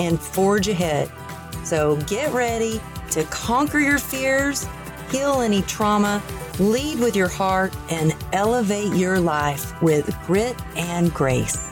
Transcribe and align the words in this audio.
and 0.00 0.18
forge 0.18 0.66
ahead. 0.66 1.10
So 1.62 1.96
get 2.06 2.32
ready 2.32 2.80
to 3.10 3.22
conquer 3.24 3.78
your 3.78 3.98
fears, 3.98 4.66
heal 5.10 5.42
any 5.42 5.62
trauma, 5.62 6.22
lead 6.58 6.98
with 6.98 7.14
your 7.14 7.28
heart, 7.28 7.76
and 7.90 8.16
elevate 8.32 8.94
your 8.94 9.20
life 9.20 9.80
with 9.82 10.16
grit 10.26 10.56
and 10.74 11.12
grace. 11.12 11.70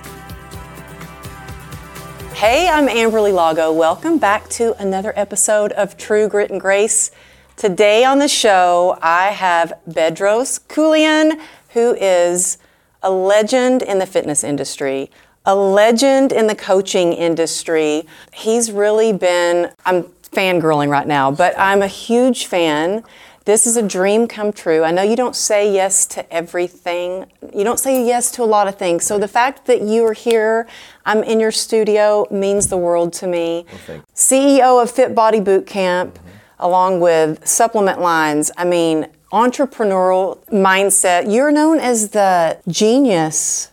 Hey, 2.34 2.68
I'm 2.68 2.86
Amberly 2.86 3.32
Lago. 3.32 3.72
Welcome 3.72 4.18
back 4.18 4.48
to 4.50 4.80
another 4.80 5.12
episode 5.16 5.72
of 5.72 5.96
True 5.96 6.28
Grit 6.28 6.50
and 6.50 6.60
Grace. 6.60 7.10
Today 7.56 8.04
on 8.04 8.18
the 8.18 8.28
show, 8.28 8.98
I 9.02 9.28
have 9.30 9.72
Bedros 9.88 10.60
Keuilian, 10.68 11.40
who 11.70 11.94
is 11.94 12.58
a 13.02 13.10
legend 13.10 13.82
in 13.82 13.98
the 13.98 14.06
fitness 14.06 14.44
industry, 14.44 15.10
a 15.48 15.56
legend 15.56 16.30
in 16.30 16.46
the 16.46 16.54
coaching 16.54 17.14
industry. 17.14 18.06
He's 18.34 18.70
really 18.70 19.14
been, 19.14 19.72
I'm 19.86 20.02
fangirling 20.30 20.90
right 20.90 21.06
now, 21.06 21.30
but 21.30 21.58
I'm 21.58 21.80
a 21.80 21.86
huge 21.86 22.44
fan. 22.44 23.02
This 23.46 23.66
is 23.66 23.78
a 23.78 23.82
dream 23.82 24.28
come 24.28 24.52
true. 24.52 24.84
I 24.84 24.90
know 24.90 25.00
you 25.00 25.16
don't 25.16 25.34
say 25.34 25.72
yes 25.72 26.04
to 26.08 26.30
everything. 26.30 27.32
You 27.54 27.64
don't 27.64 27.80
say 27.80 28.06
yes 28.06 28.30
to 28.32 28.42
a 28.42 28.44
lot 28.44 28.68
of 28.68 28.76
things. 28.76 29.06
So 29.06 29.18
the 29.18 29.26
fact 29.26 29.64
that 29.64 29.80
you 29.80 30.04
are 30.04 30.12
here, 30.12 30.68
I'm 31.06 31.24
in 31.24 31.40
your 31.40 31.50
studio, 31.50 32.26
means 32.30 32.68
the 32.68 32.76
world 32.76 33.14
to 33.14 33.26
me. 33.26 33.64
Well, 33.88 34.04
CEO 34.14 34.82
of 34.82 34.90
Fit 34.90 35.14
Body 35.14 35.40
Boot 35.40 35.66
Camp, 35.66 36.12
mm-hmm. 36.12 36.28
along 36.58 37.00
with 37.00 37.48
supplement 37.48 38.02
lines. 38.02 38.50
I 38.58 38.66
mean, 38.66 39.06
entrepreneurial 39.32 40.44
mindset. 40.48 41.32
You're 41.32 41.52
known 41.52 41.80
as 41.80 42.10
the 42.10 42.58
genius 42.68 43.70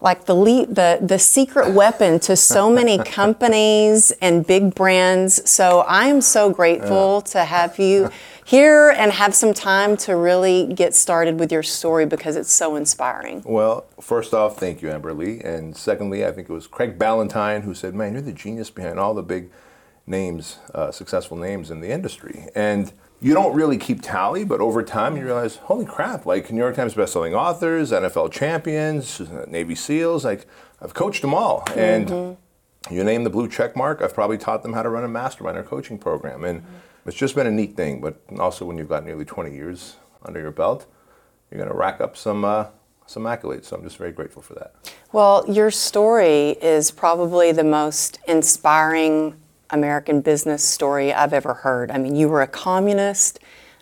like 0.00 0.24
the 0.24 0.34
lead, 0.34 0.74
the 0.74 0.98
the 1.00 1.18
secret 1.18 1.72
weapon 1.72 2.18
to 2.20 2.36
so 2.36 2.70
many 2.70 2.98
companies 3.04 4.10
and 4.22 4.46
big 4.46 4.74
brands. 4.74 5.48
So 5.50 5.80
I 5.80 6.06
am 6.06 6.20
so 6.20 6.50
grateful 6.50 7.20
to 7.22 7.44
have 7.44 7.78
you 7.78 8.10
here 8.44 8.90
and 8.90 9.12
have 9.12 9.34
some 9.34 9.54
time 9.54 9.96
to 9.96 10.16
really 10.16 10.72
get 10.74 10.94
started 10.94 11.38
with 11.38 11.52
your 11.52 11.62
story 11.62 12.04
because 12.04 12.34
it's 12.34 12.52
so 12.52 12.74
inspiring. 12.74 13.42
Well, 13.44 13.86
first 14.00 14.34
off, 14.34 14.58
thank 14.58 14.82
you, 14.82 14.88
Amberly, 14.88 15.44
and 15.44 15.76
secondly, 15.76 16.26
I 16.26 16.32
think 16.32 16.50
it 16.50 16.52
was 16.52 16.66
Craig 16.66 16.98
Ballantyne 16.98 17.62
who 17.62 17.74
said, 17.74 17.94
"Man, 17.94 18.14
you're 18.14 18.22
the 18.22 18.32
genius 18.32 18.70
behind 18.70 18.98
all 18.98 19.14
the 19.14 19.22
big 19.22 19.50
names, 20.06 20.58
uh, 20.74 20.90
successful 20.90 21.36
names 21.36 21.70
in 21.70 21.80
the 21.80 21.90
industry," 21.90 22.48
and 22.54 22.92
you 23.20 23.34
don't 23.34 23.54
really 23.54 23.76
keep 23.76 24.00
tally, 24.00 24.44
but 24.44 24.60
over 24.60 24.82
time 24.82 25.16
you 25.16 25.24
realize, 25.24 25.56
holy 25.56 25.84
crap, 25.84 26.24
like 26.24 26.50
New 26.50 26.58
York 26.58 26.74
Times 26.74 26.94
bestselling 26.94 27.34
authors, 27.34 27.92
NFL 27.92 28.32
champions, 28.32 29.20
Navy 29.46 29.74
SEALs, 29.74 30.24
like 30.24 30.46
I've 30.80 30.94
coached 30.94 31.20
them 31.20 31.34
all. 31.34 31.62
Mm-hmm. 31.66 31.78
And 31.78 32.36
you 32.90 33.04
name 33.04 33.24
the 33.24 33.30
blue 33.30 33.48
check 33.48 33.76
mark, 33.76 34.00
I've 34.00 34.14
probably 34.14 34.38
taught 34.38 34.62
them 34.62 34.72
how 34.72 34.82
to 34.82 34.88
run 34.88 35.04
a 35.04 35.08
mastermind 35.08 35.58
or 35.58 35.62
coaching 35.62 35.98
program. 35.98 36.44
And 36.44 36.60
mm-hmm. 36.60 37.08
it's 37.08 37.16
just 37.16 37.34
been 37.34 37.46
a 37.46 37.50
neat 37.50 37.76
thing. 37.76 38.00
But 38.00 38.20
also 38.38 38.64
when 38.64 38.78
you've 38.78 38.88
got 38.88 39.04
nearly 39.04 39.26
20 39.26 39.54
years 39.54 39.96
under 40.22 40.40
your 40.40 40.50
belt, 40.50 40.86
you're 41.50 41.58
going 41.58 41.70
to 41.70 41.76
rack 41.76 42.00
up 42.00 42.16
some, 42.16 42.44
uh, 42.44 42.66
some 43.06 43.24
accolades. 43.24 43.66
So 43.66 43.76
I'm 43.76 43.82
just 43.82 43.98
very 43.98 44.12
grateful 44.12 44.40
for 44.40 44.54
that. 44.54 44.74
Well, 45.12 45.44
your 45.46 45.70
story 45.70 46.50
is 46.62 46.90
probably 46.90 47.52
the 47.52 47.64
most 47.64 48.18
inspiring 48.26 49.36
American 49.72 50.20
business 50.20 50.62
story 50.62 51.12
I've 51.12 51.32
ever 51.32 51.54
heard. 51.54 51.90
I 51.90 51.98
mean, 51.98 52.16
you 52.16 52.28
were 52.28 52.42
a 52.42 52.46
communist, 52.46 53.40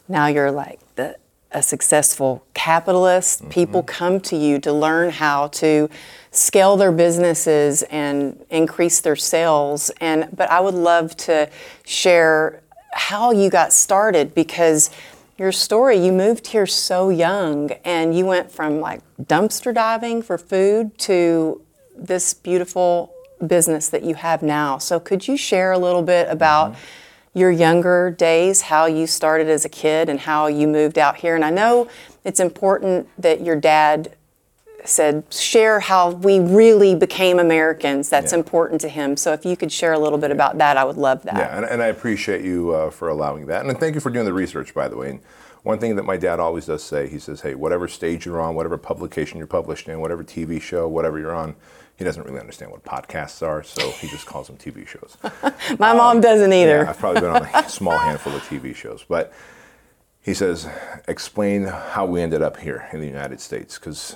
now 0.09 0.27
you're 0.27 0.51
like 0.51 0.81
the, 0.97 1.17
a 1.53 1.63
successful 1.63 2.45
capitalist. 2.55 3.41
Mm-hmm. 3.41 3.51
People 3.51 3.83
come 3.83 4.21
to 4.21 4.37
you 4.37 4.59
to 4.61 4.73
learn 4.73 5.11
how 5.11 5.49
to 5.49 5.89
scale 6.31 6.77
their 6.77 6.93
businesses 6.93 7.83
and 7.85 8.45
increase 8.51 9.01
their 9.01 9.17
sales. 9.17 9.91
And 10.01 10.29
but 10.35 10.51
I 10.51 10.61
would 10.61 10.75
love 10.75 11.17
to 11.19 11.51
share 11.85 12.63
how 12.93 13.33
you 13.33 13.51
got 13.51 13.73
started 13.73 14.35
because 14.35 14.91
your 15.39 15.53
story, 15.53 16.05
you 16.05 16.13
moved 16.13 16.49
here 16.49 16.67
so 16.67 17.11
young 17.11 17.71
and 17.85 18.17
you 18.17 18.27
went 18.27 18.51
from 18.51 18.81
like 18.81 19.01
dumpster 19.23 19.73
diving 19.73 20.21
for 20.23 20.37
food 20.37 20.99
to 20.99 21.63
this 21.97 22.35
beautiful 22.35 23.13
business 23.47 23.89
that 23.89 24.03
you 24.03 24.15
have 24.15 24.43
now. 24.43 24.79
So, 24.79 25.01
could 25.01 25.29
you 25.29 25.37
share 25.37 25.73
a 25.73 25.79
little 25.79 26.03
bit 26.03 26.29
about 26.29 26.73
mm-hmm. 26.73 27.39
your 27.39 27.51
younger 27.51 28.11
days, 28.11 28.63
how 28.63 28.87
you 28.87 29.07
started 29.07 29.49
as 29.49 29.65
a 29.65 29.69
kid, 29.69 30.09
and 30.09 30.21
how 30.21 30.47
you 30.47 30.67
moved 30.67 30.99
out 30.99 31.17
here? 31.17 31.35
And 31.35 31.45
I 31.45 31.51
know 31.51 31.89
it's 32.25 32.41
important 32.41 33.09
that 33.19 33.41
your 33.41 33.57
dad 33.57 34.15
said, 34.85 35.25
share 35.33 35.81
how 35.81 36.11
we 36.11 36.41
really 36.41 36.95
became 36.95 37.39
Americans. 37.39 38.09
That's 38.09 38.33
yeah. 38.33 38.39
important 38.39 38.81
to 38.83 38.89
him. 38.89 39.17
So, 39.17 39.33
if 39.33 39.45
you 39.45 39.57
could 39.57 39.73
share 39.73 39.93
a 39.93 39.99
little 39.99 40.19
bit 40.19 40.31
about 40.31 40.59
that, 40.59 40.77
I 40.77 40.85
would 40.85 40.97
love 40.97 41.23
that. 41.25 41.37
Yeah, 41.37 41.57
and, 41.57 41.65
and 41.65 41.83
I 41.83 41.87
appreciate 41.87 42.45
you 42.45 42.71
uh, 42.73 42.91
for 42.91 43.09
allowing 43.09 43.47
that. 43.47 43.67
And 43.67 43.79
thank 43.79 43.95
you 43.95 44.01
for 44.01 44.11
doing 44.11 44.25
the 44.25 44.33
research, 44.33 44.75
by 44.75 44.89
the 44.89 44.97
way. 44.97 45.11
And 45.11 45.21
one 45.63 45.79
thing 45.79 45.97
that 45.97 46.05
my 46.05 46.17
dad 46.17 46.41
always 46.41 46.67
does 46.67 46.83
say, 46.83 47.09
he 47.09 47.19
says, 47.19 47.41
hey, 47.41 47.55
whatever 47.55 47.89
stage 47.89 48.25
you're 48.25 48.41
on, 48.41 48.55
whatever 48.55 48.79
publication 48.79 49.39
you're 49.39 49.47
published 49.47 49.89
in, 49.89 50.01
whatever 50.01 50.25
TV 50.25 50.61
show, 50.61 50.89
whatever 50.89 51.19
you're 51.19 51.35
on, 51.35 51.57
he 51.97 52.05
doesn't 52.05 52.23
really 52.23 52.39
understand 52.39 52.71
what 52.71 52.85
podcasts 52.85 53.45
are, 53.45 53.65
so 53.65 53.91
he 53.91 54.07
just 54.07 54.25
calls 54.25 54.47
them 54.47 54.57
TV 54.57 54.87
shows. 54.87 55.17
My 55.79 55.91
um, 55.91 55.97
mom 55.97 56.21
doesn't 56.21 56.53
either. 56.53 56.85
Yeah, 56.85 56.91
I've 56.91 56.99
probably 56.99 57.23
been 57.23 57.31
on 57.31 57.43
a 57.43 57.69
small 57.69 57.99
handful 57.99 58.35
of 58.35 58.43
TV 58.43 58.75
shows, 58.75 59.05
but 59.09 59.33
he 60.23 60.33
says, 60.33 60.69
explain 61.09 61.65
how 61.65 62.07
we 62.07 62.23
ended 62.23 62.41
up 62.41 62.59
here 62.59 62.89
in 62.93 63.01
the 63.01 63.07
United 63.07 63.41
States, 63.41 63.79
because 63.79 64.15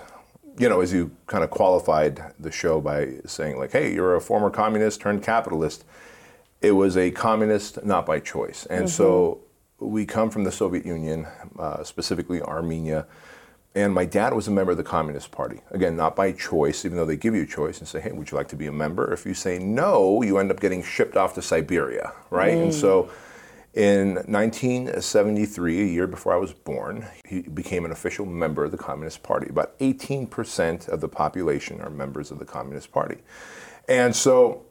you 0.58 0.68
know, 0.68 0.80
as 0.80 0.92
you 0.92 1.10
kind 1.26 1.42
of 1.42 1.50
qualified 1.50 2.20
the 2.38 2.52
show 2.52 2.80
by 2.80 3.14
saying 3.26 3.58
like, 3.58 3.72
hey, 3.72 3.92
you're 3.92 4.16
a 4.16 4.20
former 4.20 4.50
communist 4.50 5.00
turned 5.00 5.22
capitalist. 5.22 5.84
It 6.60 6.72
was 6.72 6.96
a 6.96 7.10
communist 7.10 7.84
not 7.84 8.06
by 8.06 8.20
choice, 8.20 8.66
and 8.66 8.84
mm-hmm. 8.84 8.88
so 8.88 9.40
we 9.78 10.06
come 10.06 10.30
from 10.30 10.44
the 10.44 10.52
Soviet 10.52 10.86
Union, 10.86 11.26
uh, 11.58 11.82
specifically 11.82 12.40
Armenia 12.40 13.06
and 13.74 13.94
my 13.94 14.04
dad 14.04 14.34
was 14.34 14.48
a 14.48 14.50
member 14.50 14.72
of 14.72 14.76
the 14.76 14.84
Communist 14.84 15.30
Party. 15.30 15.60
Again, 15.70 15.96
not 15.96 16.14
by 16.14 16.32
choice, 16.32 16.84
even 16.84 16.98
though 16.98 17.06
they 17.06 17.16
give 17.16 17.34
you 17.34 17.42
a 17.42 17.46
choice 17.46 17.78
and 17.78 17.88
say, 17.88 18.00
hey, 18.00 18.12
would 18.12 18.30
you 18.30 18.36
like 18.36 18.48
to 18.48 18.56
be 18.56 18.66
a 18.66 18.72
member? 18.72 19.12
If 19.12 19.24
you 19.24 19.32
say 19.32 19.58
no, 19.58 20.22
you 20.22 20.38
end 20.38 20.50
up 20.50 20.60
getting 20.60 20.82
shipped 20.82 21.16
off 21.16 21.34
to 21.34 21.42
Siberia, 21.42 22.12
right? 22.30 22.54
Mm. 22.54 22.62
And 22.64 22.74
so 22.74 23.10
in 23.74 24.16
1973, 24.26 25.80
a 25.80 25.84
year 25.84 26.06
before 26.06 26.34
I 26.34 26.36
was 26.36 26.52
born, 26.52 27.06
he 27.26 27.40
became 27.40 27.86
an 27.86 27.90
official 27.90 28.26
member 28.26 28.64
of 28.64 28.70
the 28.70 28.76
Communist 28.76 29.22
Party. 29.22 29.48
About 29.48 29.78
18% 29.78 30.88
of 30.88 31.00
the 31.00 31.08
population 31.08 31.80
are 31.80 31.88
members 31.88 32.30
of 32.30 32.38
the 32.38 32.44
Communist 32.44 32.92
Party. 32.92 33.18
And 33.88 34.14
so 34.14 34.66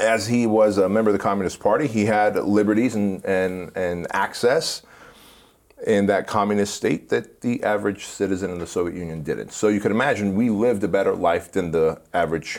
as 0.00 0.26
he 0.26 0.46
was 0.46 0.78
a 0.78 0.88
member 0.88 1.10
of 1.10 1.16
the 1.16 1.22
Communist 1.22 1.60
Party, 1.60 1.86
he 1.86 2.06
had 2.06 2.34
liberties 2.34 2.96
and, 2.96 3.24
and, 3.24 3.70
and 3.76 4.08
access 4.10 4.82
in 5.86 6.06
that 6.06 6.26
communist 6.26 6.74
state 6.74 7.08
that 7.10 7.40
the 7.40 7.62
average 7.62 8.04
citizen 8.04 8.50
in 8.50 8.58
the 8.58 8.66
Soviet 8.66 8.98
Union 8.98 9.22
didn't. 9.22 9.52
So 9.52 9.68
you 9.68 9.78
can 9.78 9.92
imagine 9.92 10.34
we 10.34 10.50
lived 10.50 10.82
a 10.82 10.88
better 10.88 11.14
life 11.14 11.52
than 11.52 11.70
the 11.70 12.00
average 12.12 12.58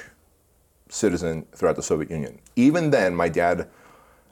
citizen 0.88 1.46
throughout 1.54 1.76
the 1.76 1.84
Soviet 1.84 2.10
Union. 2.10 2.40
Even 2.56 2.92
then, 2.92 3.14
my 3.14 3.28
dad 3.28 3.68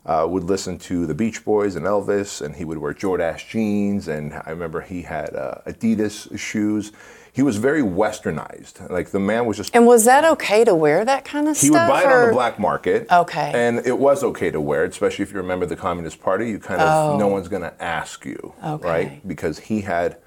uh, 0.07 0.25
would 0.27 0.45
listen 0.45 0.79
to 0.79 1.05
the 1.05 1.13
Beach 1.13 1.45
Boys 1.45 1.75
and 1.75 1.85
Elvis, 1.85 2.41
and 2.43 2.55
he 2.55 2.65
would 2.65 2.79
wear 2.79 2.93
Jordache 2.93 3.47
jeans, 3.47 4.07
and 4.07 4.33
I 4.33 4.49
remember 4.49 4.81
he 4.81 5.03
had 5.03 5.35
uh, 5.35 5.61
Adidas 5.67 6.37
shoes 6.39 6.91
he 7.37 7.43
was 7.43 7.57
very 7.57 7.83
westernized. 7.83 8.89
Like 8.89 9.11
the 9.11 9.19
man 9.19 9.45
was 9.45 9.57
just. 9.57 9.75
And 9.75 9.85
was 9.85 10.05
that 10.05 10.25
okay 10.25 10.65
to 10.65 10.73
wear 10.73 11.05
that 11.05 11.23
kind 11.23 11.47
of 11.47 11.55
he 11.55 11.67
stuff? 11.67 11.87
He 11.87 11.93
would 11.93 12.01
buy 12.01 12.03
or? 12.03 12.09
it 12.09 12.23
on 12.23 12.27
the 12.29 12.33
black 12.33 12.57
market. 12.57 13.05
Okay. 13.11 13.51
And 13.53 13.85
it 13.85 13.99
was 13.99 14.23
okay 14.23 14.49
to 14.49 14.59
wear 14.59 14.85
it, 14.85 14.89
especially 14.89 15.21
if 15.21 15.31
you 15.31 15.37
remember 15.37 15.67
the 15.67 15.75
Communist 15.75 16.19
Party. 16.19 16.49
You 16.49 16.57
kind 16.57 16.81
of 16.81 16.87
oh. 16.89 17.19
no 17.19 17.27
one's 17.27 17.47
going 17.47 17.61
to 17.61 17.79
ask 17.79 18.25
you, 18.25 18.55
okay. 18.65 18.87
right? 18.87 19.27
Because 19.27 19.59
he 19.59 19.81
had 19.81 20.17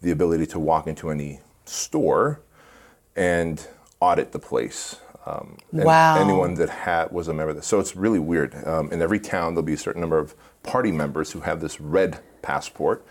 the 0.00 0.10
ability 0.10 0.46
to 0.46 0.58
walk 0.58 0.86
into 0.86 1.10
any 1.10 1.40
store 1.66 2.40
and 3.14 3.68
audit 4.00 4.32
the 4.32 4.38
place. 4.38 5.00
Um, 5.26 5.58
wow. 5.72 6.18
Anyone 6.20 6.54
that 6.54 6.68
had 6.68 7.10
was 7.10 7.26
a 7.28 7.34
member 7.34 7.50
of 7.50 7.56
this. 7.56 7.66
So 7.66 7.80
it's 7.80 7.96
really 7.96 8.20
weird. 8.20 8.54
Um, 8.64 8.92
in 8.92 9.02
every 9.02 9.18
town, 9.18 9.54
there'll 9.54 9.64
be 9.64 9.72
a 9.72 9.78
certain 9.78 10.00
number 10.00 10.18
of 10.18 10.34
party 10.62 10.92
members 10.92 11.32
who 11.32 11.40
have 11.40 11.60
this 11.60 11.80
red 11.80 12.20
passport 12.42 13.04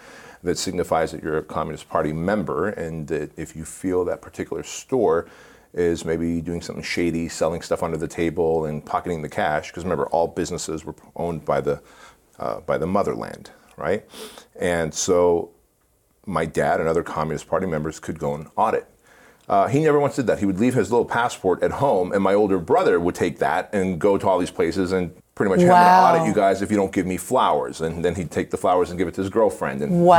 that 0.44 0.58
signifies 0.58 1.12
that 1.12 1.22
you're 1.24 1.38
a 1.38 1.44
Communist 1.44 1.90
Party 1.90 2.14
member, 2.14 2.70
and 2.70 3.08
that 3.08 3.38
if 3.38 3.56
you 3.56 3.66
feel 3.66 4.06
that 4.06 4.22
particular 4.22 4.64
store 4.64 5.28
is 5.74 6.06
maybe 6.06 6.40
doing 6.40 6.62
something 6.62 6.84
shady, 6.84 7.28
selling 7.28 7.62
stuff 7.62 7.84
under 7.84 7.98
the 7.98 8.08
table 8.08 8.66
and 8.66 8.86
pocketing 8.86 9.22
the 9.22 9.30
cash. 9.30 9.72
Because 9.72 9.84
remember, 9.84 10.06
all 10.08 10.28
businesses 10.28 10.86
were 10.86 10.96
owned 11.16 11.44
by 11.44 11.60
the 11.62 11.82
uh, 12.40 12.62
by 12.62 12.78
the 12.78 12.88
motherland, 12.88 13.52
right? 13.76 14.06
And 14.60 14.94
so 14.94 15.52
my 16.26 16.46
dad 16.46 16.80
and 16.80 16.88
other 16.88 17.04
Communist 17.04 17.48
Party 17.48 17.66
members 17.66 18.00
could 18.00 18.20
go 18.20 18.36
and 18.36 18.48
audit. 18.56 18.88
Uh, 19.48 19.68
he 19.68 19.80
never 19.80 20.00
once 20.00 20.16
did 20.16 20.28
that. 20.28 20.40
He 20.40 20.46
would 20.46 20.60
leave 20.60 20.74
his 20.74 20.92
little 20.92 21.06
passport 21.06 21.62
at 21.62 21.72
home, 21.72 22.12
and 22.12 22.24
my 22.24 22.34
older 22.34 22.58
brother 22.60 23.00
would 23.00 23.16
take 23.16 23.40
that 23.40 23.70
and 23.74 24.00
go 24.00 24.18
to 24.18 24.28
all 24.28 24.40
these 24.40 24.52
places 24.52 24.92
and 24.92 25.16
pretty 25.36 25.50
much, 25.50 25.60
Wow. 25.60 25.66
Going 25.68 26.16
to 26.16 26.22
audit 26.22 26.28
you 26.30 26.34
guys 26.34 26.62
if 26.62 26.72
you 26.72 26.78
don't 26.78 26.94
give 26.94 27.06
me 27.06 27.18
flowers. 27.18 27.82
And 27.82 28.04
then 28.04 28.16
he'd 28.16 28.32
take 28.32 28.52
the 28.52 28.58
flowers 28.58 28.90
and 28.90 28.98
give 28.98 29.08
it 29.08 29.14
to 29.16 29.22
his 29.22 29.30
girlfriend. 29.30 29.82
And 29.82 30.06
Wow. 30.06 30.16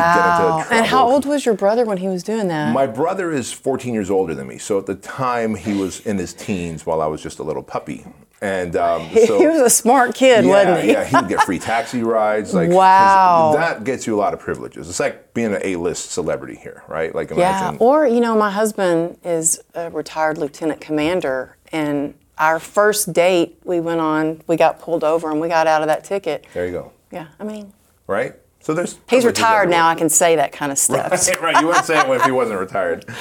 He'd 0.59 0.63
get 0.63 0.67
into 0.67 0.75
And 0.75 0.87
how 0.87 1.09
old 1.09 1.25
was 1.25 1.47
your 1.47 1.55
brother 1.55 1.85
when 1.87 1.99
he 1.99 2.09
was 2.09 2.23
doing 2.23 2.49
that? 2.49 2.73
My 2.73 2.87
brother 2.87 3.33
is 3.33 3.51
14 3.53 3.95
years 3.95 4.11
older 4.11 4.35
than 4.35 4.47
me, 4.47 4.59
so 4.59 4.79
at 4.79 4.87
the 4.87 4.95
time 4.95 5.55
he 5.55 5.73
was 5.75 6.01
in 6.01 6.19
his 6.19 6.35
teens 6.35 6.85
while 6.85 7.01
I 7.01 7.07
was 7.07 7.23
just 7.23 7.39
a 7.39 7.43
little 7.43 7.63
puppy. 7.63 8.05
And 8.43 8.77
um, 8.89 9.09
so, 9.27 9.39
he 9.39 9.47
was 9.47 9.61
a 9.61 9.71
smart 9.71 10.15
kid, 10.15 10.45
yeah, 10.45 10.51
wasn't 10.51 10.85
he? 10.85 10.93
yeah, 10.93 11.05
he 11.05 11.17
would 11.17 11.29
get 11.29 11.43
free 11.43 11.59
taxi 11.59 12.03
rides. 12.03 12.53
Like, 12.55 12.71
Wow. 12.71 13.53
that 13.57 13.85
gets 13.85 14.07
you 14.07 14.15
a 14.15 14.19
lot 14.21 14.35
of 14.35 14.41
privileges. 14.41 14.89
It's 14.89 15.01
like 15.01 15.33
being 15.33 15.55
an 15.55 15.61
A-list 15.65 16.11
celebrity 16.11 16.57
here, 16.57 16.83
right? 16.89 17.15
Like 17.15 17.31
Yeah, 17.31 17.37
imagine. 17.61 17.77
or 17.81 18.07
you 18.07 18.21
know, 18.21 18.37
my 18.37 18.51
husband 18.51 19.19
is 19.25 19.61
a 19.75 19.91
retired 19.91 20.37
lieutenant 20.39 20.81
commander, 20.81 21.57
and 21.73 22.15
our 22.39 22.59
first 22.59 23.13
date 23.15 23.59
we 23.65 23.81
went 23.81 24.01
on, 24.01 24.43
we 24.47 24.57
got 24.57 24.79
pulled 24.81 25.03
over 25.03 25.31
and 25.31 25.41
we 25.41 25.49
got 25.49 25.67
out 25.67 25.81
of 25.81 25.89
that 25.89 26.05
ticket. 26.05 26.47
there 26.53 26.67
you 26.67 26.73
go, 26.73 26.93
Yeah, 27.11 27.29
I 27.41 27.45
mean, 27.45 27.73
right? 28.07 28.35
So 28.61 28.75
there's 28.75 28.99
he's 29.09 29.25
retired 29.25 29.71
now. 29.71 29.89
I 29.89 29.95
can 29.95 30.09
say 30.11 30.37
that 30.37 30.53
kind 30.53 30.71
of 30.73 30.77
stuff. 30.79 31.13
Right, 31.29 31.41
right. 31.41 31.61
You 31.61 31.69
wouldn't 31.69 31.87
say 31.87 31.99
it 32.01 32.11
if 32.11 32.25
he 32.25 32.33
wasn't 32.33 32.61
retired. 32.61 33.07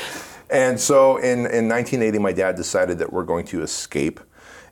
And 0.48 0.80
so 0.80 1.18
in, 1.18 1.40
in 1.48 1.68
1980, 1.68 2.20
my 2.20 2.32
dad 2.32 2.56
decided 2.56 3.00
that 3.00 3.12
we're 3.12 3.24
going 3.24 3.46
to 3.48 3.64
escape. 3.64 4.20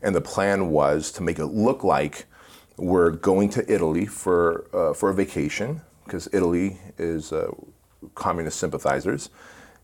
And 0.03 0.13
the 0.13 0.21
plan 0.21 0.69
was 0.69 1.11
to 1.13 1.23
make 1.23 1.39
it 1.39 1.47
look 1.47 1.83
like 1.83 2.25
we're 2.77 3.11
going 3.11 3.49
to 3.51 3.73
Italy 3.73 4.05
for, 4.05 4.65
uh, 4.73 4.93
for 4.93 5.09
a 5.09 5.13
vacation, 5.13 5.81
because 6.05 6.27
Italy 6.33 6.77
is 6.97 7.31
uh, 7.31 7.49
communist 8.13 8.59
sympathizers. 8.59 9.29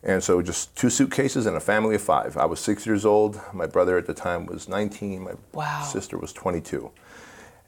And 0.04 0.24
so 0.24 0.42
just 0.42 0.75
two 0.75 0.89
suitcases 0.89 1.45
and 1.45 1.56
a 1.57 1.60
family 1.60 1.95
of 1.95 2.01
five. 2.01 2.38
I 2.38 2.45
was 2.45 2.60
six 2.60 2.86
years 2.86 3.06
old. 3.06 3.39
My 3.54 3.66
brother 3.66 3.98
at 3.98 4.06
the 4.07 4.13
time 4.13 4.45
was 4.45 4.68
19. 4.69 5.21
My 5.21 5.31
Wow. 5.54 5.83
sister 5.83 6.18
was 6.18 6.31
22. 6.33 6.89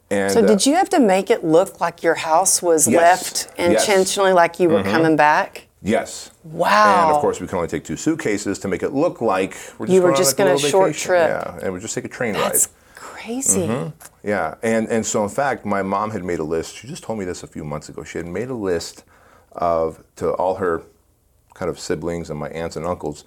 And, 0.09 0.31
So 0.31 0.43
uh, 0.43 0.47
did 0.47 0.65
you 0.65 0.75
have 0.75 0.89
to 0.89 0.99
make 0.99 1.29
it 1.29 1.43
look 1.43 1.79
like 1.79 2.03
your 2.03 2.15
house 2.15 2.61
was 2.61 2.87
Yes, 2.87 2.97
left 3.01 3.33
yes. 3.35 3.45
Mm-hmm. 3.57 3.71
intentionally, 3.71 4.33
like 4.33 4.59
you 4.59 4.69
were 4.69 4.83
coming 4.83 5.15
back? 5.15 5.67
Yes. 5.81 6.31
Wow. 6.43 7.07
And 7.07 7.15
of 7.15 7.21
course, 7.21 7.39
we 7.41 7.47
can 7.47 7.55
only 7.57 7.67
take 7.67 7.83
two 7.83 7.95
suitcases 7.95 8.59
to 8.59 8.67
make 8.67 8.83
it 8.83 8.93
look 8.93 9.19
like 9.21 9.55
we're 9.79 9.87
just 9.87 9.93
You 9.95 10.01
were 10.01 10.09
going 10.09 10.15
on, 10.15 10.17
just 10.23 10.39
like, 10.39 10.47
a 10.49 10.59
short 10.69 10.87
vacation. 10.89 11.07
trip. 11.07 11.27
Yeah, 11.29 11.59
and 11.63 11.73
we 11.73 11.79
just 11.79 11.95
take 11.95 12.05
a 12.05 12.09
train 12.09 12.33
That's 12.33 12.67
ride. 12.67 12.95
crazy. 12.95 13.61
Mm-hmm. 13.67 14.07
Yeah, 14.27 14.55
and 14.61 14.87
and 14.89 15.05
so 15.05 15.23
in 15.23 15.29
fact, 15.29 15.65
my 15.65 15.81
mom 15.81 16.11
had 16.11 16.23
made 16.23 16.39
a 16.39 16.43
list. 16.43 16.75
She 16.75 16.87
just 16.87 17.03
told 17.03 17.17
me 17.17 17.25
this 17.25 17.41
a 17.43 17.47
few 17.47 17.63
months 17.63 17.89
ago. 17.89 18.03
She 18.03 18.19
had 18.19 18.27
made 18.27 18.49
a 18.49 18.53
list 18.55 19.03
of 19.53 20.03
to 20.17 20.31
all 20.33 20.55
her 20.55 20.83
kind 21.55 21.69
of 21.69 21.79
siblings 21.79 22.29
and 22.29 22.39
my 22.39 22.49
aunts 22.49 22.75
and 22.75 22.85
uncles. 22.85 23.25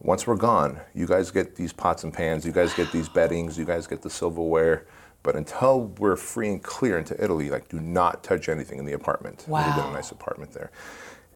Once 0.00 0.26
we're 0.26 0.36
gone, 0.36 0.78
you 0.94 1.06
guys 1.06 1.30
get 1.30 1.56
these 1.56 1.72
pots 1.72 2.04
and 2.04 2.12
pans. 2.12 2.44
You 2.44 2.52
guys 2.52 2.74
get 2.74 2.92
these 2.92 3.08
beddings. 3.08 3.56
You 3.56 3.64
guys 3.64 3.86
get 3.86 4.02
the 4.02 4.10
silverware. 4.10 4.86
But 5.22 5.34
until 5.34 5.86
we're 5.98 6.14
free 6.16 6.48
and 6.50 6.62
clear 6.62 6.98
into 6.98 7.20
Italy, 7.22 7.48
like 7.48 7.68
do 7.68 7.80
not 7.80 8.22
touch 8.22 8.50
anything 8.50 8.78
in 8.78 8.84
the 8.84 8.92
apartment. 8.92 9.44
We 9.48 9.54
lived 9.54 9.78
in 9.78 9.84
Wow. 9.84 9.90
a 9.90 9.94
nice 9.94 10.10
apartment 10.12 10.52
there. 10.52 10.70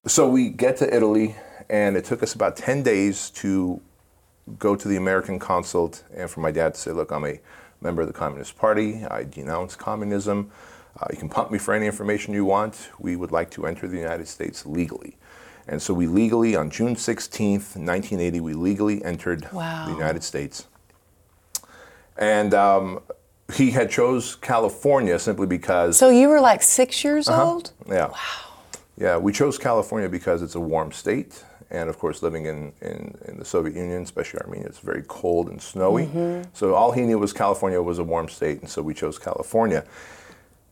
So 0.07 0.27
we 0.29 0.49
get 0.49 0.79
to 0.79 0.95
Italy, 0.95 1.37
and 1.69 1.95
it 1.95 2.07
took 2.07 2.23
us 2.23 2.35
about 2.35 2.57
10 2.57 2.83
days 2.83 3.29
to 3.31 3.83
go 4.59 4.75
to 4.75 4.89
the 4.89 4.97
American 4.97 5.39
consulate 5.39 6.03
and 6.17 6.29
for 6.31 6.41
my 6.41 6.51
dad 6.51 6.73
to 6.75 6.81
say, 6.81 6.91
look, 6.91 7.13
I'm 7.13 7.27
a 7.27 7.39
member 7.83 8.01
of 8.01 8.09
the 8.09 8.15
Communist 8.15 8.57
Party. 8.57 9.05
I 9.05 9.25
denounce 9.25 9.77
communism. 9.77 10.51
Uh, 10.99 11.07
you 11.11 11.19
can 11.19 11.29
pump 11.29 11.51
me 11.51 11.59
for 11.59 11.75
any 11.75 11.85
information 11.87 12.33
you 12.33 12.47
want. 12.47 12.89
We 12.99 13.15
would 13.15 13.31
like 13.31 13.51
to 13.53 13.67
enter 13.67 13.87
the 13.87 13.99
United 13.99 14.27
States 14.27 14.65
legally. 14.65 15.19
And 15.69 15.81
so 15.83 15.93
we 15.93 16.07
legally, 16.07 16.57
on 16.57 16.71
June 16.71 16.97
16th, 16.97 17.77
1980, 17.77 18.41
we 18.41 18.55
legally 18.55 19.05
entered 19.05 19.47
Wow. 19.53 19.85
the 19.87 19.93
United 19.93 20.25
States. 20.25 20.67
And 22.17 22.55
um, 22.55 23.01
he 23.53 23.71
had 23.71 23.91
chose 23.91 24.35
California 24.35 25.19
simply 25.19 25.47
because 25.47 25.99
So 25.99 26.09
you 26.09 26.29
were 26.31 26.41
like 26.41 26.63
six 26.63 27.05
years 27.05 27.29
Uh-huh. 27.29 27.45
old? 27.45 27.73
yeah. 27.87 28.07
Wow. 28.09 28.17
Yeah, 29.01 29.17
we 29.17 29.33
chose 29.33 29.57
California 29.57 30.11
because 30.11 30.43
it's 30.43 30.55
a 30.57 30.61
warm 30.61 30.93
state. 30.93 31.43
And 31.71 31.89
of 31.89 31.99
course, 31.99 32.23
living 32.23 32.47
in, 32.47 32.73
in, 32.83 33.17
in 33.27 33.39
the 33.39 33.45
Soviet 33.45 33.75
Union, 33.75 34.03
especially 34.03 34.41
Armenia, 34.41 34.67
it's 34.67 34.81
very 34.81 35.05
cold 35.09 35.49
and 35.49 35.61
snowy. 35.63 36.05
So 36.53 36.75
all 36.75 36.93
he 36.93 37.03
knew 37.03 37.19
was 37.19 37.33
California 37.33 37.81
was 37.81 37.99
a 37.99 38.05
warm 38.05 38.29
state, 38.29 38.61
and 38.61 38.69
so 38.69 38.83
we 38.83 38.93
chose 38.93 39.19
California. 39.19 39.85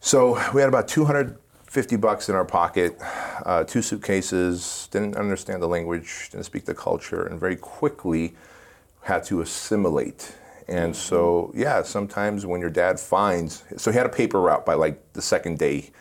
So 0.01 0.35
we 0.53 0.61
had 0.61 0.69
about 0.69 0.89
250 0.89 1.97
bucks 1.97 2.29
in 2.29 2.35
our 2.35 2.45
pocket, 2.45 2.99
uh, 3.47 3.65
two 3.65 3.81
suitcases, 3.81 4.89
didn't 4.91 5.17
understand 5.17 5.63
the 5.63 5.69
language, 5.69 6.29
didn't 6.33 6.45
speak 6.45 6.65
the 6.67 6.75
culture, 6.75 7.25
and 7.25 7.41
very 7.41 7.57
quickly 7.57 8.35
had 9.03 9.25
to 9.25 9.41
assimilate. 9.41 10.37
And 10.67 10.95
so, 10.95 11.51
yeah, 11.55 11.83
sometimes 11.83 12.45
when 12.45 12.61
your 12.61 12.71
dad 12.71 13.01
finds, 13.01 13.65
so 13.77 13.91
he 13.91 13.97
had 13.97 14.05
a 14.05 14.11
paper 14.11 14.41
route 14.41 14.67
by 14.67 14.75
like 14.75 15.15
the 15.15 15.23
second 15.23 15.59
day. 15.59 15.93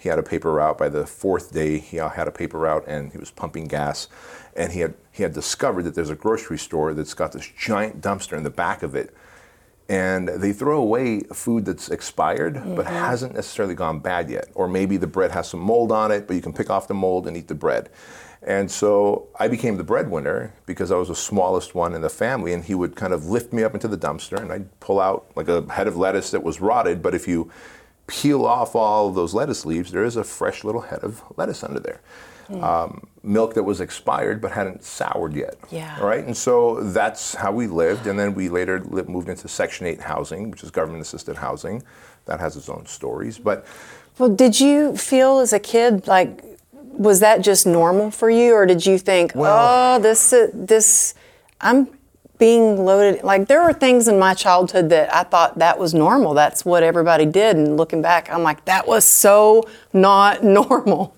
He 0.00 0.08
had 0.08 0.18
a 0.18 0.22
paper 0.22 0.52
route 0.52 0.78
by 0.78 0.88
the 0.88 1.06
fourth 1.06 1.52
day. 1.52 1.78
He 1.78 1.98
had 1.98 2.26
a 2.26 2.32
paper 2.32 2.58
route, 2.58 2.84
and 2.86 3.12
he 3.12 3.18
was 3.18 3.30
pumping 3.30 3.66
gas. 3.66 4.08
And 4.56 4.72
he 4.72 4.80
had 4.80 4.94
he 5.12 5.22
had 5.22 5.34
discovered 5.34 5.82
that 5.82 5.94
there's 5.94 6.10
a 6.10 6.14
grocery 6.14 6.58
store 6.58 6.94
that's 6.94 7.14
got 7.14 7.32
this 7.32 7.46
giant 7.46 8.00
dumpster 8.00 8.36
in 8.36 8.42
the 8.42 8.50
back 8.50 8.82
of 8.82 8.94
it, 8.94 9.14
and 9.88 10.28
they 10.28 10.52
throw 10.52 10.80
away 10.80 11.20
food 11.34 11.64
that's 11.64 11.90
expired 11.90 12.54
but 12.54 12.86
mm-hmm. 12.86 12.94
hasn't 12.94 13.34
necessarily 13.34 13.74
gone 13.74 13.98
bad 13.98 14.30
yet. 14.30 14.48
Or 14.54 14.68
maybe 14.68 14.96
the 14.96 15.06
bread 15.06 15.32
has 15.32 15.48
some 15.48 15.60
mold 15.60 15.92
on 15.92 16.10
it, 16.10 16.26
but 16.26 16.34
you 16.34 16.42
can 16.42 16.52
pick 16.52 16.70
off 16.70 16.88
the 16.88 16.94
mold 16.94 17.26
and 17.26 17.36
eat 17.36 17.48
the 17.48 17.54
bread. 17.54 17.90
And 18.42 18.70
so 18.70 19.28
I 19.38 19.48
became 19.48 19.76
the 19.76 19.84
breadwinner 19.84 20.54
because 20.64 20.90
I 20.90 20.96
was 20.96 21.08
the 21.08 21.14
smallest 21.14 21.74
one 21.74 21.94
in 21.94 22.00
the 22.00 22.08
family, 22.08 22.54
and 22.54 22.64
he 22.64 22.74
would 22.74 22.96
kind 22.96 23.12
of 23.12 23.26
lift 23.26 23.52
me 23.52 23.64
up 23.64 23.74
into 23.74 23.88
the 23.88 23.98
dumpster, 23.98 24.40
and 24.40 24.50
I'd 24.50 24.80
pull 24.80 24.98
out 24.98 25.30
like 25.36 25.48
a 25.48 25.70
head 25.70 25.86
of 25.86 25.96
lettuce 25.96 26.30
that 26.30 26.42
was 26.42 26.60
rotted. 26.60 27.02
But 27.02 27.14
if 27.14 27.28
you 27.28 27.50
peel 28.10 28.44
off 28.44 28.74
all 28.74 29.08
of 29.08 29.14
those 29.14 29.32
lettuce 29.34 29.64
leaves, 29.64 29.92
there 29.92 30.02
is 30.04 30.16
a 30.16 30.24
fresh 30.24 30.64
little 30.64 30.80
head 30.80 30.98
of 31.04 31.22
lettuce 31.36 31.62
under 31.62 31.78
there. 31.80 32.00
Um, 32.50 33.06
milk 33.22 33.54
that 33.54 33.62
was 33.62 33.80
expired 33.80 34.40
but 34.40 34.50
hadn't 34.50 34.82
soured 34.82 35.34
yet. 35.36 35.54
Yeah. 35.70 35.96
All 36.00 36.08
right, 36.08 36.24
and 36.24 36.36
so 36.36 36.82
that's 36.82 37.32
how 37.36 37.52
we 37.52 37.68
lived, 37.68 38.08
and 38.08 38.18
then 38.18 38.34
we 38.34 38.48
later 38.48 38.80
moved 39.06 39.28
into 39.28 39.46
Section 39.46 39.86
8 39.86 40.00
housing, 40.00 40.50
which 40.50 40.64
is 40.64 40.72
government-assisted 40.72 41.36
housing. 41.36 41.84
That 42.26 42.40
has 42.40 42.56
its 42.56 42.68
own 42.68 42.86
stories, 42.86 43.38
but 43.38 43.64
Well, 44.18 44.30
did 44.30 44.58
you 44.58 44.96
feel 44.96 45.38
as 45.38 45.52
a 45.52 45.60
kid 45.60 46.08
like 46.08 46.42
was 46.72 47.20
that 47.20 47.40
just 47.40 47.66
normal 47.68 48.10
for 48.10 48.28
you, 48.28 48.52
or 48.54 48.66
did 48.66 48.84
you 48.84 48.98
think, 48.98 49.32
Well- 49.36 49.96
oh, 49.98 50.02
this 50.02 50.32
uh, 50.32 50.48
this 50.52 51.14
I'm 51.60 51.86
being 52.40 52.84
loaded? 52.84 53.22
Like 53.22 53.46
there 53.46 53.62
were 53.62 53.72
things 53.72 54.08
in 54.08 54.18
my 54.18 54.34
childhood 54.34 54.88
that 54.88 55.14
I 55.14 55.22
thought 55.22 55.58
that 55.58 55.78
was 55.78 55.94
normal. 55.94 56.34
That's 56.34 56.64
what 56.64 56.82
everybody 56.82 57.26
did, 57.26 57.56
and 57.56 57.76
looking 57.76 58.02
back, 58.02 58.28
I'm 58.28 58.42
like, 58.42 58.64
that 58.64 58.88
was 58.88 59.04
so 59.04 59.62
not 59.92 60.42
normal. 60.60 61.14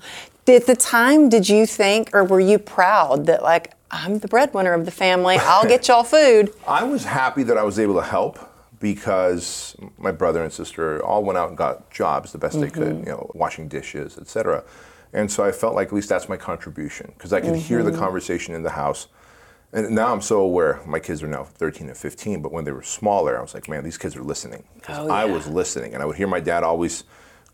At 0.47 0.67
the 0.67 0.76
time, 0.76 1.31
did 1.31 1.49
you 1.49 1.67
think, 1.67 2.11
or 2.12 2.25
were 2.25 2.41
you 2.41 2.59
proud 2.59 3.25
that 3.26 3.43
like 3.43 3.73
I'm 3.91 4.19
the 4.19 4.29
breadwinner 4.29 4.75
of 4.75 4.85
the 4.85 4.91
family? 4.91 5.38
I'll 5.41 5.67
get 5.67 5.88
y'all 5.88 6.05
food. 6.05 6.52
I 6.69 6.85
was 6.85 7.05
happy 7.05 7.45
that 7.45 7.57
I 7.57 7.62
was 7.62 7.79
able 7.79 7.95
to 7.95 8.02
help 8.02 8.50
because 8.81 9.76
my 9.97 10.11
brother 10.11 10.43
and 10.43 10.52
sister 10.52 11.02
all 11.05 11.23
went 11.23 11.38
out 11.38 11.49
and 11.49 11.57
got 11.57 11.88
jobs 11.91 12.33
the 12.33 12.38
best 12.38 12.61
they 12.61 12.69
could, 12.69 12.97
mm-hmm. 12.97 13.07
you 13.07 13.12
know, 13.12 13.31
washing 13.35 13.69
dishes, 13.69 14.19
etc. 14.19 14.64
And 15.12 15.31
so 15.31 15.45
I 15.45 15.52
felt 15.52 15.76
like 15.76 15.88
at 15.88 15.93
least 15.93 16.09
that's 16.09 16.29
my 16.29 16.37
contribution 16.37 17.12
because 17.17 17.33
I 17.33 17.41
could 17.41 17.55
hear 17.55 17.83
the 17.85 17.91
mm-hmm. 17.91 18.00
conversation 18.00 18.55
in 18.55 18.62
the 18.62 18.71
house. 18.71 19.07
And 19.73 19.95
now 19.95 20.12
I'm 20.12 20.21
so 20.21 20.41
aware. 20.41 20.81
My 20.87 21.00
kids 21.00 21.23
are 21.23 21.29
now 21.29 21.45
13 21.45 21.88
and 21.88 21.97
15, 21.97 22.43
but 22.43 22.52
when 22.52 22.64
they 22.64 22.73
were 22.73 22.83
smaller, 22.83 23.38
I 23.38 23.43
was 23.43 23.55
like, 23.55 23.69
man, 23.69 23.83
these 23.83 23.97
kids 23.97 24.17
are 24.17 24.23
listening. 24.23 24.64
Oh, 24.88 25.07
yeah. 25.07 25.12
I 25.12 25.25
was 25.25 25.47
listening, 25.47 25.95
and 25.95 26.02
I 26.02 26.07
would 26.07 26.17
hear 26.17 26.26
my 26.26 26.41
dad 26.41 26.62
always 26.62 27.05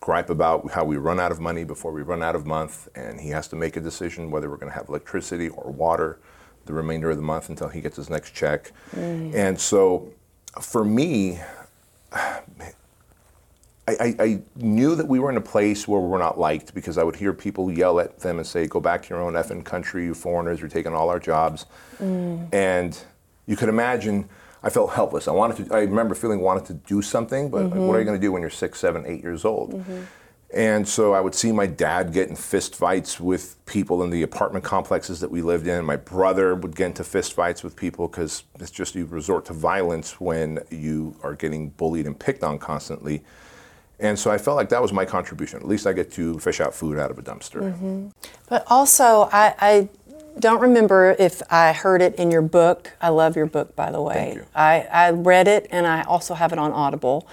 gripe 0.01 0.31
about 0.31 0.71
how 0.73 0.85
we 0.85 0.97
run 0.97 1.21
out 1.21 1.31
of 1.31 1.41
money 1.41 1.65
before 1.65 1.93
we 1.93 2.03
run 2.03 2.23
out 2.23 2.35
of 2.35 2.47
month, 2.47 2.89
and 2.95 3.21
he 3.21 3.31
has 3.31 3.47
to 3.49 3.57
make 3.57 3.77
a 3.77 3.81
decision 3.81 4.31
whether 4.31 4.51
we're 4.51 4.57
going 4.57 4.71
to 4.71 4.77
have 4.77 4.89
electricity 4.89 5.49
or 5.49 5.71
water 5.71 6.19
the 6.67 6.73
remainder 6.73 7.11
of 7.11 7.17
the 7.17 7.23
month 7.23 7.49
until 7.49 7.69
he 7.69 7.81
gets 7.81 7.97
his 7.97 8.11
next 8.11 8.35
check. 8.35 8.73
Mm. 8.95 9.35
And 9.35 9.61
so, 9.61 10.13
for 10.61 10.85
me, 10.85 11.41
I, 14.01 14.15
I, 14.19 14.43
knew 14.57 14.95
that 14.95 15.07
we 15.07 15.19
were 15.19 15.31
in 15.31 15.37
a 15.37 15.43
place 15.43 15.87
where 15.87 16.01
we 16.01 16.09
were 16.09 16.19
not 16.19 16.39
liked 16.39 16.75
because 16.75 16.99
I 16.99 17.03
would 17.05 17.17
hear 17.17 17.33
people 17.33 17.71
yell 17.71 18.01
at 18.01 18.21
them 18.21 18.39
and 18.39 18.47
say, 18.47 18.67
"Go 18.67 18.81
back 18.81 19.03
to 19.05 19.09
your 19.11 19.23
own 19.23 19.35
effing 19.35 19.65
country, 19.65 20.05
you 20.05 20.15
foreigners! 20.15 20.61
You're 20.61 20.69
taking 20.69 20.95
all 20.95 21.09
our 21.09 21.19
jobs." 21.19 21.67
Mm. 22.01 22.53
And 22.53 22.99
you 23.47 23.57
could 23.57 23.69
imagine, 23.69 24.29
I 24.63 24.71
felt 24.71 24.93
helpless. 24.93 25.29
I 25.29 25.33
wanted 25.33 25.69
to. 25.69 25.75
I 25.75 25.81
remember 25.81 26.15
feeling 26.15 26.41
wanted 26.41 26.67
to 26.67 26.75
do 26.75 27.03
something, 27.03 27.51
but 27.51 27.65
like, 27.65 27.75
what 27.75 27.79
are 27.79 27.81
you 27.81 27.85
mm-hmm. 27.85 28.07
going 28.07 28.21
to 28.21 28.27
do 28.27 28.33
when 28.33 28.43
you're 28.43 28.51
six, 28.51 28.79
seven, 28.79 29.05
eight 29.07 29.23
years 29.23 29.45
old? 29.45 29.73
Mm-hmm. 29.73 30.03
And 30.55 30.89
so 30.89 31.13
I 31.13 31.21
would 31.21 31.35
see 31.35 31.53
my 31.53 31.67
dad 31.67 32.13
get 32.13 32.29
in 32.29 32.37
fist 32.37 32.75
fights 32.75 33.21
with 33.21 33.65
people 33.67 34.03
in 34.03 34.09
the 34.09 34.23
apartment 34.23 34.65
complexes 34.65 35.21
that 35.21 35.31
we 35.31 35.43
lived 35.43 35.67
in. 35.67 35.85
My 35.85 35.97
brother 35.97 36.55
would 36.55 36.75
get 36.75 36.87
into 36.87 37.05
fist 37.05 37.35
fights 37.35 37.63
with 37.63 37.77
people 37.77 38.09
because 38.09 38.45
it's 38.59 38.71
just 38.71 38.95
you 38.95 39.05
resort 39.05 39.45
to 39.47 39.53
violence 39.53 40.19
when 40.21 40.61
you 40.71 41.17
are 41.23 41.35
getting 41.35 41.69
bullied 41.71 42.07
and 42.07 42.19
picked 42.19 42.43
on 42.43 42.59
constantly. 42.59 43.25
And 44.01 44.19
so 44.19 44.31
I 44.31 44.39
felt 44.39 44.57
like 44.57 44.69
that 44.69 44.81
was 44.81 44.93
my 44.93 45.05
contribution. 45.05 45.59
At 45.59 45.67
least 45.67 45.87
I 45.87 45.93
get 45.93 46.13
to 46.13 46.39
fish 46.39 46.61
out 46.61 46.75
food 46.75 46.99
out 46.99 47.11
of 47.11 47.19
a 47.19 47.23
dumpster. 47.23 48.13
But 48.49 48.65
also, 48.69 49.29
I, 49.33 49.55
I 49.59 49.89
don't 50.39 50.61
remember 50.61 51.17
if 51.19 51.43
I 51.51 51.73
heard 51.73 52.01
it 52.01 52.15
in 52.15 52.31
your 52.31 52.43
book. 52.43 52.93
I 53.01 53.09
love 53.09 53.37
your 53.37 53.47
book, 53.47 53.75
by 53.75 53.91
the 53.91 54.01
way. 54.01 54.15
Thank 54.15 54.35
you. 54.37 54.47
I, 54.55 54.87
I 54.93 55.11
read 55.11 55.49
it 55.49 55.67
and 55.71 55.87
I 55.87 56.03
also 56.03 56.35
have 56.35 56.53
it 56.53 56.59
on 56.59 56.73
Audible. 56.73 57.27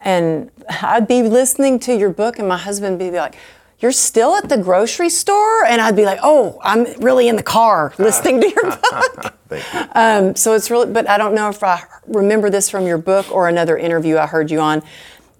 And 0.00 0.50
I'd 0.82 1.08
be 1.08 1.22
listening 1.22 1.78
to 1.80 1.96
your 1.96 2.10
book, 2.10 2.38
and 2.38 2.46
my 2.46 2.58
husband 2.58 3.00
would 3.00 3.10
be 3.10 3.16
like, 3.16 3.36
You're 3.80 3.90
still 3.90 4.36
at 4.36 4.50
the 4.50 4.58
grocery 4.58 5.08
store? 5.08 5.64
And 5.64 5.80
I'd 5.80 5.96
be 5.96 6.04
like, 6.04 6.18
Oh, 6.22 6.60
I'm 6.62 6.84
really 7.00 7.26
in 7.26 7.36
the 7.36 7.42
car 7.42 7.94
listening 7.98 8.42
to 8.42 8.48
your 8.50 8.64
book. 8.76 9.34
Thank 9.48 9.72
you. 9.72 9.88
Um, 9.94 10.36
so 10.36 10.52
it's 10.52 10.70
really, 10.70 10.92
but 10.92 11.08
I 11.08 11.16
don't 11.16 11.34
know 11.34 11.48
if 11.48 11.62
I 11.62 11.82
remember 12.06 12.50
this 12.50 12.68
from 12.68 12.86
your 12.86 12.98
book 12.98 13.32
or 13.32 13.48
another 13.48 13.78
interview 13.78 14.18
I 14.18 14.26
heard 14.26 14.50
you 14.50 14.60
on. 14.60 14.82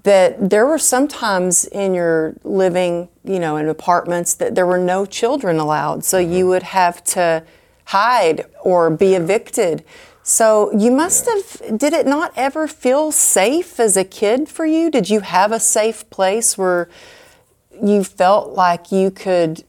That 0.05 0.51
there 0.51 0.67
were 0.67 0.79
some 0.79 1.09
times 1.09 1.65
in 1.65 1.95
your 1.95 2.37
living, 2.45 3.09
you 3.25 3.39
know, 3.39 3.57
in 3.57 3.69
apartments 3.69 4.35
that 4.35 4.55
there 4.55 4.67
were 4.67 4.79
no 4.79 5.07
children 5.07 5.59
allowed, 5.59 6.05
so 6.05 6.19
you 6.19 6.47
would 6.47 6.63
have 6.63 7.03
to 7.05 7.43
hide 7.87 8.47
or 8.63 8.91
be 8.91 9.15
evicted. 9.15 9.85
So 10.23 10.73
you 10.73 10.91
must 10.91 11.27
have. 11.27 11.79
Did 11.79 11.93
it 11.93 12.07
not 12.07 12.33
ever 12.37 12.67
feel 12.67 13.13
safe 13.13 13.81
as 13.81 13.97
a 13.97 14.05
kid 14.05 14.49
for 14.49 14.65
you? 14.65 14.91
Did 14.91 15.11
you 15.11 15.21
have 15.21 15.53
a 15.53 15.61
safe 15.61 16.09
place 16.11 16.57
where 16.57 16.89
you 17.83 18.05
felt 18.05 18.53
like 18.53 18.93
you 18.93 19.11
could, 19.11 19.65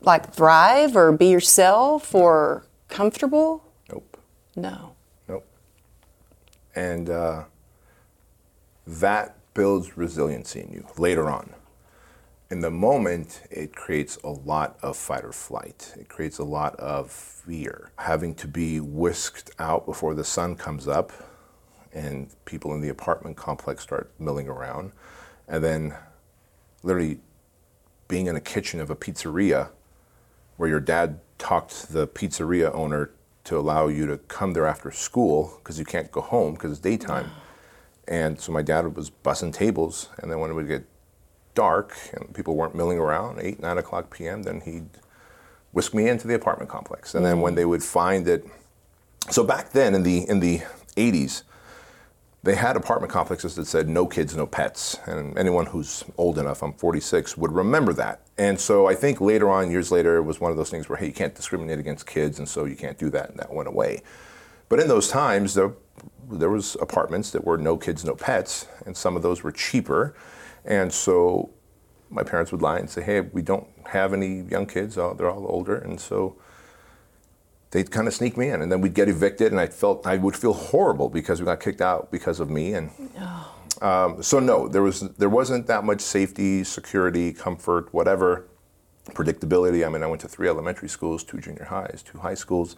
like, 0.00 0.32
thrive 0.32 0.96
or 0.96 1.12
be 1.12 1.26
yourself 1.26 2.14
or 2.14 2.64
comfortable? 2.88 3.64
Nope. 3.90 4.16
No. 4.56 4.94
Nope. 5.28 5.46
And 6.74 7.10
uh, 7.10 7.44
that 8.86 9.36
builds 9.54 9.96
resiliency 9.96 10.60
in 10.60 10.72
you 10.72 10.86
later 10.98 11.30
on. 11.30 11.54
In 12.50 12.60
the 12.60 12.70
moment, 12.70 13.42
it 13.50 13.74
creates 13.74 14.16
a 14.22 14.28
lot 14.28 14.78
of 14.82 14.96
fight 14.96 15.24
or 15.24 15.32
flight. 15.32 15.94
It 15.98 16.08
creates 16.08 16.38
a 16.38 16.44
lot 16.44 16.76
of 16.76 17.10
fear. 17.10 17.90
Having 17.98 18.34
to 18.36 18.48
be 18.48 18.80
whisked 18.80 19.50
out 19.58 19.86
before 19.86 20.14
the 20.14 20.24
sun 20.24 20.54
comes 20.56 20.86
up, 20.86 21.12
and 21.92 22.28
people 22.44 22.74
in 22.74 22.80
the 22.80 22.88
apartment 22.88 23.36
complex 23.36 23.82
start 23.82 24.10
milling 24.18 24.48
around. 24.48 24.92
And 25.48 25.64
then 25.64 25.94
literally 26.82 27.20
being 28.08 28.26
in 28.26 28.36
a 28.36 28.40
kitchen 28.40 28.80
of 28.80 28.90
a 28.90 28.96
pizzeria 28.96 29.70
where 30.56 30.68
your 30.68 30.80
dad 30.80 31.20
talked 31.38 31.92
the 31.92 32.06
pizzeria 32.06 32.72
owner 32.74 33.10
to 33.44 33.58
allow 33.58 33.88
you 33.88 34.06
to 34.06 34.18
come 34.18 34.52
there 34.52 34.66
after 34.66 34.90
school 34.90 35.58
because 35.58 35.78
you 35.78 35.84
can't 35.84 36.10
go 36.10 36.20
home 36.20 36.54
because 36.54 36.72
it's 36.72 36.80
daytime. 36.80 37.30
And 38.06 38.38
so 38.38 38.52
my 38.52 38.62
dad 38.62 38.96
was 38.96 39.10
bussing 39.10 39.52
tables, 39.52 40.08
and 40.18 40.30
then 40.30 40.38
when 40.40 40.50
it 40.50 40.54
would 40.54 40.68
get 40.68 40.84
dark 41.54 41.96
and 42.12 42.34
people 42.34 42.56
weren't 42.56 42.74
milling 42.74 42.98
around, 42.98 43.40
eight, 43.40 43.60
nine 43.60 43.78
o'clock 43.78 44.14
p.m., 44.14 44.42
then 44.42 44.60
he'd 44.60 44.88
whisk 45.72 45.94
me 45.94 46.08
into 46.08 46.26
the 46.26 46.34
apartment 46.34 46.70
complex. 46.70 47.14
And 47.14 47.24
then 47.24 47.40
when 47.40 47.54
they 47.54 47.64
would 47.64 47.82
find 47.82 48.26
that, 48.26 48.44
so 49.30 49.42
back 49.42 49.70
then 49.70 49.94
in 49.94 50.02
the 50.02 50.28
in 50.28 50.40
the 50.40 50.60
80s, 50.96 51.42
they 52.44 52.54
had 52.54 52.76
apartment 52.76 53.10
complexes 53.10 53.54
that 53.54 53.66
said 53.66 53.88
no 53.88 54.06
kids, 54.06 54.36
no 54.36 54.46
pets. 54.46 54.98
And 55.06 55.36
anyone 55.38 55.64
who's 55.64 56.04
old 56.18 56.38
enough, 56.38 56.62
I'm 56.62 56.74
46, 56.74 57.38
would 57.38 57.52
remember 57.52 57.94
that. 57.94 58.20
And 58.36 58.60
so 58.60 58.86
I 58.86 58.94
think 58.94 59.20
later 59.20 59.48
on, 59.48 59.70
years 59.70 59.90
later, 59.90 60.16
it 60.18 60.22
was 60.22 60.40
one 60.40 60.50
of 60.50 60.58
those 60.58 60.68
things 60.68 60.88
where, 60.88 60.98
hey, 60.98 61.06
you 61.06 61.12
can't 61.12 61.34
discriminate 61.34 61.78
against 61.78 62.06
kids, 62.06 62.38
and 62.38 62.46
so 62.46 62.66
you 62.66 62.76
can't 62.76 62.98
do 62.98 63.08
that, 63.10 63.30
and 63.30 63.38
that 63.38 63.50
went 63.50 63.66
away. 63.66 64.02
But 64.68 64.78
in 64.78 64.88
those 64.88 65.08
times, 65.08 65.54
there, 65.54 65.72
there 66.30 66.50
was 66.50 66.76
apartments 66.80 67.30
that 67.30 67.44
were 67.44 67.58
no 67.58 67.76
kids, 67.76 68.04
no 68.04 68.14
pets, 68.14 68.66
and 68.86 68.96
some 68.96 69.16
of 69.16 69.22
those 69.22 69.42
were 69.42 69.52
cheaper. 69.52 70.14
And 70.64 70.92
so 70.92 71.50
my 72.10 72.22
parents 72.22 72.52
would 72.52 72.62
lie 72.62 72.78
and 72.78 72.88
say, 72.88 73.02
hey, 73.02 73.20
we 73.20 73.42
don't 73.42 73.66
have 73.86 74.12
any 74.12 74.42
young 74.42 74.66
kids, 74.66 74.94
they're 74.94 75.30
all 75.30 75.46
older. 75.48 75.76
And 75.76 76.00
so 76.00 76.36
they'd 77.70 77.90
kind 77.90 78.06
of 78.06 78.14
sneak 78.14 78.36
me 78.36 78.48
in, 78.50 78.62
and 78.62 78.70
then 78.70 78.80
we'd 78.80 78.94
get 78.94 79.08
evicted, 79.08 79.50
and 79.50 79.60
I 79.60 79.66
felt 79.66 80.06
I 80.06 80.16
would 80.16 80.36
feel 80.36 80.52
horrible 80.52 81.08
because 81.08 81.40
we 81.40 81.44
got 81.44 81.60
kicked 81.60 81.80
out 81.80 82.10
because 82.10 82.38
of 82.40 82.48
me. 82.48 82.74
And 82.74 82.90
um, 83.82 84.22
so 84.22 84.38
no, 84.38 84.68
there 84.68 84.82
was 84.82 85.00
there 85.00 85.28
wasn't 85.28 85.66
that 85.66 85.84
much 85.84 86.00
safety, 86.00 86.62
security, 86.64 87.32
comfort, 87.32 87.92
whatever, 87.92 88.46
predictability. 89.10 89.84
I 89.84 89.90
mean, 89.90 90.02
I 90.02 90.06
went 90.06 90.20
to 90.22 90.28
three 90.28 90.48
elementary 90.48 90.88
schools, 90.88 91.24
two 91.24 91.40
junior 91.40 91.64
highs, 91.64 92.02
two 92.02 92.18
high 92.18 92.34
schools. 92.34 92.76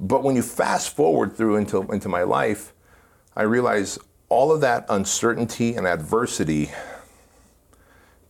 But 0.00 0.24
when 0.24 0.34
you 0.34 0.42
fast 0.42 0.96
forward 0.96 1.36
through 1.36 1.56
into 1.56 1.82
into 1.92 2.08
my 2.08 2.22
life, 2.22 2.72
I 3.36 3.42
realize 3.42 3.98
all 4.30 4.50
of 4.50 4.60
that 4.62 4.86
uncertainty 4.88 5.74
and 5.74 5.86
adversity 5.86 6.70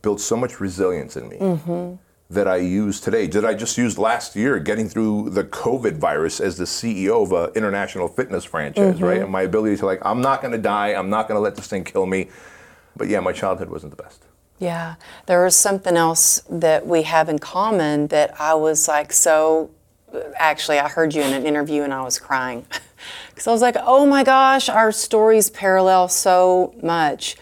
built 0.01 0.19
so 0.19 0.35
much 0.35 0.59
resilience 0.59 1.15
in 1.15 1.29
me 1.29 1.37
mm-hmm. 1.37 1.95
that 2.29 2.47
I 2.47 2.57
use 2.57 2.99
today. 2.99 3.27
Did 3.27 3.45
I 3.45 3.53
just 3.53 3.77
use 3.77 3.97
last 3.97 4.35
year 4.35 4.59
getting 4.59 4.89
through 4.89 5.29
the 5.29 5.43
COVID 5.43 5.97
virus 5.97 6.39
as 6.39 6.57
the 6.57 6.65
CEO 6.65 7.23
of 7.23 7.31
an 7.31 7.55
international 7.55 8.07
fitness 8.07 8.43
franchise, 8.43 9.01
right? 9.01 9.15
Mm-hmm. 9.15 9.23
And 9.23 9.31
my 9.31 9.43
ability 9.43 9.77
to 9.77 9.85
like, 9.85 9.99
I'm 10.03 10.21
not 10.21 10.41
going 10.41 10.53
to 10.53 10.57
die. 10.57 10.89
I'm 10.89 11.09
not 11.09 11.27
going 11.27 11.37
to 11.37 11.41
let 11.41 11.55
this 11.55 11.67
thing 11.67 11.83
kill 11.83 12.05
me. 12.05 12.29
But 12.97 13.07
yeah, 13.07 13.19
my 13.19 13.31
childhood 13.31 13.69
wasn't 13.69 13.95
the 13.95 14.03
best. 14.03 14.23
Yeah, 14.59 14.95
there 15.25 15.43
was 15.43 15.55
something 15.55 15.95
else 15.95 16.43
that 16.49 16.85
we 16.85 17.03
have 17.03 17.29
in 17.29 17.39
common 17.39 18.07
that 18.07 18.39
I 18.39 18.53
was 18.53 18.87
like 18.87 19.11
so. 19.13 19.71
Actually, 20.35 20.79
I 20.79 20.87
heard 20.87 21.13
you 21.13 21.21
in 21.21 21.33
an 21.33 21.45
interview 21.45 21.83
and 21.83 21.93
I 21.93 22.03
was 22.03 22.19
crying 22.19 22.65
because 23.29 23.47
I 23.47 23.51
was 23.51 23.61
like, 23.61 23.75
oh 23.79 24.05
my 24.05 24.23
gosh, 24.23 24.69
our 24.69 24.91
stories 24.91 25.49
parallel 25.49 26.07
so 26.07 26.73
much 26.81 27.35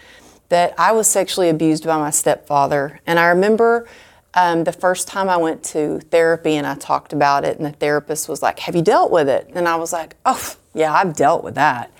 that 0.49 0.73
I 0.79 0.91
was 0.91 1.07
sexually 1.07 1.49
abused 1.49 1.85
by 1.85 1.97
my 1.97 2.09
stepfather. 2.09 2.99
And 3.05 3.19
I 3.19 3.27
remember 3.27 3.87
um, 4.33 4.63
the 4.63 4.71
first 4.71 5.07
time 5.07 5.29
I 5.29 5.37
went 5.37 5.63
to 5.65 5.99
therapy 5.99 6.55
and 6.55 6.65
I 6.65 6.75
talked 6.75 7.13
about 7.13 7.43
it, 7.43 7.57
and 7.57 7.65
the 7.65 7.71
therapist 7.71 8.29
was 8.29 8.41
like, 8.41 8.59
Have 8.59 8.75
you 8.75 8.81
dealt 8.81 9.11
with 9.11 9.27
it? 9.27 9.49
And 9.53 9.67
I 9.67 9.75
was 9.75 9.91
like, 9.91 10.15
Oh, 10.25 10.55
yeah, 10.73 10.93
I've 10.93 11.15
dealt 11.15 11.43
with 11.43 11.55
that. 11.55 11.91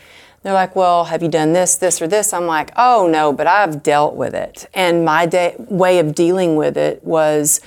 They're 0.42 0.54
like, 0.54 0.76
well, 0.76 1.06
have 1.06 1.22
you 1.22 1.28
done 1.28 1.52
this, 1.52 1.76
this, 1.76 2.02
or 2.02 2.08
this? 2.08 2.32
I'm 2.32 2.46
like, 2.46 2.72
oh 2.78 3.10
no, 3.12 3.34
but 3.34 3.46
I've 3.46 3.84
dealt 3.84 4.16
with 4.16 4.34
it. 4.34 4.68
And 4.74 5.04
my 5.04 5.26
day, 5.26 5.56
way 5.58 6.00
of 6.00 6.16
dealing 6.16 6.56
with 6.56 6.78
it 6.78 7.04
was 7.04 7.60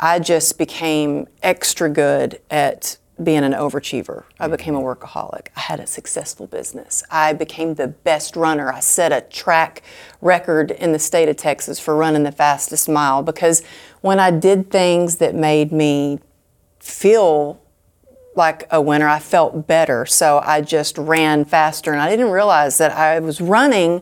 I 0.00 0.18
just 0.18 0.58
became 0.58 1.26
extra 1.42 1.88
good 1.88 2.40
at 2.50 2.98
being 3.22 3.42
an 3.42 3.52
overachiever. 3.52 4.24
I 4.38 4.44
mm-hmm. 4.44 4.56
became 4.56 4.74
a 4.76 4.80
workaholic. 4.80 5.48
I 5.56 5.60
had 5.60 5.80
a 5.80 5.86
successful 5.86 6.46
business. 6.46 7.02
I 7.10 7.32
became 7.32 7.74
the 7.74 7.88
best 7.88 8.36
runner. 8.36 8.72
I 8.72 8.78
set 8.80 9.12
a 9.12 9.22
track 9.22 9.82
record 10.20 10.70
in 10.70 10.92
the 10.92 11.00
state 11.00 11.28
of 11.28 11.36
Texas 11.36 11.80
for 11.80 11.96
running 11.96 12.22
the 12.22 12.32
fastest 12.32 12.88
mile 12.88 13.22
because 13.22 13.62
when 14.02 14.20
I 14.20 14.30
did 14.30 14.70
things 14.70 15.16
that 15.16 15.34
made 15.34 15.72
me 15.72 16.20
feel 16.80 17.60
like 18.38 18.66
a 18.70 18.80
winner. 18.80 19.08
I 19.08 19.18
felt 19.18 19.66
better, 19.66 20.06
so 20.06 20.40
I 20.42 20.62
just 20.62 20.96
ran 20.96 21.44
faster, 21.44 21.92
and 21.92 22.00
I 22.00 22.08
didn't 22.08 22.30
realize 22.30 22.78
that 22.78 22.92
I 22.92 23.18
was 23.18 23.40
running 23.40 24.00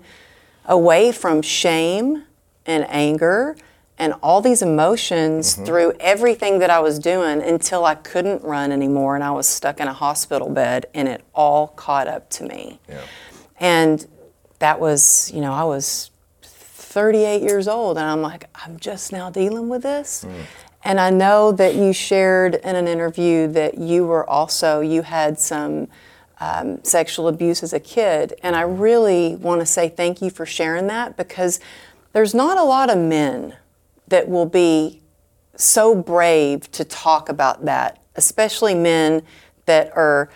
away 0.66 1.10
from 1.10 1.42
shame 1.42 2.24
and 2.66 2.86
anger 2.88 3.56
and 3.98 4.12
all 4.22 4.40
these 4.40 4.62
emotions 4.62 5.54
through 5.54 5.94
everything 6.00 6.58
that 6.58 6.68
I 6.70 6.80
was 6.80 6.98
doing 6.98 7.40
until 7.42 7.84
I 7.84 7.94
couldn't 7.94 8.42
run 8.42 8.70
anymore, 8.70 9.14
and 9.14 9.24
I 9.24 9.30
was 9.30 9.46
stuck 9.48 9.80
in 9.80 9.88
a 9.88 9.92
hospital 9.92 10.50
bed, 10.50 10.86
and 10.94 11.08
it 11.08 11.24
all 11.34 11.68
caught 11.68 12.06
up 12.06 12.28
to 12.30 12.44
me. 12.44 12.78
Yeah. 12.88 13.00
And 13.58 14.06
that 14.58 14.80
was, 14.80 15.30
you 15.32 15.40
know, 15.40 15.52
I 15.52 15.64
was 15.64 16.10
38 16.42 17.42
years 17.42 17.68
old, 17.68 17.96
and 17.96 18.06
I'm 18.06 18.20
like, 18.20 18.48
I'm 18.54 18.78
just 18.78 19.12
now 19.12 19.30
dealing 19.30 19.68
with 19.68 19.82
this. 19.82 20.26
And 20.84 21.00
I 21.00 21.10
know 21.10 21.50
that 21.52 21.74
you 21.74 21.92
shared 21.92 22.56
in 22.56 22.76
an 22.76 22.86
interview 22.86 23.48
that 23.48 23.78
you 23.78 24.06
were 24.06 24.28
also, 24.28 24.80
you 24.80 25.02
had 25.02 25.38
some 25.40 25.88
um, 26.38 26.84
sexual 26.84 27.28
abuse 27.28 27.62
as 27.62 27.72
a 27.72 27.80
kid. 27.80 28.34
And 28.42 28.54
I 28.54 28.60
really 28.60 29.36
want 29.36 29.60
to 29.62 29.66
say 29.66 29.88
thank 29.88 30.22
you 30.22 30.30
for 30.30 30.46
sharing 30.46 30.86
that 30.86 31.16
because 31.16 31.60
there's 32.12 32.34
not 32.34 32.56
a 32.56 32.62
lot 32.62 32.88
of 32.88 32.98
men 32.98 33.56
that 34.08 34.28
will 34.28 34.46
be 34.46 35.02
so 35.56 35.94
brave 35.94 36.70
to 36.72 36.84
talk 36.84 37.28
about 37.28 37.64
that, 37.64 38.02
especially 38.14 38.74
men 38.74 39.22
that 39.66 39.94
are 39.96 40.30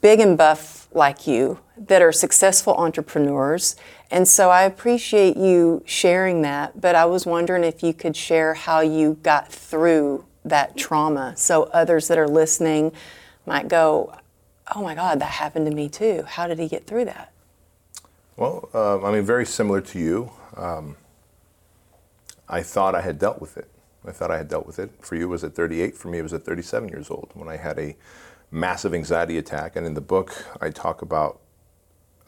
big 0.00 0.20
and 0.20 0.36
buff 0.36 0.88
like 0.92 1.26
you, 1.26 1.58
that 1.76 2.02
are 2.02 2.12
successful 2.12 2.74
entrepreneurs. 2.74 3.76
And 4.10 4.26
so 4.26 4.50
I 4.50 4.62
appreciate 4.62 5.36
you 5.36 5.82
sharing 5.84 6.42
that, 6.42 6.80
but 6.80 6.94
I 6.94 7.04
was 7.04 7.26
wondering 7.26 7.64
if 7.64 7.82
you 7.82 7.92
could 7.92 8.16
share 8.16 8.54
how 8.54 8.80
you 8.80 9.18
got 9.22 9.50
through 9.52 10.24
that 10.44 10.76
trauma 10.76 11.34
so 11.36 11.64
others 11.64 12.08
that 12.08 12.18
are 12.18 12.28
listening 12.28 12.92
might 13.46 13.68
go, 13.68 14.14
oh 14.74 14.82
my 14.82 14.94
God, 14.94 15.20
that 15.20 15.26
happened 15.26 15.66
to 15.66 15.74
me 15.74 15.88
too. 15.88 16.24
How 16.26 16.46
did 16.46 16.58
he 16.58 16.68
get 16.68 16.86
through 16.86 17.06
that? 17.06 17.32
Well, 18.36 18.68
um, 18.74 19.04
I 19.04 19.12
mean, 19.12 19.24
very 19.24 19.46
similar 19.46 19.80
to 19.80 19.98
you. 19.98 20.30
Um, 20.56 20.96
I 22.48 22.62
thought 22.62 22.94
I 22.94 23.00
had 23.00 23.18
dealt 23.18 23.40
with 23.40 23.56
it. 23.56 23.70
I 24.06 24.12
thought 24.12 24.30
I 24.30 24.36
had 24.36 24.48
dealt 24.48 24.66
with 24.66 24.78
it. 24.78 24.90
For 25.00 25.16
you, 25.16 25.24
it 25.24 25.30
was 25.30 25.44
at 25.44 25.54
38. 25.54 25.96
For 25.96 26.08
me, 26.08 26.18
it 26.18 26.22
was 26.22 26.32
at 26.32 26.44
37 26.44 26.88
years 26.88 27.10
old 27.10 27.30
when 27.34 27.48
I 27.48 27.56
had 27.56 27.78
a 27.78 27.96
massive 28.50 28.94
anxiety 28.94 29.36
attack. 29.36 29.74
And 29.76 29.86
in 29.86 29.94
the 29.94 30.00
book, 30.00 30.46
I 30.60 30.70
talk 30.70 31.02
about. 31.02 31.40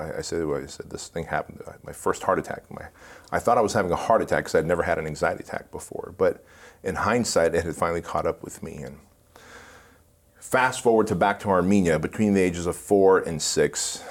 I, 0.01 0.23
said, 0.23 0.47
I 0.49 0.67
said 0.67 0.91
this 0.91 1.09
thing 1.09 1.25
happened. 1.25 1.61
My 1.83 1.93
first 1.93 2.23
heart 2.23 2.39
attack. 2.39 2.71
My, 2.71 2.87
I 3.33 3.41
thought 3.41 3.59
I 3.59 3.63
was 3.63 3.73
having 3.73 3.91
a 3.91 3.97
heart 3.97 4.23
attack 4.23 4.45
because 4.45 4.55
I'd 4.55 4.65
never 4.65 4.85
had 4.85 4.97
an 4.99 5.07
anxiety 5.07 5.43
attack 5.43 5.73
before. 5.73 6.15
But 6.17 6.45
in 6.85 6.95
hindsight, 6.95 7.57
it 7.57 7.65
had 7.65 7.75
finally 7.75 8.01
caught 8.01 8.25
up 8.25 8.45
with 8.45 8.63
me. 8.63 8.77
And 8.77 8.99
fast 10.37 10.83
forward 10.83 11.09
to 11.09 11.17
back 11.17 11.41
to 11.41 11.49
Armenia, 11.49 11.99
between 11.99 12.35
the 12.35 12.41
ages 12.41 12.67
of 12.67 12.77
four 12.77 13.19
and 13.19 13.43
six, 13.43 14.05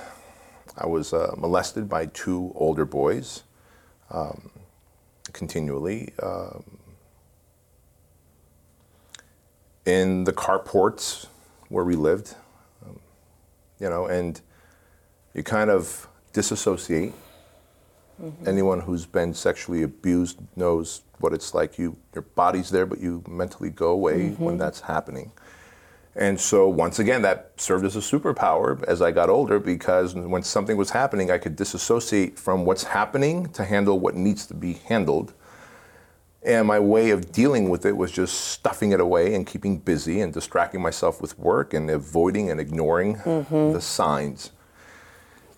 I 0.78 0.88
was 0.88 1.14
uh, 1.14 1.36
molested 1.38 1.88
by 1.88 2.08
two 2.08 2.52
older 2.56 2.84
boys 2.84 3.44
um, 4.12 4.52
continually. 5.38 6.14
Um, 6.22 6.64
in 9.86 10.26
the 10.26 10.34
carports 10.34 11.28
where 11.70 11.86
we 11.86 11.96
lived, 11.96 12.36
um, 12.86 13.00
you 13.80 13.90
know, 13.90 14.08
and 14.08 14.42
you 15.34 15.44
kind 15.44 15.70
of 15.70 16.08
disassociate. 16.34 17.14
Mm-hmm. 18.22 18.50
Anyone 18.50 18.82
who's 18.82 19.06
been 19.06 19.34
sexually 19.34 19.84
abused 19.84 20.40
knows 20.56 21.04
what 21.20 21.34
it's 21.34 21.54
like. 21.54 21.78
You, 21.78 21.96
your 22.16 22.24
body's 22.24 22.72
there, 22.72 22.88
but 22.88 23.00
you 23.00 23.24
mentally 23.30 23.70
go 23.70 23.90
away 23.92 24.32
mm-hmm. 24.32 24.44
when 24.44 24.58
that's 24.58 24.82
happening. 24.82 25.32
And 26.18 26.40
so, 26.40 26.68
once 26.68 26.98
again, 26.98 27.22
that 27.22 27.52
served 27.58 27.86
as 27.86 27.96
a 27.96 28.00
superpower 28.00 28.84
as 28.86 29.04
I 29.04 29.12
got 29.12 29.30
older 29.30 29.60
because 29.60 30.16
when 30.16 30.42
something 30.42 30.76
was 30.76 30.90
happening, 30.90 31.30
I 31.30 31.38
could 31.38 31.56
disassociate 31.56 32.40
from 32.40 32.66
what's 32.66 32.84
happening 32.84 33.50
to 33.50 33.64
handle 33.64 34.00
what 34.00 34.16
needs 34.16 34.48
to 34.48 34.56
be 34.56 34.74
handled. 34.74 35.34
And 36.42 36.68
my 36.68 36.80
way 36.80 37.12
of 37.12 37.32
dealing 37.32 37.70
with 37.70 37.86
it 37.86 37.96
was 37.96 38.12
just 38.12 38.34
stuffing 38.34 38.94
it 38.94 39.00
away 39.00 39.36
and 39.36 39.46
keeping 39.46 39.78
busy 39.78 40.22
and 40.22 40.34
distracting 40.34 40.82
myself 40.82 41.22
with 41.22 41.38
work 41.38 41.76
and 41.76 41.88
avoiding 41.88 42.50
and 42.50 42.60
ignoring 42.60 43.18
mm-hmm. 43.18 43.74
the 43.74 43.82
signs. 43.82 44.52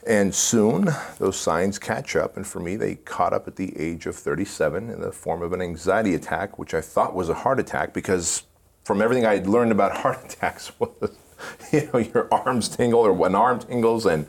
And 0.06 0.36
soon 0.36 0.90
those 1.20 1.38
signs 1.38 1.80
catch 1.80 2.18
up, 2.18 2.36
and 2.36 2.46
for 2.46 2.60
me, 2.60 2.76
they 2.76 2.96
caught 2.96 3.32
up 3.32 3.48
at 3.48 3.56
the 3.56 3.78
age 3.80 4.08
of 4.08 4.16
37 4.16 4.90
in 4.90 5.00
the 5.00 5.12
form 5.14 5.42
of 5.42 5.54
an 5.54 5.62
anxiety 5.62 6.16
attack, 6.16 6.60
which 6.60 6.74
I 6.74 6.82
thought 6.82 7.16
was 7.16 7.30
a 7.30 7.34
heart 7.34 7.60
attack 7.60 7.94
because 7.94 8.44
from 8.84 9.02
everything 9.02 9.26
I 9.26 9.38
learned 9.38 9.72
about 9.72 9.98
heart 10.02 10.24
attacks 10.26 10.72
was, 10.80 11.12
you 11.72 11.90
know, 11.92 12.00
your 12.00 12.34
arms 12.34 12.70
tingle 12.70 13.00
or 13.02 13.14
one 13.14 13.36
arm 13.36 13.60
tingles 13.60 14.06
and 14.06 14.26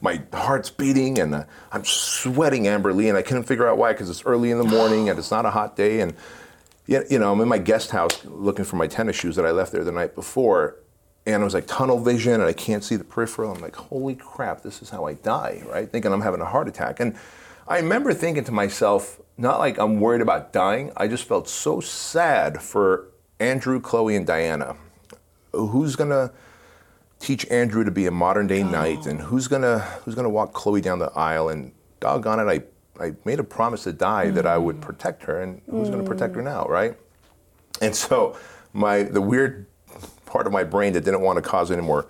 my 0.00 0.20
heart's 0.32 0.68
beating 0.68 1.18
and 1.18 1.34
uh, 1.34 1.44
I'm 1.70 1.84
sweating 1.84 2.64
amberly 2.64 3.08
and 3.08 3.16
I 3.16 3.22
couldn't 3.22 3.44
figure 3.44 3.68
out 3.68 3.78
why 3.78 3.92
because 3.92 4.10
it's 4.10 4.24
early 4.26 4.50
in 4.50 4.58
the 4.58 4.64
morning 4.64 5.08
and 5.08 5.18
it's 5.18 5.30
not 5.30 5.46
a 5.46 5.50
hot 5.50 5.76
day 5.76 6.00
and 6.00 6.14
you 6.86 7.18
know 7.18 7.32
I'm 7.32 7.40
in 7.40 7.48
my 7.48 7.58
guest 7.58 7.92
house 7.92 8.24
looking 8.24 8.64
for 8.64 8.74
my 8.74 8.88
tennis 8.88 9.14
shoes 9.14 9.36
that 9.36 9.46
I 9.46 9.52
left 9.52 9.70
there 9.70 9.84
the 9.84 9.92
night 9.92 10.16
before 10.16 10.76
and 11.24 11.40
it 11.40 11.44
was 11.44 11.54
like 11.54 11.66
tunnel 11.66 12.00
vision 12.00 12.34
and 12.34 12.44
I 12.44 12.52
can't 12.52 12.82
see 12.82 12.96
the 12.96 13.04
peripheral. 13.04 13.52
I'm 13.52 13.60
like, 13.60 13.76
holy 13.76 14.16
crap, 14.16 14.62
this 14.62 14.82
is 14.82 14.90
how 14.90 15.06
I 15.06 15.14
die, 15.14 15.62
right? 15.66 15.88
Thinking 15.88 16.12
I'm 16.12 16.20
having 16.20 16.40
a 16.40 16.46
heart 16.46 16.66
attack. 16.68 16.98
And 16.98 17.16
I 17.68 17.76
remember 17.76 18.12
thinking 18.12 18.44
to 18.44 18.52
myself, 18.52 19.20
not 19.38 19.60
like 19.60 19.78
I'm 19.78 20.00
worried 20.00 20.20
about 20.20 20.52
dying, 20.52 20.92
I 20.96 21.06
just 21.06 21.24
felt 21.24 21.48
so 21.48 21.80
sad 21.80 22.60
for 22.60 23.06
Andrew, 23.42 23.80
Chloe, 23.80 24.14
and 24.14 24.26
Diana. 24.26 24.76
Who's 25.52 25.96
gonna 25.96 26.32
teach 27.18 27.44
Andrew 27.50 27.84
to 27.84 27.90
be 27.90 28.06
a 28.06 28.10
modern 28.10 28.46
day 28.46 28.62
oh. 28.62 28.68
knight, 28.68 29.06
and 29.06 29.20
who's 29.20 29.48
gonna 29.48 29.80
who's 30.04 30.14
gonna 30.14 30.30
walk 30.30 30.52
Chloe 30.52 30.80
down 30.80 31.00
the 31.00 31.12
aisle? 31.12 31.48
And 31.48 31.72
doggone 32.00 32.40
it, 32.40 32.62
I 33.00 33.04
I 33.04 33.14
made 33.24 33.40
a 33.40 33.44
promise 33.44 33.82
to 33.84 33.92
die 33.92 34.26
mm. 34.26 34.34
that 34.34 34.46
I 34.46 34.56
would 34.58 34.76
mm. 34.76 34.80
protect 34.80 35.24
her, 35.24 35.42
and 35.42 35.60
who's 35.68 35.88
mm. 35.88 35.92
gonna 35.92 36.04
protect 36.04 36.36
her 36.36 36.42
now, 36.42 36.66
right? 36.66 36.96
And 37.80 37.94
so 37.94 38.36
my 38.72 39.02
the 39.02 39.20
weird 39.20 39.66
part 40.24 40.46
of 40.46 40.52
my 40.52 40.64
brain 40.64 40.92
that 40.94 41.04
didn't 41.04 41.20
want 41.20 41.36
to 41.36 41.42
cause 41.42 41.70
any 41.70 41.82
more 41.82 42.06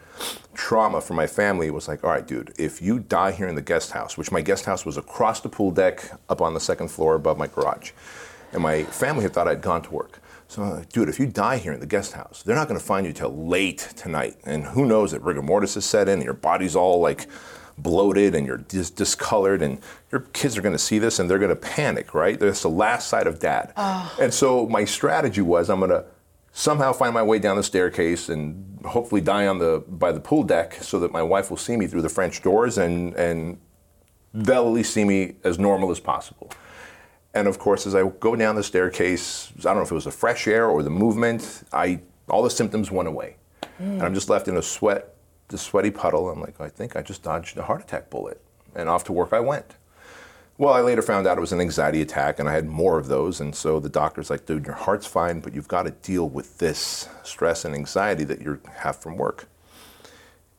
trauma 0.55 1.01
for 1.01 1.15
my 1.15 1.27
family 1.27 1.71
was 1.71 1.89
like, 1.89 2.05
all 2.05 2.11
right, 2.11 2.27
dude, 2.27 2.53
if 2.57 2.81
you 2.81 3.01
die 3.01 3.33
here 3.33 3.49
in 3.49 3.57
the 3.57 3.63
guest 3.63 3.91
house, 3.91 4.17
which 4.17 4.31
my 4.31 4.41
guest 4.43 4.65
house 4.65 4.87
was 4.87 4.97
across 4.97 5.41
the 5.41 5.49
pool 5.49 5.73
deck 5.73 6.13
up 6.29 6.41
on 6.41 6.55
the 6.55 6.61
second 6.61 6.89
floor 6.89 7.15
above 7.15 7.39
my 7.39 7.49
garage, 7.49 7.91
and 8.53 8.63
my 8.63 8.85
family 8.85 9.23
had 9.23 9.33
thought 9.33 9.49
I'd 9.49 9.63
gone 9.63 9.83
to 9.83 9.91
work. 9.91 10.22
So 10.53 10.63
I'm 10.63 10.71
like, 10.73 10.91
dude, 10.91 11.09
if 11.09 11.19
you 11.19 11.25
die 11.25 11.57
here 11.57 11.73
in 11.73 11.81
the 11.81 11.87
guest 11.87 12.13
house, 12.13 12.43
they're 12.43 12.55
not 12.55 12.69
going 12.69 12.79
to 12.79 12.85
find 12.85 13.07
you 13.07 13.15
till 13.15 13.35
late 13.35 13.89
tonight. 13.97 14.37
And 14.45 14.67
who 14.67 14.85
knows 14.85 15.13
that 15.13 15.23
rigor 15.23 15.41
mortis 15.41 15.79
is 15.79 15.87
set 15.87 16.11
in 16.11 16.17
and 16.17 16.25
your 16.25 16.35
body's 16.35 16.77
all 16.77 17.01
like 17.01 17.27
bloated 17.79 18.35
and 18.35 18.47
you're 18.47 18.59
dis- 18.59 18.91
discolored 18.91 19.63
and 19.63 19.81
your 20.11 20.21
kids 20.35 20.59
are 20.59 20.61
going 20.61 20.75
to 20.75 20.79
see 20.79 20.99
this 20.99 21.19
and 21.19 21.31
they're 21.31 21.39
going 21.39 21.49
to 21.49 21.57
panic, 21.57 22.13
right? 22.13 22.39
That's 22.39 22.61
the 22.61 22.69
last 22.69 23.09
sight 23.09 23.27
of 23.27 23.39
dad. 23.39 23.73
Oh. 23.79 24.15
And 24.21 24.35
so 24.35 24.67
my 24.67 24.85
strategy 24.85 25.41
was 25.41 25.71
I'm 25.71 25.79
going 25.79 25.91
to 25.91 26.05
somehow 26.53 26.93
find 26.93 27.15
my 27.15 27.23
way 27.23 27.39
down 27.39 27.57
the 27.57 27.63
staircase 27.63 28.29
and 28.29 28.79
hopefully 28.85 29.23
die 29.23 29.47
on 29.47 29.57
the 29.57 29.83
by 29.89 30.13
the 30.13 30.21
pool 30.21 30.43
deck 30.43 30.75
so 30.83 31.01
that 31.01 31.13
my 31.13 31.23
wife 31.23 31.49
will 31.49 31.57
see 31.57 31.79
me 31.79 31.87
through 31.87 32.03
the 32.03 32.11
French 32.11 32.43
doors 32.43 32.77
and 32.77 33.15
and 33.15 33.59
they'll 34.35 34.67
at 34.67 34.73
least 34.73 34.93
see 34.93 35.05
me 35.07 35.37
as 35.45 35.59
normal 35.59 35.91
as 35.91 35.99
possible. 35.99 36.51
And 37.35 37.49
of 37.49 37.59
course, 37.59 37.87
as 37.87 37.95
I 37.95 38.07
go 38.09 38.37
down 38.37 38.57
the 38.57 38.63
staircase, 38.63 39.53
I 39.61 39.63
don't 39.63 39.77
know 39.77 39.83
if 39.83 39.91
it 39.91 39.95
was 39.95 40.05
the 40.05 40.11
fresh 40.11 40.47
air 40.47 40.69
or 40.69 40.83
the 40.83 40.91
movement, 40.91 41.63
I 41.73 42.01
all 42.29 42.43
the 42.43 42.51
symptoms 42.51 42.91
went 42.91 43.09
away. 43.09 43.37
Mm. 43.81 43.95
And 43.95 44.03
I'm 44.03 44.15
just 44.15 44.29
left 44.29 44.49
in 44.49 44.57
a 44.57 44.63
sweat, 44.63 45.15
the 45.49 45.59
sweaty 45.59 45.91
puddle. 45.91 46.31
I'm 46.31 46.41
like, 46.41 46.61
I 46.61 46.69
think 46.69 46.97
I 46.97 47.03
just 47.03 47.23
dodged 47.23 47.57
a 47.59 47.63
heart 47.63 47.83
attack 47.83 48.11
bullet. 48.11 48.41
And 48.75 48.89
off 48.89 49.05
to 49.05 49.13
work 49.13 49.33
I 49.33 49.41
went. 49.41 49.77
Well, 50.59 50.73
I 50.73 50.81
later 50.81 51.03
found 51.03 51.27
out 51.27 51.39
it 51.39 51.41
was 51.41 51.53
an 51.53 51.61
anxiety 51.61 52.03
attack 52.03 52.39
and 52.39 52.49
I 52.49 52.53
had 52.53 52.67
more 52.67 52.99
of 52.99 53.09
those. 53.09 53.41
And 53.41 53.55
so 53.55 53.81
the 53.81 53.89
doctor's 53.89 54.31
like, 54.31 54.47
dude, 54.47 54.67
your 54.67 54.75
heart's 54.75 55.07
fine, 55.07 55.41
but 55.41 55.55
you've 55.55 55.69
got 55.69 55.85
to 55.85 55.91
deal 55.91 56.29
with 56.29 56.59
this 56.59 57.09
stress 57.23 57.65
and 57.65 57.75
anxiety 57.75 58.25
that 58.25 58.41
you 58.41 58.61
have 58.77 58.97
from 58.97 59.17
work. 59.17 59.49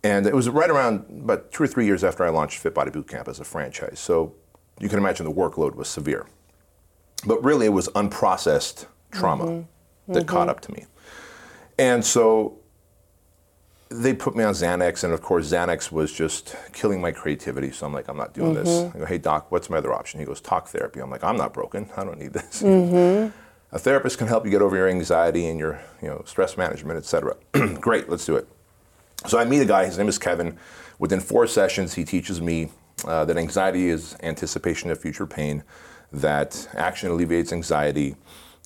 And 0.03 0.25
it 0.25 0.36
was 0.36 0.49
right 0.49 0.69
around 0.69 1.05
about 1.09 1.51
two 1.51 1.63
or 1.63 1.67
three 1.67 1.86
years 1.86 2.03
after 2.03 2.25
I 2.25 2.29
launched 2.29 2.59
Fit 2.59 2.73
Body 2.73 2.91
Bootcamp 2.91 3.27
as 3.29 3.39
a 3.39 3.45
franchise. 3.45 3.99
So 3.99 4.36
you 4.79 4.89
can 4.89 4.99
imagine 4.99 5.25
the 5.25 5.31
workload 5.31 5.75
was 5.75 5.88
severe. 5.88 6.27
But 7.25 7.43
really, 7.43 7.65
it 7.65 7.73
was 7.73 7.88
unprocessed 7.89 8.86
trauma 9.12 9.45
mm-hmm. 9.45 10.13
that 10.13 10.19
mm-hmm. 10.21 10.27
caught 10.27 10.49
up 10.49 10.62
to 10.62 10.71
me. 10.71 10.86
And 11.77 12.03
so 12.03 12.59
they 13.89 14.13
put 14.13 14.36
me 14.36 14.43
on 14.43 14.53
Xanax, 14.53 15.03
and 15.03 15.13
of 15.13 15.21
course, 15.21 15.51
Xanax 15.51 15.91
was 15.91 16.12
just 16.12 16.55
killing 16.73 16.99
my 16.99 17.12
creativity. 17.12 17.71
So 17.71 17.86
I'm 17.86 17.93
like, 17.93 18.07
I'm 18.07 18.17
not 18.17 18.33
doing 18.33 18.55
mm-hmm. 18.55 18.63
this. 18.63 18.95
I 18.95 18.99
go, 18.99 19.05
hey, 19.05 19.17
doc, 19.17 19.51
what's 19.51 19.69
my 19.69 19.77
other 19.77 19.93
option? 19.93 20.19
He 20.19 20.25
goes, 20.25 20.41
talk 20.41 20.67
therapy. 20.67 20.99
I'm 20.99 21.09
like, 21.09 21.23
I'm 21.23 21.38
not 21.38 21.53
broken. 21.53 21.89
I 21.95 22.03
don't 22.03 22.19
need 22.19 22.33
this. 22.33 22.62
Mm-hmm. 22.62 23.38
A 23.73 23.79
therapist 23.79 24.19
can 24.19 24.27
help 24.27 24.45
you 24.45 24.51
get 24.51 24.62
over 24.62 24.75
your 24.75 24.88
anxiety 24.88 25.47
and 25.47 25.59
your 25.59 25.81
you 25.99 26.07
know, 26.07 26.21
stress 26.27 26.57
management, 26.57 26.97
et 26.97 27.05
cetera. 27.05 27.36
Great, 27.81 28.07
let's 28.07 28.23
do 28.23 28.36
it. 28.36 28.47
So 29.25 29.39
I 29.39 29.45
meet 29.45 29.62
a 29.62 29.65
guy, 29.65 29.86
his 29.86 29.97
name 29.97 30.07
is 30.07 30.19
Kevin. 30.19 30.59
Within 30.99 31.19
four 31.19 31.47
sessions, 31.47 31.95
he 31.95 32.05
teaches 32.05 32.39
me 32.39 32.69
uh, 33.05 33.25
that 33.25 33.36
anxiety 33.36 33.89
is 33.89 34.15
anticipation 34.21 34.91
of 34.91 34.99
future 34.99 35.25
pain 35.25 35.63
that 36.13 36.67
action 36.76 37.10
alleviates 37.10 37.52
anxiety. 37.52 38.15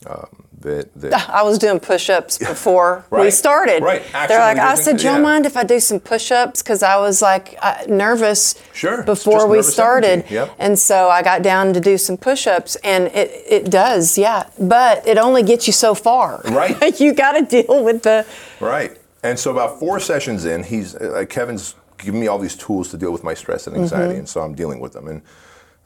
Um, 0.05 0.47
that, 0.59 0.93
that 0.95 1.29
I 1.29 1.43
was 1.43 1.57
doing 1.57 1.79
push-ups 1.79 2.37
before 2.39 3.05
right, 3.09 3.25
we 3.25 3.31
started. 3.31 3.83
Right. 3.83 4.01
Action 4.13 4.27
They're 4.27 4.39
like, 4.39 4.57
I 4.57 4.75
said, 4.75 4.97
do 4.97 5.05
you 5.05 5.13
yeah. 5.13 5.19
mind 5.19 5.45
if 5.45 5.55
I 5.55 5.63
do 5.63 5.79
some 5.79 5.99
push-ups? 5.99 6.61
Because 6.61 6.83
I 6.83 6.97
was 6.97 7.21
like 7.21 7.55
uh, 7.61 7.83
nervous 7.87 8.55
sure. 8.73 9.03
before 9.03 9.47
we 9.47 9.61
started, 9.61 10.25
yep. 10.29 10.55
and 10.59 10.77
so 10.77 11.09
I 11.09 11.23
got 11.23 11.41
down 11.41 11.73
to 11.73 11.79
do 11.79 11.97
some 11.97 12.17
push-ups, 12.17 12.75
and 12.77 13.07
it 13.07 13.31
it 13.47 13.71
does, 13.71 14.17
yeah. 14.17 14.49
But 14.59 15.07
it 15.07 15.17
only 15.17 15.43
gets 15.43 15.67
you 15.67 15.73
so 15.73 15.93
far. 15.93 16.41
Right. 16.45 16.99
you 16.99 17.13
got 17.13 17.33
to 17.33 17.43
deal 17.43 17.83
with 17.83 18.03
the. 18.03 18.25
Right. 18.59 18.97
And 19.23 19.37
so 19.37 19.51
about 19.51 19.79
four 19.79 19.99
sessions 19.99 20.45
in, 20.45 20.63
he's 20.63 20.95
uh, 20.95 21.25
Kevin's 21.27 21.75
giving 21.97 22.19
me 22.19 22.27
all 22.27 22.39
these 22.39 22.55
tools 22.55 22.89
to 22.91 22.97
deal 22.97 23.11
with 23.11 23.23
my 23.23 23.33
stress 23.33 23.67
and 23.67 23.75
anxiety, 23.75 24.09
mm-hmm. 24.09 24.19
and 24.19 24.29
so 24.29 24.41
I'm 24.41 24.53
dealing 24.53 24.79
with 24.79 24.93
them 24.93 25.07
and 25.07 25.21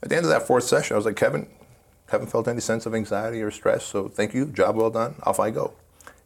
at 0.03 0.09
the 0.09 0.15
end 0.15 0.25
of 0.25 0.31
that 0.31 0.47
fourth 0.47 0.63
session, 0.63 0.95
I 0.95 0.97
was 0.97 1.05
like, 1.05 1.15
Kevin, 1.15 1.47
haven't 2.09 2.27
felt 2.27 2.47
any 2.47 2.59
sense 2.59 2.85
of 2.85 2.93
anxiety 2.93 3.41
or 3.41 3.51
stress, 3.51 3.85
so 3.85 4.09
thank 4.09 4.33
you, 4.33 4.45
job 4.47 4.75
well 4.75 4.89
done, 4.89 5.15
off 5.23 5.39
I 5.39 5.49
go. 5.49 5.73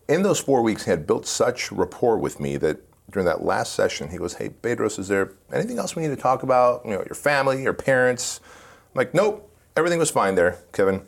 In 0.08 0.24
those 0.24 0.40
four 0.40 0.62
weeks, 0.62 0.86
he 0.86 0.92
had 0.92 1.06
built 1.06 1.26
such 1.26 1.72
rapport 1.72 2.18
with 2.18 2.40
me 2.40 2.58
that 2.58 2.78
during 3.12 3.26
that 3.26 3.44
last 3.44 3.74
session, 3.74 4.10
he 4.10 4.18
goes, 4.18 4.36
Hey, 4.36 4.50
Bedros, 4.50 4.98
is 5.00 5.08
there 5.08 5.34
anything 5.54 5.78
else 5.78 5.96
we 5.96 6.02
need 6.02 6.16
to 6.16 6.22
talk 6.22 6.44
about? 6.44 6.84
You 6.86 6.92
know, 6.92 7.04
your 7.06 7.16
family, 7.16 7.62
your 7.62 7.74
parents? 7.74 8.40
I'm 8.44 9.00
like, 9.00 9.14
nope, 9.14 9.50
everything 9.76 10.00
was 10.00 10.10
fine 10.10 10.36
there, 10.36 10.60
Kevin. 10.74 11.06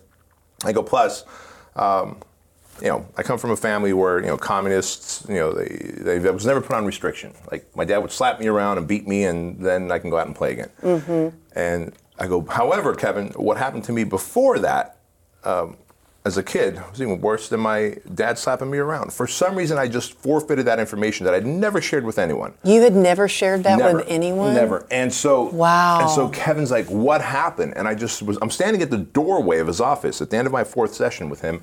I 0.64 0.74
go, 0.74 0.84
plus, 0.84 1.24
um, 1.76 2.18
you 2.82 2.88
know, 2.88 3.08
I 3.18 3.24
come 3.24 3.40
from 3.40 3.52
a 3.52 3.56
family 3.56 3.94
where, 3.94 4.20
you 4.20 4.28
know, 4.28 4.38
communists, 4.38 5.26
you 5.28 5.36
know, 5.36 5.52
they, 5.52 5.68
they, 5.68 6.18
they 6.20 6.32
was 6.32 6.46
never 6.46 6.62
put 6.62 6.76
on 6.76 6.86
restriction. 6.86 7.34
Like, 7.52 7.76
my 7.76 7.86
dad 7.86 8.00
would 8.00 8.12
slap 8.12 8.40
me 8.40 8.48
around 8.48 8.78
and 8.78 8.88
beat 8.88 9.08
me, 9.08 9.24
and 9.24 9.60
then 9.64 9.92
I 9.92 10.00
can 10.00 10.10
go 10.10 10.18
out 10.18 10.28
and 10.28 10.36
play 10.36 10.54
again. 10.54 10.70
Mm-hmm. 10.82 11.38
And 11.58 11.94
I 12.20 12.28
go, 12.28 12.42
however, 12.42 12.96
Kevin, 12.96 13.28
what 13.36 13.58
happened 13.58 13.84
to 13.86 13.92
me 13.92 14.04
before 14.04 14.60
that, 14.60 14.98
um, 15.44 15.78
as 16.26 16.36
a 16.36 16.44
kid 16.44 16.82
was 16.92 17.02
even 17.02 17.22
worse 17.22 17.48
than 17.48 17.62
my 17.62 17.96
dad 18.14 18.38
slapping 18.38 18.70
me 18.70 18.80
around. 18.80 19.14
For 19.14 19.28
some 19.28 19.56
reason, 19.56 19.78
I 19.78 19.88
just 19.88 20.12
forfeited 20.14 20.66
that 20.66 20.78
information 20.78 21.24
that 21.26 21.34
I'd 21.34 21.46
never 21.46 21.80
shared 21.80 22.04
with 22.04 22.20
anyone. 22.20 22.54
You 22.64 22.82
had 22.82 22.96
never 22.96 23.30
shared 23.30 23.64
that 23.64 23.78
Never, 23.80 24.00
with 24.00 24.08
anyone? 24.10 24.54
Never. 24.54 24.86
And 24.92 25.14
so 25.14 25.44
Wow. 25.44 26.02
And 26.02 26.10
so 26.10 26.28
Kevin's 26.28 26.70
like, 26.70 26.88
"What 26.88 27.22
happened?" 27.22 27.76
And 27.78 27.88
I 27.88 27.96
just 27.96 28.22
was. 28.24 28.38
I'm 28.42 28.50
standing 28.52 28.82
at 28.82 28.90
the 28.90 28.98
doorway 28.98 29.60
of 29.60 29.68
his 29.68 29.80
office 29.80 30.22
at 30.22 30.30
the 30.30 30.36
end 30.36 30.48
of 30.48 30.52
my 30.52 30.66
fourth 30.66 30.94
session 30.94 31.30
with 31.30 31.40
him, 31.40 31.62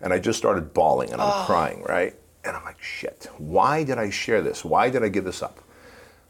and 0.00 0.12
I 0.12 0.20
just 0.20 0.38
started 0.38 0.72
bawling 0.72 1.10
and 1.12 1.20
I'm 1.20 1.42
Oh. 1.42 1.44
crying, 1.46 1.82
right? 1.88 2.14
And 2.44 2.56
I'm 2.56 2.62
like, 2.64 2.80
"Shit! 2.80 3.26
Why 3.38 3.82
did 3.82 3.98
I 3.98 4.10
share 4.10 4.42
this? 4.42 4.64
Why 4.64 4.90
did 4.90 5.02
I 5.02 5.08
give 5.08 5.24
this 5.24 5.42
up?" 5.42 5.58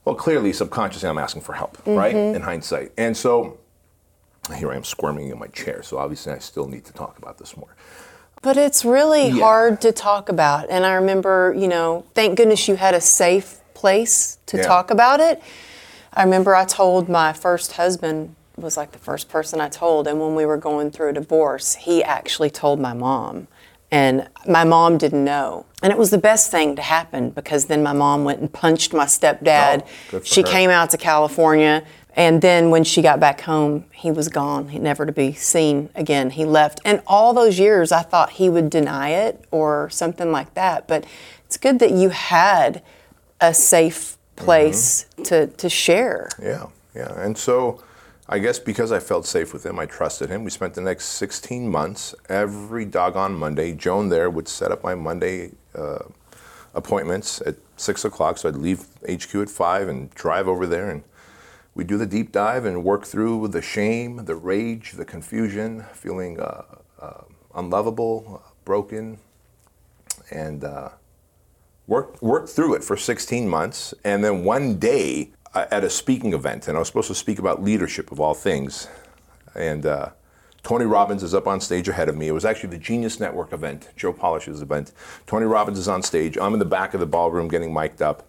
Well, 0.07 0.15
clearly, 0.15 0.55
subconsciously, 0.55 1.09
I'm 1.09 1.19
asking 1.19 1.43
for 1.43 1.53
help, 1.53 1.77
right? 1.85 2.15
Mm-hmm. 2.15 2.37
In 2.37 2.43
hindsight, 2.43 2.93
and 2.97 3.15
so 3.15 3.59
here 4.53 4.71
I 4.73 4.77
am 4.77 4.85
squirming 4.85 5.29
in 5.31 5.39
my 5.39 5.47
chair. 5.49 5.83
So 5.83 5.99
obviously, 5.99 6.33
I 6.33 6.39
still 6.39 6.69
need 6.69 6.85
to 6.87 6.93
talk 6.93 7.19
about 7.19 7.39
this 7.39 7.57
more. 7.57 7.75
But 8.43 8.57
it's 8.59 8.85
really 8.85 9.29
Yeah. 9.29 9.43
hard 9.43 9.81
to 9.83 9.93
talk 9.93 10.29
about. 10.29 10.67
And 10.69 10.85
I 10.85 10.95
remember, 10.95 11.55
you 11.57 11.67
know, 11.69 12.05
thank 12.15 12.37
goodness 12.37 12.69
you 12.69 12.77
had 12.77 12.95
a 12.95 13.01
safe 13.01 13.61
place 13.73 14.37
to 14.47 14.59
Yeah. 14.59 14.65
talk 14.67 14.91
about 14.91 15.21
it. 15.21 15.41
I 16.13 16.23
remember 16.25 16.55
I 16.55 16.65
told 16.65 17.09
my 17.09 17.33
first 17.33 17.73
husband 17.73 18.35
was 18.57 18.77
like 18.77 18.93
the 18.93 18.99
first 18.99 19.29
person 19.29 19.61
I 19.61 19.69
told 19.69 20.07
and 20.07 20.21
when 20.21 20.35
we 20.37 20.47
were 20.47 20.57
going 20.59 20.91
through 20.93 21.09
a 21.09 21.13
divorce, 21.15 21.75
he 21.75 22.05
actually 22.05 22.51
told 22.51 22.79
my 22.79 22.93
mom. 22.93 23.49
And 23.91 24.29
my 24.47 24.65
mom 24.65 24.99
didn't 24.99 25.25
know. 25.25 25.67
And 25.83 25.93
it 25.93 25.99
was 25.99 26.11
the 26.11 26.19
best 26.19 26.51
thing 26.51 26.77
to 26.77 26.83
happen 26.83 27.31
because 27.31 27.67
then 27.67 27.83
my 27.83 27.93
mom 27.93 28.25
went 28.25 28.41
and 28.41 28.53
punched 28.53 28.93
my 28.93 29.07
stepdad. 29.07 29.85
Oh, 30.13 30.21
she 30.23 30.43
her. 30.43 30.47
came 30.49 30.71
out 30.71 30.91
to 30.91 30.97
California. 30.99 31.83
And 32.17 32.41
then 32.41 32.71
when 32.71 32.85
she 32.85 33.03
got 33.03 33.19
back 33.19 33.41
home, 33.41 33.87
he 33.93 34.11
was 34.11 34.29
gone, 34.29 34.69
he 34.69 34.79
never 34.79 35.05
to 35.05 35.13
be 35.13 35.33
seen 35.33 35.91
again. 35.95 36.31
He 36.31 36.45
left. 36.45 36.81
And 36.85 37.03
all 37.07 37.35
those 37.35 37.59
years, 37.59 37.91
I 37.91 38.03
thought 38.03 38.31
he 38.31 38.49
would 38.49 38.71
deny 38.71 39.11
it 39.11 39.45
or 39.51 39.91
something 39.91 40.31
like 40.31 40.55
that. 40.55 40.87
But 40.87 41.05
it's 41.47 41.57
good 41.57 41.81
that 41.81 41.91
you 41.91 42.11
had 42.11 42.83
a 43.41 43.53
safe 43.53 44.17
place 44.37 45.07
to, 45.25 45.49
to 45.49 45.69
share. 45.69 46.29
Yeah, 46.41 46.67
yeah. 46.95 47.21
And 47.21 47.37
so 47.37 47.83
I 48.29 48.39
guess 48.39 48.59
because 48.59 48.93
I 48.93 49.01
felt 49.01 49.27
safe 49.27 49.53
with 49.53 49.67
him, 49.67 49.79
I 49.79 49.87
trusted 49.87 50.31
him. 50.31 50.45
We 50.45 50.51
spent 50.51 50.75
the 50.75 50.81
next 50.81 51.07
16 51.07 51.69
months 51.69 52.15
every 52.29 52.85
doggone 52.85 53.35
Monday. 53.35 53.75
Joan 53.75 54.09
there 54.09 54.31
would 54.31 54.49
set 54.49 54.71
up 54.71 54.83
my 54.83 54.95
Monday 54.95 55.51
uh, 55.75 56.05
appointments 56.75 57.43
at 57.45 57.57
six 57.77 58.05
o'clock. 58.05 58.39
So 58.39 58.49
I'd 58.49 58.57
leave 58.57 58.87
HQ 59.09 59.35
at 59.35 59.51
five 59.51 59.89
and 59.89 60.11
drive 60.15 60.49
over 60.49 60.67
there 60.67 60.91
and 60.91 61.03
we'd 61.75 61.87
do 61.87 61.99
the 61.99 62.07
deep 62.07 62.33
dive 62.33 62.65
and 62.65 62.85
work 62.85 63.05
through 63.05 63.49
the 63.49 63.63
shame, 63.63 64.25
the 64.25 64.35
rage, 64.35 64.93
the 64.93 65.05
confusion, 65.05 65.85
feeling 65.93 66.41
uh, 66.41 66.63
uh, 67.01 67.23
unlovable, 67.55 68.43
broken, 68.65 69.19
and 70.31 70.65
uh, 70.65 70.91
worked 71.87 72.49
through 72.49 72.75
it 72.75 72.85
for 72.85 72.97
16 72.97 73.49
months. 73.49 73.95
And 74.05 74.25
then 74.25 74.45
one 74.45 74.79
day 74.79 75.33
uh, 75.55 75.67
at 75.71 75.85
a 75.85 75.91
speaking 75.91 76.33
event, 76.33 76.69
and 76.69 76.77
I 76.77 76.81
was 76.81 76.89
supposed 76.89 77.09
to 77.09 77.15
speak 77.15 77.39
about 77.39 77.63
leadership 77.63 78.11
of 78.11 78.21
all 78.21 78.35
things, 78.35 78.89
and 79.55 79.87
uh, 79.87 80.11
Tony 80.63 80.87
Robbins 80.87 81.23
is 81.23 81.35
up 81.35 81.47
on 81.47 81.61
stage 81.61 81.89
ahead 81.89 82.09
of 82.09 82.17
me. 82.17 82.27
It 82.27 82.33
was 82.33 82.45
actually 82.47 82.71
the 82.71 82.79
Genius 82.79 83.21
Network 83.21 83.53
event, 83.53 83.91
Joe 83.97 84.15
Polish's 84.15 84.63
event. 84.63 84.93
Tony 85.27 85.45
Robbins 85.45 85.79
is 85.79 85.89
on 85.89 86.03
stage. 86.03 86.39
I'm 86.39 86.55
in 86.55 86.59
the 86.59 86.65
back 86.65 86.95
of 86.95 87.01
the 87.01 87.07
ballroom 87.07 87.49
getting 87.49 87.73
mic'd 87.73 88.01
up. 88.01 88.27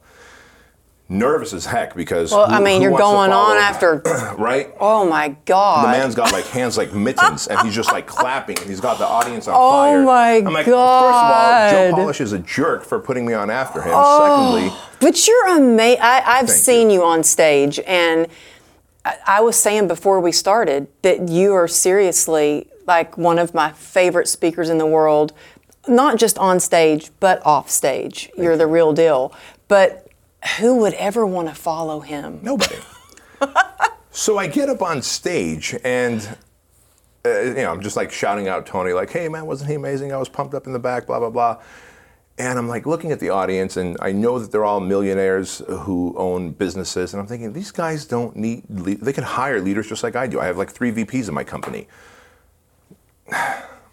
Nervous 1.07 1.53
as 1.53 1.67
heck 1.67 1.93
because 1.95 2.31
Well, 2.31 2.47
I 2.49 2.59
mean, 2.59 2.81
who 2.81 2.89
you're 2.89 2.97
going 2.97 3.31
on 3.31 3.57
after, 3.57 3.97
right 4.39 4.73
oh 4.79 5.07
my 5.07 5.35
God. 5.45 5.85
the 5.85 5.89
man's 5.99 6.15
got 6.15 6.31
like 6.31 6.45
hands 6.47 6.77
like 6.77 6.93
mittens, 6.93 7.45
and 7.47 7.59
he's 7.59 7.75
just 7.75 7.91
like 7.91 8.07
clapping, 8.07 8.57
and 8.57 8.67
he's 8.67 8.79
got 8.81 8.97
the 8.97 9.05
audience 9.05 9.47
on 9.47 9.53
Oh 9.55 9.69
fire. 9.71 10.03
my 10.03 10.29
I'm 10.37 10.45
like, 10.45 10.65
first 10.65 10.69
of 10.69 10.73
all, 10.73 11.69
Joe 11.69 11.91
God. 11.91 11.95
Polish 11.95 12.21
is 12.21 12.31
a 12.33 12.39
jerk 12.39 12.83
for 12.83 12.99
putting 12.99 13.23
me 13.23 13.33
on 13.33 13.51
after 13.51 13.83
him. 13.83 13.91
Oh, 13.93 14.55
Secondly, 14.57 14.75
But 14.99 15.27
you're 15.27 15.47
amazing. 15.57 16.01
I've 16.01 16.49
seen 16.49 16.89
you. 16.89 17.01
you. 17.01 17.05
on 17.05 17.23
stage, 17.23 17.79
and 17.85 18.25
I, 19.05 19.17
I 19.27 19.41
was 19.41 19.57
saying 19.59 19.87
before 19.87 20.19
we 20.19 20.31
started 20.31 20.87
that 21.03 21.29
you 21.29 21.53
are 21.53 21.67
seriously 21.67 22.67
like 22.87 23.15
one 23.15 23.37
of 23.37 23.53
my 23.53 23.71
favorite 23.73 24.27
speakers 24.27 24.69
in 24.71 24.79
the 24.79 24.87
world, 24.87 25.33
not 25.87 26.17
just 26.17 26.39
on 26.39 26.59
stage, 26.59 27.11
but 27.19 27.45
off 27.45 27.69
stage. 27.69 28.31
You're 28.35 28.57
the 28.57 28.65
real 28.65 28.91
deal. 28.91 29.33
But 29.67 30.04
who 30.59 30.77
would 30.77 30.93
ever 30.95 31.25
want 31.25 31.49
to 31.49 31.55
follow 31.55 31.99
him? 31.99 32.39
nobody. 32.41 32.75
so 34.11 34.37
I 34.37 34.47
get 34.47 34.69
up 34.69 34.81
on 34.81 35.01
stage, 35.01 35.75
and 35.83 36.37
uh, 37.25 37.41
you 37.41 37.53
know, 37.55 37.71
I'm 37.71 37.81
just 37.81 37.95
like 37.95 38.11
shouting 38.11 38.47
out 38.47 38.65
Tony, 38.65 38.93
like, 38.93 39.11
"Hey 39.11 39.27
man, 39.27 39.45
wasn't 39.45 39.69
he 39.69 39.75
amazing? 39.75 40.13
I 40.13 40.17
was 40.17 40.29
pumped 40.29 40.53
up 40.53 40.67
in 40.67 40.73
the 40.73 40.79
back, 40.79 41.07
blah 41.07 41.19
blah 41.19 41.29
blah." 41.29 41.61
And 42.37 42.59
I'm 42.59 42.67
like 42.67 42.85
looking 42.85 43.13
at 43.13 43.21
the 43.21 43.29
audience, 43.29 43.77
and 43.77 43.95
I 44.01 44.11
know 44.11 44.39
that 44.39 44.51
they're 44.51 44.65
all 44.65 44.81
millionaires 44.81 45.59
who 45.67 46.13
own 46.17 46.51
businesses, 46.51 47.13
and 47.13 47.21
I'm 47.21 47.27
thinking 47.27 47.53
these 47.53 47.71
guys 47.71 48.05
don't 48.05 48.35
need. 48.35 48.63
Le- 48.69 48.95
they 48.95 49.13
can 49.13 49.23
hire 49.23 49.61
leaders 49.61 49.87
just 49.87 50.03
like 50.03 50.15
I 50.15 50.27
do. 50.27 50.39
I 50.39 50.45
have 50.45 50.57
like 50.57 50.69
three 50.69 50.91
VPs 50.91 51.29
in 51.29 51.33
my 51.33 51.43
company. 51.45 51.87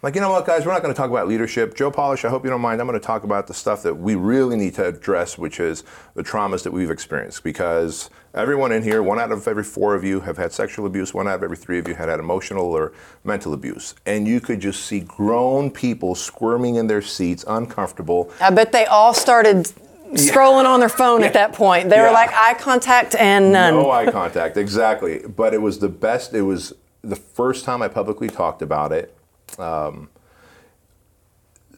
Like, 0.03 0.15
you 0.15 0.21
know 0.21 0.31
what, 0.31 0.45
guys, 0.45 0.65
we're 0.65 0.73
not 0.73 0.81
going 0.81 0.93
to 0.93 0.97
talk 0.97 1.09
about 1.09 1.29
leadership. 1.29 1.75
Joe 1.75 1.89
Polish, 1.89 2.25
I 2.25 2.29
hope 2.29 2.43
you 2.43 2.49
don't 2.49 2.59
mind. 2.59 2.81
I'm 2.81 2.87
going 2.87 2.99
to 2.99 3.05
talk 3.05 3.23
about 3.23 3.47
the 3.47 3.53
stuff 3.53 3.83
that 3.83 3.95
we 3.95 4.15
really 4.15 4.57
need 4.57 4.75
to 4.75 4.85
address, 4.85 5.37
which 5.37 5.61
is 5.61 5.85
the 6.13 6.23
traumas 6.23 6.63
that 6.63 6.73
we've 6.73 6.91
experienced. 6.91 7.41
Because 7.41 8.09
everyone 8.33 8.73
in 8.73 8.83
here, 8.83 9.01
one 9.01 9.17
out 9.17 9.31
of 9.31 9.47
every 9.47 9.63
four 9.63 9.95
of 9.95 10.03
you 10.03 10.19
have 10.19 10.35
had 10.35 10.51
sexual 10.51 10.85
abuse, 10.85 11.13
one 11.13 11.25
out 11.29 11.35
of 11.35 11.43
every 11.43 11.55
three 11.55 11.79
of 11.79 11.87
you 11.87 11.95
had 11.95 12.09
had 12.09 12.19
emotional 12.19 12.65
or 12.65 12.91
mental 13.23 13.53
abuse. 13.53 13.95
And 14.05 14.27
you 14.27 14.41
could 14.41 14.59
just 14.59 14.85
see 14.85 14.99
grown 14.99 15.71
people 15.71 16.15
squirming 16.15 16.75
in 16.75 16.87
their 16.87 17.01
seats, 17.01 17.45
uncomfortable. 17.47 18.29
I 18.41 18.49
bet 18.49 18.73
they 18.73 18.83
all 18.87 19.13
started 19.13 19.71
scrolling 20.15 20.65
on 20.65 20.81
their 20.81 20.89
phone 20.89 21.23
at 21.23 21.31
that 21.31 21.53
point. 21.53 21.89
They 21.89 21.95
Yeah. 21.95 22.07
were 22.07 22.11
like 22.11 22.29
eye 22.33 22.55
contact 22.55 23.15
and 23.15 23.53
none. 23.53 23.75
No 23.75 23.89
eye 23.89 24.11
contact, 24.11 24.57
exactly. 24.57 25.19
But 25.19 25.53
it 25.53 25.61
was 25.61 25.79
the 25.79 25.87
best. 25.87 26.33
It 26.33 26.41
was 26.41 26.73
the 27.01 27.15
first 27.15 27.63
time 27.63 27.81
I 27.81 27.87
publicly 27.87 28.27
talked 28.27 28.61
about 28.61 28.91
it. 28.91 29.15
Um, 29.59 30.09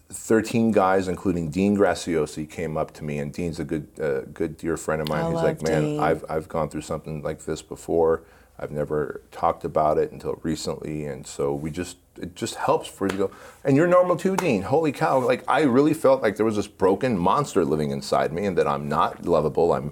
13 0.09 0.71
guys, 0.71 1.07
including 1.07 1.49
Dean 1.49 1.75
Graziosi, 1.75 2.49
came 2.49 2.77
up 2.77 2.93
to 2.93 3.03
me, 3.03 3.17
and 3.17 3.33
Dean's 3.33 3.59
a 3.59 3.65
good, 3.65 3.87
uh, 3.99 4.21
good 4.33 4.55
dear 4.57 4.77
friend 4.77 5.01
of 5.01 5.09
mine. 5.09 5.25
I 5.25 5.31
He's 5.31 5.41
like, 5.41 5.61
"Man, 5.61 5.81
Dean. 5.81 5.99
I've 5.99 6.23
I've 6.29 6.47
gone 6.47 6.69
through 6.69 6.81
something 6.81 7.21
like 7.21 7.45
this 7.45 7.61
before. 7.61 8.23
I've 8.57 8.71
never 8.71 9.21
talked 9.31 9.65
about 9.65 9.97
it 9.97 10.11
until 10.11 10.39
recently, 10.41 11.05
and 11.05 11.27
so 11.27 11.53
we 11.53 11.71
just 11.71 11.97
it 12.21 12.35
just 12.35 12.55
helps 12.55 12.87
for 12.87 13.05
you 13.05 13.11
to 13.11 13.17
go. 13.17 13.31
And 13.63 13.75
you're 13.75 13.87
normal 13.87 14.15
too, 14.15 14.35
Dean. 14.37 14.61
Holy 14.61 14.91
cow! 14.91 15.19
Like 15.19 15.43
I 15.47 15.61
really 15.61 15.93
felt 15.93 16.21
like 16.21 16.37
there 16.37 16.45
was 16.45 16.55
this 16.55 16.67
broken 16.67 17.17
monster 17.17 17.65
living 17.65 17.91
inside 17.91 18.31
me, 18.31 18.45
and 18.45 18.57
that 18.57 18.67
I'm 18.67 18.87
not 18.87 19.25
lovable. 19.25 19.73
I'm 19.73 19.91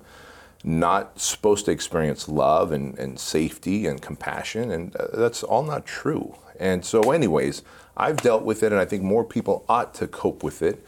not 0.64 1.20
supposed 1.20 1.66
to 1.66 1.72
experience 1.72 2.30
love 2.30 2.72
and, 2.72 2.98
and 2.98 3.20
safety 3.20 3.86
and 3.86 4.02
compassion, 4.02 4.72
and 4.72 4.96
uh, 4.96 5.08
that's 5.14 5.44
all 5.44 5.64
not 5.64 5.86
true. 5.86 6.36
And 6.60 6.86
so, 6.86 7.12
anyways, 7.12 7.64
I've 7.96 8.18
dealt 8.18 8.44
with 8.44 8.64
it, 8.64 8.72
and 8.72 8.80
I 8.80 8.86
think 8.86 9.04
more 9.04 9.24
people 9.24 9.66
ought 9.70 9.94
to 9.96 10.08
cope 10.08 10.44
with 10.44 10.62
it, 10.62 10.86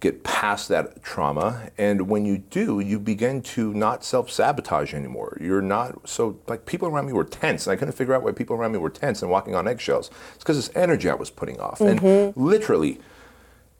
get 0.00 0.22
past 0.22 0.68
that 0.68 1.02
trauma. 1.02 1.70
And 1.78 2.08
when 2.08 2.24
you 2.24 2.38
do, 2.38 2.80
you 2.80 2.98
begin 2.98 3.42
to 3.42 3.72
not 3.72 4.04
self 4.04 4.30
sabotage 4.30 4.92
anymore. 4.92 5.38
You're 5.40 5.62
not 5.62 6.08
so 6.08 6.38
like 6.46 6.66
people 6.66 6.88
around 6.88 7.06
me 7.06 7.12
were 7.12 7.24
tense, 7.24 7.66
and 7.66 7.72
I 7.72 7.76
couldn't 7.76 7.94
figure 7.94 8.14
out 8.14 8.22
why 8.22 8.32
people 8.32 8.56
around 8.56 8.72
me 8.72 8.78
were 8.78 8.90
tense 8.90 9.22
and 9.22 9.30
walking 9.30 9.54
on 9.54 9.66
eggshells. 9.66 10.10
It's 10.34 10.44
because 10.44 10.56
this 10.56 10.74
energy 10.76 11.08
I 11.08 11.14
was 11.14 11.30
putting 11.30 11.60
off, 11.60 11.80
and 11.80 12.00
mm-hmm. 12.00 12.40
literally 12.42 13.00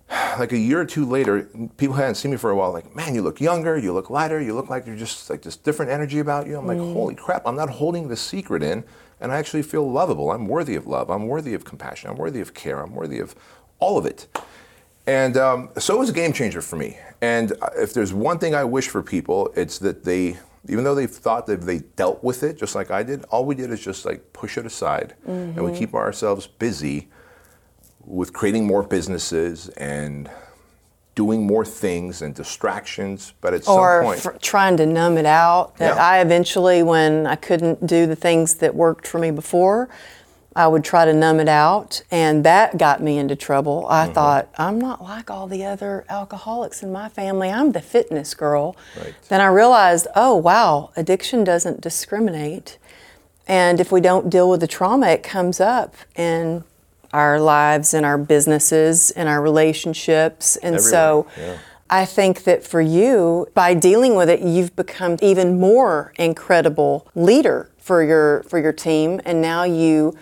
like 0.38 0.52
a 0.52 0.58
year 0.58 0.80
or 0.80 0.84
two 0.84 1.04
later, 1.04 1.48
people 1.76 1.94
hadn't 1.94 2.16
seen 2.16 2.30
me 2.30 2.36
for 2.36 2.50
a 2.50 2.56
while. 2.56 2.72
Like, 2.72 2.94
man, 2.94 3.14
you 3.14 3.22
look 3.22 3.40
younger, 3.40 3.76
you 3.76 3.92
look 3.92 4.10
lighter, 4.10 4.40
you 4.40 4.54
look 4.54 4.70
like 4.70 4.86
you're 4.86 4.96
just 4.96 5.30
like 5.30 5.42
this 5.42 5.56
different 5.56 5.90
energy 5.90 6.18
about 6.18 6.46
you. 6.46 6.58
I'm 6.58 6.66
like, 6.66 6.78
mm. 6.78 6.92
holy 6.92 7.14
crap, 7.14 7.46
I'm 7.46 7.56
not 7.56 7.70
holding 7.70 8.08
the 8.08 8.16
secret 8.16 8.62
in, 8.62 8.84
and 9.24 9.32
I 9.32 9.38
actually 9.38 9.62
feel 9.62 9.90
lovable. 9.90 10.30
I'm 10.30 10.48
worthy 10.48 10.74
of 10.74 10.86
love. 10.86 11.08
I'm 11.08 11.28
worthy 11.28 11.54
of 11.54 11.64
compassion. 11.64 12.10
I'm 12.10 12.16
worthy 12.16 12.42
of 12.42 12.52
care. 12.52 12.80
I'm 12.80 12.94
worthy 12.94 13.20
of 13.20 13.34
all 13.78 13.96
of 13.96 14.04
it. 14.04 14.28
And 15.06 15.38
um, 15.38 15.70
so 15.78 15.96
it 15.96 15.98
was 15.98 16.10
a 16.10 16.12
game 16.12 16.34
changer 16.34 16.60
for 16.60 16.76
me. 16.76 16.98
And 17.22 17.52
uh, 17.62 17.70
if 17.74 17.94
there's 17.94 18.12
one 18.12 18.38
thing 18.38 18.54
I 18.54 18.64
wish 18.64 18.88
for 18.88 19.02
people, 19.02 19.50
it's 19.56 19.78
that 19.78 20.04
they, 20.04 20.36
even 20.68 20.84
though 20.84 20.94
they 20.94 21.06
thought 21.06 21.46
that 21.46 21.62
they 21.62 21.78
dealt 21.78 22.22
with 22.22 22.42
it 22.42 22.58
just 22.58 22.74
like 22.74 22.90
I 22.90 23.02
did, 23.02 23.24
all 23.30 23.46
we 23.46 23.54
did 23.54 23.70
is 23.70 23.82
just 23.82 24.04
like 24.04 24.34
push 24.34 24.58
it 24.58 24.66
aside, 24.66 25.14
and 25.56 25.64
we 25.64 25.72
keep 25.72 25.94
ourselves 25.94 26.46
busy 26.46 27.08
with 28.04 28.34
creating 28.34 28.66
more 28.66 28.82
businesses 28.82 29.70
and 29.70 30.30
doing 31.14 31.46
more 31.46 31.64
things 31.64 32.22
and 32.22 32.34
distractions. 32.34 33.34
But 33.40 33.54
at 33.54 33.64
some 33.64 34.02
point, 34.02 34.26
f- 34.26 34.40
trying 34.40 34.76
to 34.78 34.86
numb 34.86 35.16
it 35.18 35.26
out. 35.26 35.76
That 35.76 35.96
Yeah. 35.96 36.04
I 36.04 36.18
eventually, 36.20 36.82
when 36.82 37.26
I 37.26 37.36
couldn't 37.36 37.86
do 37.86 38.06
the 38.06 38.16
things 38.16 38.54
that 38.56 38.74
worked 38.74 39.06
for 39.06 39.18
me 39.18 39.30
before, 39.30 39.88
I 40.56 40.68
would 40.68 40.84
try 40.84 41.04
to 41.04 41.12
numb 41.12 41.40
it 41.40 41.48
out, 41.48 42.02
and 42.12 42.44
that 42.44 42.78
got 42.78 43.02
me 43.02 43.18
into 43.18 43.34
trouble. 43.34 43.86
I 43.90 44.04
Mm-hmm. 44.04 44.12
thought 44.14 44.48
I'm 44.56 44.80
not 44.80 45.02
like 45.02 45.28
all 45.30 45.48
the 45.48 45.64
other 45.64 46.04
alcoholics 46.08 46.80
in 46.82 46.92
my 46.92 47.08
family. 47.08 47.50
I'm 47.50 47.72
the 47.72 47.80
fitness 47.80 48.34
girl. 48.34 48.76
Right. 48.96 49.14
Then 49.28 49.40
I 49.40 49.46
realized, 49.46 50.06
oh 50.14 50.36
wow, 50.36 50.90
addiction 50.96 51.42
doesn't 51.42 51.80
discriminate, 51.80 52.78
and 53.48 53.80
if 53.80 53.90
we 53.90 54.00
don't 54.00 54.30
deal 54.30 54.48
with 54.48 54.60
the 54.60 54.68
trauma, 54.68 55.08
it 55.08 55.22
comes 55.22 55.60
up 55.60 55.94
and. 56.16 56.62
Our 57.14 57.40
lives 57.40 57.94
and 57.94 58.04
our 58.04 58.18
businesses 58.18 59.10
and 59.12 59.28
our 59.28 59.40
relationships. 59.40 60.56
And 60.56 60.80
so 60.80 61.26
yeah. 61.38 61.58
I 61.88 62.04
think 62.04 62.42
that 62.42 62.64
for 62.64 62.80
you, 62.80 63.46
by 63.54 63.72
dealing 63.74 64.16
with 64.16 64.28
it, 64.28 64.40
you've 64.40 64.74
become 64.74 65.16
even 65.22 65.60
more 65.60 66.12
incredible 66.18 67.06
leader 67.14 67.70
for 67.78 68.02
your 68.02 68.42
for 68.44 68.58
your 68.58 68.72
team, 68.72 69.20
and 69.24 69.40
now 69.40 69.62
you 69.62 70.16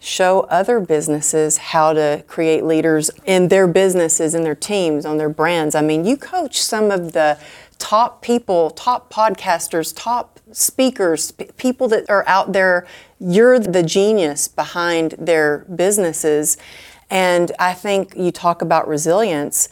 show 0.00 0.40
other 0.42 0.78
businesses 0.80 1.58
how 1.58 1.92
to 1.92 2.24
create 2.28 2.64
leaders 2.64 3.10
in 3.26 3.48
their 3.48 3.66
businesses, 3.66 4.34
in 4.34 4.44
their 4.44 4.54
teams, 4.54 5.04
on 5.04 5.18
their 5.18 5.28
brands. 5.28 5.74
I 5.74 5.82
mean, 5.82 6.04
you 6.04 6.16
coach 6.16 6.62
some 6.62 6.90
of 6.90 7.12
the 7.12 7.36
top 7.78 8.22
people, 8.22 8.70
top 8.70 9.12
podcasters, 9.12 9.92
top 9.94 10.38
speakers, 10.52 11.32
p- 11.32 11.50
people 11.56 11.88
that 11.88 12.08
are 12.08 12.24
out 12.26 12.52
there. 12.52 12.86
You're 13.20 13.58
the 13.58 13.82
genius 13.82 14.48
behind 14.48 15.12
their 15.18 15.66
businesses. 15.74 16.56
And 17.10 17.52
I 17.58 17.74
think 17.74 18.14
you 18.16 18.30
talk 18.30 18.62
about 18.62 18.86
resilience 18.86 19.68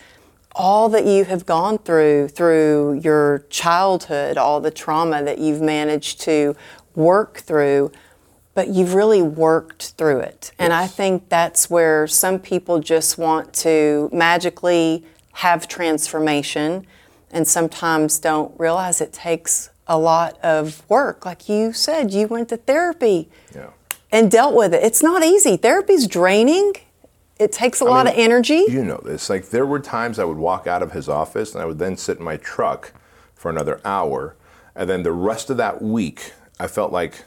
all 0.56 0.88
that 0.88 1.04
you 1.04 1.24
have 1.24 1.44
gone 1.44 1.76
through 1.78 2.28
through 2.28 2.94
your 3.04 3.44
childhood, 3.50 4.38
all 4.38 4.60
the 4.60 4.70
trauma 4.70 5.22
that 5.22 5.38
you've 5.38 5.60
managed 5.60 6.20
to 6.22 6.56
work 6.94 7.38
through, 7.38 7.92
but 8.54 8.68
you've 8.68 8.94
really 8.94 9.20
worked 9.20 9.92
through 9.98 10.20
it. 10.20 10.50
And 10.58 10.72
I 10.72 10.86
think 10.86 11.28
that's 11.28 11.68
where 11.68 12.06
some 12.06 12.38
people 12.38 12.80
just 12.80 13.18
want 13.18 13.52
to 13.54 14.08
magically 14.12 15.04
have 15.34 15.68
transformation 15.68 16.86
and 17.30 17.46
sometimes 17.46 18.18
don't 18.18 18.58
realize 18.58 19.02
it 19.02 19.12
takes 19.12 19.68
a 19.86 19.98
lot 19.98 20.38
of 20.42 20.88
work. 20.88 21.24
Like 21.24 21.48
you 21.48 21.72
said, 21.72 22.12
you 22.12 22.26
went 22.26 22.48
to 22.50 22.56
therapy 22.56 23.28
Yeah. 23.54 23.70
and 24.10 24.30
dealt 24.30 24.54
with 24.54 24.74
it. 24.74 24.82
It's 24.82 25.02
not 25.02 25.22
easy. 25.24 25.56
Therapy's 25.56 26.06
draining. 26.06 26.74
It 27.38 27.52
takes 27.52 27.80
a 27.80 27.84
lot 27.84 28.06
mean, 28.06 28.14
of 28.14 28.18
energy. 28.20 28.64
You 28.68 28.82
know 28.84 29.00
this. 29.04 29.28
Like 29.28 29.50
there 29.50 29.66
were 29.66 29.78
times 29.80 30.18
I 30.18 30.24
would 30.24 30.38
walk 30.38 30.66
out 30.66 30.82
of 30.82 30.92
his 30.92 31.08
office 31.08 31.52
and 31.54 31.62
I 31.62 31.66
would 31.66 31.78
then 31.78 31.96
sit 31.96 32.18
in 32.18 32.24
my 32.24 32.36
truck 32.38 32.92
for 33.34 33.50
another 33.50 33.80
hour, 33.84 34.34
and 34.74 34.88
then 34.88 35.02
the 35.02 35.12
rest 35.12 35.50
of 35.50 35.58
that 35.58 35.82
week 35.82 36.32
I 36.58 36.66
felt 36.66 36.90
like 36.92 37.24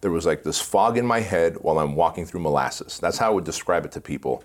there 0.00 0.10
was 0.10 0.26
like 0.26 0.42
this 0.42 0.60
fog 0.60 0.98
in 0.98 1.06
my 1.06 1.20
head 1.20 1.58
while 1.60 1.78
I'm 1.78 1.94
walking 1.94 2.26
through 2.26 2.40
molasses. 2.40 2.98
That's 2.98 3.18
how 3.18 3.28
I 3.28 3.34
would 3.34 3.44
describe 3.44 3.84
it 3.84 3.92
to 3.92 4.00
people. 4.00 4.42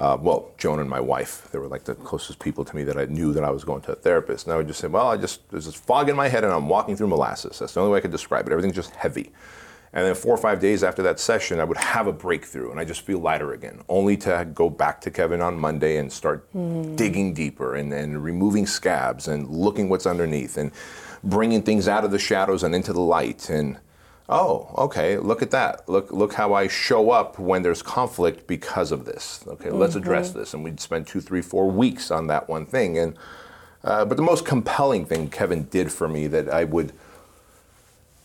Uh, 0.00 0.16
well, 0.18 0.50
Joan 0.56 0.80
and 0.80 0.88
my 0.88 0.98
wife, 0.98 1.48
they 1.52 1.58
were 1.58 1.68
like 1.68 1.84
the 1.84 1.94
closest 1.94 2.38
people 2.38 2.64
to 2.64 2.74
me 2.74 2.84
that 2.84 2.96
I 2.96 3.04
knew 3.04 3.34
that 3.34 3.44
I 3.44 3.50
was 3.50 3.64
going 3.64 3.82
to 3.82 3.92
a 3.92 3.94
therapist. 3.94 4.46
And 4.46 4.54
I 4.54 4.56
would 4.56 4.66
just 4.66 4.80
say, 4.80 4.88
well, 4.88 5.08
I 5.08 5.18
just, 5.18 5.46
there's 5.50 5.66
this 5.66 5.74
fog 5.74 6.08
in 6.08 6.16
my 6.16 6.26
head 6.26 6.42
and 6.42 6.50
I'm 6.52 6.70
walking 6.70 6.96
through 6.96 7.08
molasses. 7.08 7.58
That's 7.58 7.74
the 7.74 7.80
only 7.80 7.92
way 7.92 7.98
I 7.98 8.00
could 8.00 8.10
describe 8.10 8.46
it. 8.46 8.52
Everything's 8.52 8.74
just 8.74 8.94
heavy. 8.94 9.30
And 9.92 10.06
then 10.06 10.14
four 10.14 10.32
or 10.32 10.38
five 10.38 10.58
days 10.58 10.82
after 10.82 11.02
that 11.02 11.20
session, 11.20 11.60
I 11.60 11.64
would 11.64 11.76
have 11.76 12.06
a 12.06 12.12
breakthrough 12.12 12.70
and 12.70 12.80
I 12.80 12.84
just 12.84 13.02
feel 13.02 13.18
lighter 13.18 13.52
again, 13.52 13.82
only 13.90 14.16
to 14.18 14.48
go 14.54 14.70
back 14.70 15.02
to 15.02 15.10
Kevin 15.10 15.42
on 15.42 15.58
Monday 15.58 15.98
and 15.98 16.10
start 16.10 16.50
digging 16.96 17.34
deeper 17.34 17.74
and, 17.74 17.92
and 17.92 18.24
removing 18.24 18.66
scabs 18.66 19.28
and 19.28 19.50
looking 19.50 19.90
what's 19.90 20.06
underneath 20.06 20.56
and 20.56 20.70
bringing 21.24 21.60
things 21.60 21.88
out 21.88 22.04
of 22.04 22.10
the 22.10 22.18
shadows 22.18 22.62
and 22.62 22.74
into 22.74 22.94
the 22.94 23.00
light. 23.00 23.50
And 23.50 23.78
oh, 24.30 24.72
okay, 24.78 25.18
look 25.18 25.42
at 25.42 25.50
that. 25.50 25.88
Look, 25.88 26.12
look 26.12 26.32
how 26.32 26.54
I 26.54 26.68
show 26.68 27.10
up 27.10 27.38
when 27.38 27.62
there's 27.62 27.82
conflict 27.82 28.46
because 28.46 28.92
of 28.92 29.04
this. 29.04 29.44
Okay, 29.46 29.70
let's 29.70 29.96
address 29.96 30.30
this. 30.30 30.54
And 30.54 30.62
we'd 30.62 30.80
spend 30.80 31.06
two, 31.06 31.20
three, 31.20 31.42
four 31.42 31.70
weeks 31.70 32.10
on 32.10 32.28
that 32.28 32.48
one 32.48 32.64
thing. 32.64 32.96
And 32.96 33.16
uh, 33.82 34.04
but 34.04 34.16
the 34.16 34.22
most 34.22 34.46
compelling 34.46 35.04
thing 35.04 35.28
Kevin 35.28 35.64
did 35.64 35.90
for 35.90 36.06
me 36.06 36.26
that 36.28 36.48
I 36.48 36.64
would 36.64 36.92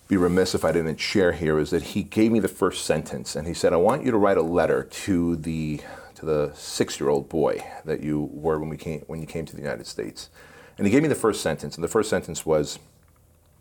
be 0.07 0.17
remiss 0.17 0.53
if 0.53 0.63
I 0.63 0.71
didn't 0.71 0.99
share 0.99 1.31
here 1.31 1.57
is 1.57 1.71
that 1.71 1.81
he 1.81 2.03
gave 2.03 2.31
me 2.31 2.39
the 2.39 2.47
first 2.47 2.85
sentence 2.85 3.35
and 3.35 3.47
he 3.47 3.53
said, 3.53 3.73
I 3.73 3.77
want 3.77 4.05
you 4.05 4.11
to 4.11 4.17
write 4.17 4.37
a 4.37 4.43
letter 4.43 4.83
to 4.83 5.35
the 5.35 5.81
to 6.15 6.25
the 6.25 6.51
six 6.53 6.99
year 6.99 7.09
old 7.09 7.27
boy 7.27 7.63
that 7.83 8.01
you 8.01 8.29
were 8.31 8.59
when 8.59 8.69
we 8.69 8.77
came 8.77 9.01
when 9.07 9.19
you 9.19 9.27
came 9.27 9.45
to 9.45 9.55
the 9.55 9.61
United 9.61 9.87
States. 9.87 10.29
And 10.77 10.85
he 10.85 10.91
gave 10.91 11.01
me 11.01 11.07
the 11.07 11.15
first 11.15 11.41
sentence, 11.41 11.75
and 11.75 11.83
the 11.83 11.87
first 11.87 12.09
sentence 12.09 12.45
was 12.45 12.79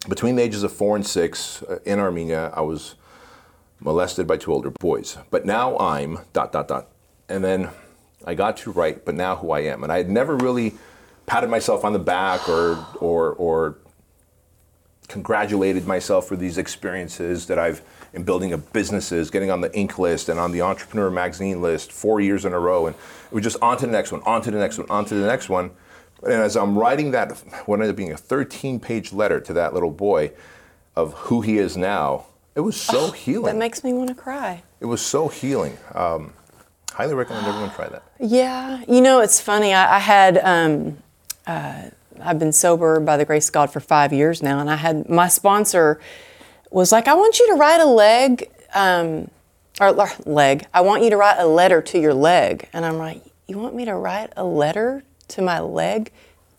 between 0.08 0.36
the 0.36 0.42
ages 0.42 0.62
of 0.62 0.72
four 0.72 0.96
and 0.96 1.06
six 1.06 1.62
uh, 1.62 1.78
in 1.84 1.98
Armenia, 1.98 2.52
I 2.54 2.60
was 2.60 2.94
molested 3.80 4.26
by 4.26 4.36
two 4.36 4.52
older 4.52 4.70
boys. 4.70 5.18
But 5.30 5.44
now 5.44 5.76
I'm 5.78 6.20
dot 6.32 6.52
dot 6.52 6.68
dot. 6.68 6.88
And 7.28 7.42
then 7.42 7.70
I 8.24 8.34
got 8.34 8.56
to 8.58 8.70
write, 8.70 9.04
but 9.04 9.14
now 9.14 9.36
who 9.36 9.50
I 9.50 9.60
am. 9.60 9.82
And 9.82 9.92
I 9.92 9.98
had 9.98 10.10
never 10.10 10.36
really 10.36 10.74
patted 11.26 11.48
myself 11.50 11.84
on 11.84 11.92
the 11.92 11.98
back 11.98 12.48
or 12.48 12.84
or 13.00 13.32
or 13.32 13.76
congratulated 15.08 15.86
myself 15.86 16.26
for 16.26 16.36
these 16.36 16.56
experiences 16.56 17.46
that 17.46 17.58
I've 17.58 17.82
in 18.14 18.22
building 18.22 18.52
up 18.52 18.72
businesses, 18.72 19.30
getting 19.30 19.50
on 19.50 19.60
the 19.60 19.70
Inc. 19.70 19.98
list 19.98 20.28
and 20.28 20.38
on 20.38 20.52
the 20.52 20.62
Entrepreneur 20.62 21.10
Magazine 21.10 21.60
list 21.60 21.92
four 21.92 22.20
years 22.20 22.44
in 22.44 22.52
a 22.52 22.58
row, 22.58 22.86
and 22.86 22.94
it 22.94 23.34
was 23.34 23.42
just 23.42 23.56
on 23.60 23.76
to 23.78 23.86
the 23.86 23.92
next 23.92 24.12
one, 24.12 24.22
on 24.24 24.40
to 24.42 24.50
the 24.50 24.58
next 24.58 24.78
one, 24.78 24.86
on 24.88 25.04
to 25.04 25.14
the 25.14 25.26
next 25.26 25.48
one. 25.48 25.70
And 26.22 26.32
as 26.32 26.56
I'm 26.56 26.78
writing 26.78 27.10
that, 27.10 27.32
what 27.66 27.76
ended 27.76 27.90
up 27.90 27.96
being 27.96 28.12
a 28.12 28.16
13-page 28.16 29.12
letter 29.12 29.40
to 29.40 29.52
that 29.54 29.74
little 29.74 29.90
boy 29.90 30.32
of 30.96 31.12
who 31.14 31.40
he 31.42 31.58
is 31.58 31.76
now, 31.76 32.26
it 32.54 32.60
was 32.60 32.80
so 32.80 33.10
healing. 33.10 33.46
That 33.46 33.56
makes 33.56 33.82
me 33.82 33.92
want 33.92 34.08
to 34.08 34.14
cry. 34.14 34.62
it 34.80 34.86
was 34.86 35.02
so 35.02 35.28
healing. 35.28 35.76
Um, 35.94 36.32
highly 36.92 37.14
recommend 37.14 37.46
everyone 37.46 37.70
try 37.74 37.88
that. 37.88 38.04
Yeah, 38.20 38.82
you 38.88 39.00
know, 39.00 39.20
it's 39.20 39.40
funny. 39.40 39.74
I, 39.74 39.96
I 39.96 39.98
had, 39.98 40.38
um, 40.38 40.98
uh, 41.46 41.90
I've 42.22 42.38
been 42.38 42.52
sober 42.52 43.00
by 43.00 43.16
the 43.16 43.24
grace 43.24 43.48
of 43.48 43.54
God 43.54 43.72
for 43.72 43.80
five 43.80 44.12
years 44.12 44.42
now, 44.42 44.60
and 44.60 44.70
I 44.70 44.76
had 44.76 45.08
my 45.08 45.26
sponsor 45.28 46.00
was 46.70 46.92
like, 46.92 47.08
I 47.08 47.14
want 47.14 47.38
you 47.38 47.48
to 47.48 47.54
write 47.54 47.80
a 47.80 47.86
leg, 47.86 48.50
um, 48.74 49.30
or 49.80 49.88
or 49.88 50.08
leg. 50.24 50.66
I 50.72 50.80
want 50.80 51.02
you 51.02 51.10
to 51.10 51.16
write 51.16 51.38
a 51.38 51.46
letter 51.46 51.82
to 51.82 51.98
your 51.98 52.14
leg, 52.14 52.68
and 52.72 52.84
I'm 52.84 52.98
like, 52.98 53.22
you 53.48 53.58
want 53.58 53.74
me 53.74 53.84
to 53.84 53.94
write 53.94 54.32
a 54.36 54.44
letter 54.44 55.02
to 55.28 55.42
my 55.42 55.60
leg? 55.60 56.10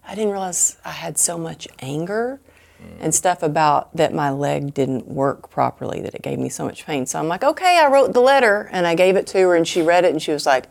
I 0.08 0.16
didn't 0.16 0.32
realize 0.32 0.78
I 0.86 0.92
had 0.92 1.18
so 1.18 1.38
much 1.38 1.68
anger 1.80 2.40
and 3.00 3.14
stuff 3.14 3.44
about 3.44 3.96
that 3.96 4.14
my 4.14 4.30
leg 4.30 4.74
didn't 4.74 5.08
work 5.08 5.50
properly, 5.50 6.02
that 6.02 6.14
it 6.14 6.22
gave 6.22 6.40
me 6.40 6.50
so 6.50 6.66
much 6.66 6.86
pain. 6.86 7.06
So 7.06 7.20
I'm 7.20 7.28
like, 7.28 7.44
okay, 7.44 7.80
I 7.80 7.88
wrote 7.88 8.14
the 8.14 8.22
letter 8.22 8.70
and 8.72 8.86
I 8.86 8.96
gave 8.96 9.16
it 9.16 9.28
to 9.28 9.40
her 9.40 9.56
and 9.56 9.68
she 9.68 9.82
read 9.82 10.06
it 10.06 10.12
and 10.12 10.22
she 10.22 10.32
was 10.32 10.46
like, 10.46 10.66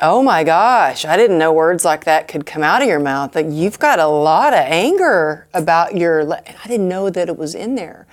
oh 0.00 0.22
my 0.22 0.44
gosh, 0.44 1.04
I 1.04 1.16
didn't 1.16 1.38
know 1.38 1.52
words 1.52 1.84
like 1.84 2.04
that 2.04 2.28
could 2.28 2.46
come 2.46 2.62
out 2.62 2.82
of 2.82 2.88
your 2.88 3.00
mouth. 3.00 3.34
Like 3.34 3.46
you've 3.48 3.78
got 3.78 3.98
a 3.98 4.06
lot 4.06 4.52
of 4.52 4.60
anger 4.60 5.46
about 5.52 5.96
your, 5.96 6.24
le-. 6.24 6.42
and 6.46 6.56
I 6.64 6.68
didn't 6.68 6.88
know 6.88 7.10
that 7.10 7.28
it 7.28 7.36
was 7.36 7.54
in 7.54 7.74
there. 7.74 8.06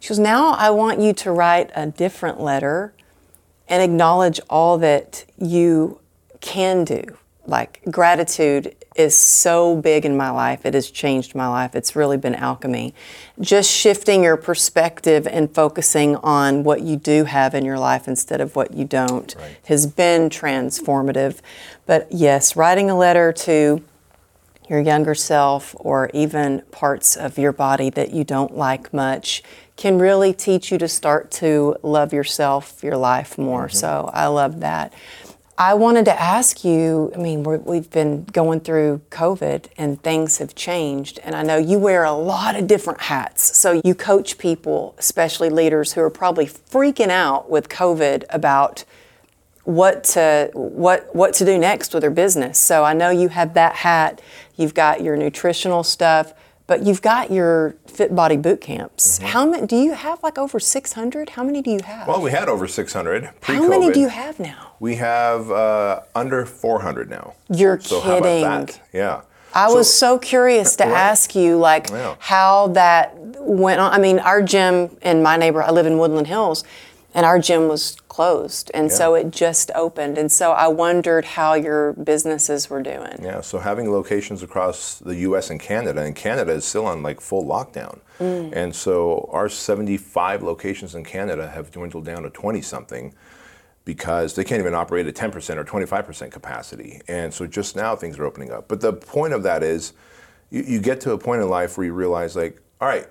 She 0.00 0.08
goes, 0.08 0.18
now 0.18 0.52
I 0.52 0.70
want 0.70 1.00
you 1.00 1.12
to 1.14 1.32
write 1.32 1.70
a 1.74 1.86
different 1.86 2.40
letter 2.40 2.92
and 3.68 3.82
acknowledge 3.82 4.40
all 4.48 4.78
that 4.78 5.24
you 5.38 6.00
can 6.40 6.84
do. 6.84 7.02
Like 7.48 7.80
gratitude 7.90 8.76
is 8.94 9.16
so 9.16 9.74
big 9.76 10.04
in 10.04 10.16
my 10.16 10.28
life. 10.28 10.66
It 10.66 10.74
has 10.74 10.90
changed 10.90 11.34
my 11.34 11.48
life. 11.48 11.74
It's 11.74 11.96
really 11.96 12.18
been 12.18 12.34
alchemy. 12.34 12.94
Just 13.40 13.70
shifting 13.70 14.22
your 14.22 14.36
perspective 14.36 15.26
and 15.26 15.52
focusing 15.52 16.16
on 16.16 16.62
what 16.62 16.82
you 16.82 16.96
do 16.96 17.24
have 17.24 17.54
in 17.54 17.64
your 17.64 17.78
life 17.78 18.06
instead 18.06 18.42
of 18.42 18.54
what 18.54 18.74
you 18.74 18.84
don't 18.84 19.34
has 19.66 19.86
been 19.86 20.28
transformative. 20.28 21.38
But 21.86 22.08
yes, 22.10 22.54
writing 22.54 22.90
a 22.90 22.96
letter 22.96 23.32
to 23.32 23.82
your 24.68 24.80
younger 24.80 25.14
self 25.14 25.74
or 25.78 26.10
even 26.12 26.62
parts 26.70 27.16
of 27.16 27.38
your 27.38 27.52
body 27.52 27.88
that 27.90 28.12
you 28.12 28.24
don't 28.24 28.54
like 28.54 28.92
much 28.92 29.42
can 29.76 29.98
really 29.98 30.34
teach 30.34 30.70
you 30.70 30.76
to 30.76 30.88
start 30.88 31.30
to 31.30 31.76
love 31.82 32.12
yourself, 32.12 32.82
your 32.82 32.96
life 32.96 33.38
more. 33.38 33.68
Mm-hmm. 33.68 33.76
So 33.76 34.10
I 34.12 34.26
love 34.26 34.60
that. 34.60 34.92
I 35.60 35.74
wanted 35.74 36.04
to 36.04 36.18
ask 36.18 36.64
you 36.64 37.10
I 37.16 37.18
mean, 37.18 37.42
we're, 37.42 37.58
we've 37.58 37.90
been 37.90 38.24
going 38.26 38.60
through 38.60 39.00
COVID 39.10 39.66
and 39.76 40.00
things 40.00 40.38
have 40.38 40.54
changed, 40.54 41.18
and 41.24 41.34
I 41.34 41.42
know 41.42 41.56
you 41.56 41.80
wear 41.80 42.04
a 42.04 42.12
lot 42.12 42.54
of 42.54 42.68
different 42.68 43.00
hats. 43.00 43.58
So 43.58 43.80
you 43.84 43.96
coach 43.96 44.38
people, 44.38 44.94
especially 44.98 45.50
leaders, 45.50 45.92
who 45.92 46.00
are 46.00 46.10
probably 46.10 46.46
freaking 46.46 47.10
out 47.10 47.50
with 47.50 47.68
COVID 47.68 48.24
about 48.30 48.84
what 49.64 50.04
to 50.04 50.50
what 50.54 51.12
what 51.14 51.34
to 51.34 51.44
do 51.44 51.58
next 51.58 51.92
with 51.92 52.02
their 52.02 52.10
business. 52.10 52.56
So 52.56 52.84
I 52.84 52.92
know 52.92 53.10
you 53.10 53.28
have 53.28 53.54
that 53.54 53.74
hat. 53.74 54.22
You've 54.54 54.74
got 54.74 55.02
your 55.02 55.16
nutritional 55.16 55.82
stuff, 55.82 56.34
but 56.68 56.84
you've 56.86 57.02
got 57.02 57.32
your 57.32 57.74
fit 57.86 58.14
body 58.14 58.36
boot 58.36 58.60
camps. 58.60 59.18
How 59.18 59.44
many 59.46 59.66
do 59.66 59.74
you 59.74 59.94
have? 59.94 60.22
Like 60.22 60.38
over 60.38 60.60
600? 60.60 61.30
How 61.30 61.42
many 61.42 61.62
do 61.62 61.70
you 61.72 61.80
have? 61.82 62.06
Well, 62.06 62.20
we 62.22 62.30
had 62.30 62.48
over 62.48 62.68
600 62.68 63.30
pre-COVID. 63.40 63.58
How 63.58 63.68
many 63.68 63.90
do 63.90 63.98
you 63.98 64.08
have 64.08 64.38
now? 64.38 64.72
We 64.78 64.94
have 64.96 65.50
uh, 65.50 66.02
under 66.14 66.44
400 66.46 67.08
now. 67.10 67.32
You're 67.48 67.80
so 67.80 68.00
how 68.00 68.20
kidding. 68.20 68.44
about 68.44 68.66
that? 68.68 68.80
Yeah. 68.92 69.22
I 69.54 69.68
So- 69.70 69.74
was 69.76 69.92
so 69.92 70.18
curious 70.18 70.76
to 70.76 70.84
Right. 70.84 70.92
ask 70.92 71.34
you, 71.34 71.56
like, 71.56 71.88
Yeah. 71.88 72.16
how 72.18 72.68
that 72.68 73.14
went 73.40 73.80
on. 73.80 73.90
I 73.90 73.98
mean, 73.98 74.18
our 74.18 74.42
gym 74.42 74.90
in 75.00 75.22
my 75.22 75.38
neighborhood, 75.38 75.70
I 75.70 75.72
live 75.72 75.86
in 75.86 75.96
Woodland 75.98 76.26
Hills, 76.26 76.64
and 77.14 77.24
our 77.26 77.38
gym 77.38 77.68
was 77.68 77.96
closed, 78.08 78.70
and 78.74 78.90
so 78.92 79.14
it 79.14 79.30
just 79.30 79.70
opened. 79.74 80.18
And 80.18 80.30
so 80.30 80.52
I 80.52 80.68
wondered 80.68 81.24
how 81.24 81.54
your 81.54 81.92
businesses 81.94 82.68
were 82.68 82.82
doing. 82.82 83.18
Yeah, 83.22 83.40
so 83.40 83.58
having 83.58 83.90
locations 83.90 84.42
across 84.42 84.98
the 84.98 85.14
U.S. 85.16 85.50
and 85.50 85.58
Canada, 85.60 86.02
and 86.02 86.14
Canada 86.14 86.52
is 86.52 86.64
still 86.64 86.86
on 86.86 87.02
like 87.02 87.20
full 87.20 87.44
lockdown, 87.44 88.00
Mm. 88.18 88.52
and 88.52 88.74
so 88.74 89.28
our 89.32 89.48
75 89.48 90.42
locations 90.42 90.96
in 90.96 91.04
Canada 91.04 91.48
have 91.48 91.70
dwindled 91.70 92.04
down 92.04 92.24
to 92.24 92.30
20 92.30 92.60
something 92.60 93.14
because 93.84 94.34
they 94.34 94.42
can't 94.42 94.60
even 94.60 94.74
operate 94.74 95.06
at 95.06 95.14
10% 95.14 95.56
or 95.56 95.64
25% 95.64 96.30
capacity. 96.32 97.00
And 97.06 97.32
so 97.32 97.46
just 97.46 97.76
now 97.76 97.94
things 97.94 98.18
are 98.18 98.24
opening 98.24 98.50
up. 98.50 98.66
But 98.68 98.80
the 98.80 98.92
point 98.92 99.32
of 99.34 99.44
that 99.44 99.62
is 99.62 99.92
you, 100.50 100.62
you 100.62 100.80
get 100.80 101.00
to 101.02 101.12
a 101.12 101.18
point 101.18 101.42
in 101.42 101.48
life 101.48 101.78
where 101.78 101.86
you 101.86 101.92
realize, 101.92 102.34
like, 102.36 102.60
all 102.80 102.88
right, 102.88 103.06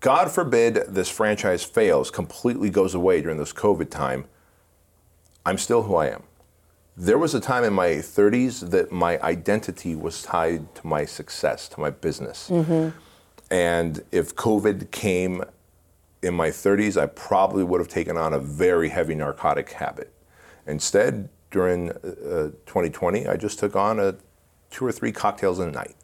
God 0.00 0.30
forbid 0.30 0.74
this 0.88 1.08
franchise 1.08 1.64
fails, 1.64 2.10
completely 2.10 2.70
goes 2.70 2.94
away 2.94 3.20
during 3.20 3.38
this 3.38 3.52
COVID 3.52 3.90
time. 3.90 4.26
I'm 5.44 5.58
still 5.58 5.82
who 5.82 5.96
I 5.96 6.08
am. 6.08 6.22
There 6.96 7.18
was 7.18 7.34
a 7.34 7.40
time 7.40 7.64
in 7.64 7.72
my 7.72 7.88
30s 7.88 8.70
that 8.70 8.92
my 8.92 9.20
identity 9.20 9.94
was 9.94 10.22
tied 10.22 10.74
to 10.76 10.86
my 10.86 11.04
success, 11.04 11.68
to 11.70 11.80
my 11.80 11.90
business. 11.90 12.48
And 13.50 14.04
if 14.12 14.34
COVID 14.34 14.90
came 14.90 15.42
in 16.22 16.34
my 16.34 16.48
30s, 16.50 17.00
I 17.00 17.06
probably 17.06 17.64
would 17.64 17.80
have 17.80 17.88
taken 17.88 18.16
on 18.16 18.34
a 18.34 18.38
very 18.38 18.88
heavy 18.88 19.14
narcotic 19.14 19.72
habit. 19.72 20.12
Instead, 20.66 21.28
during 21.50 21.90
uh, 21.90 22.50
2020, 22.66 23.26
I 23.26 23.36
just 23.36 23.58
took 23.58 23.74
on 23.74 23.98
a 23.98 24.16
two 24.70 24.84
or 24.84 24.92
three 24.92 25.12
cocktails 25.12 25.60
a 25.60 25.70
night. 25.70 25.94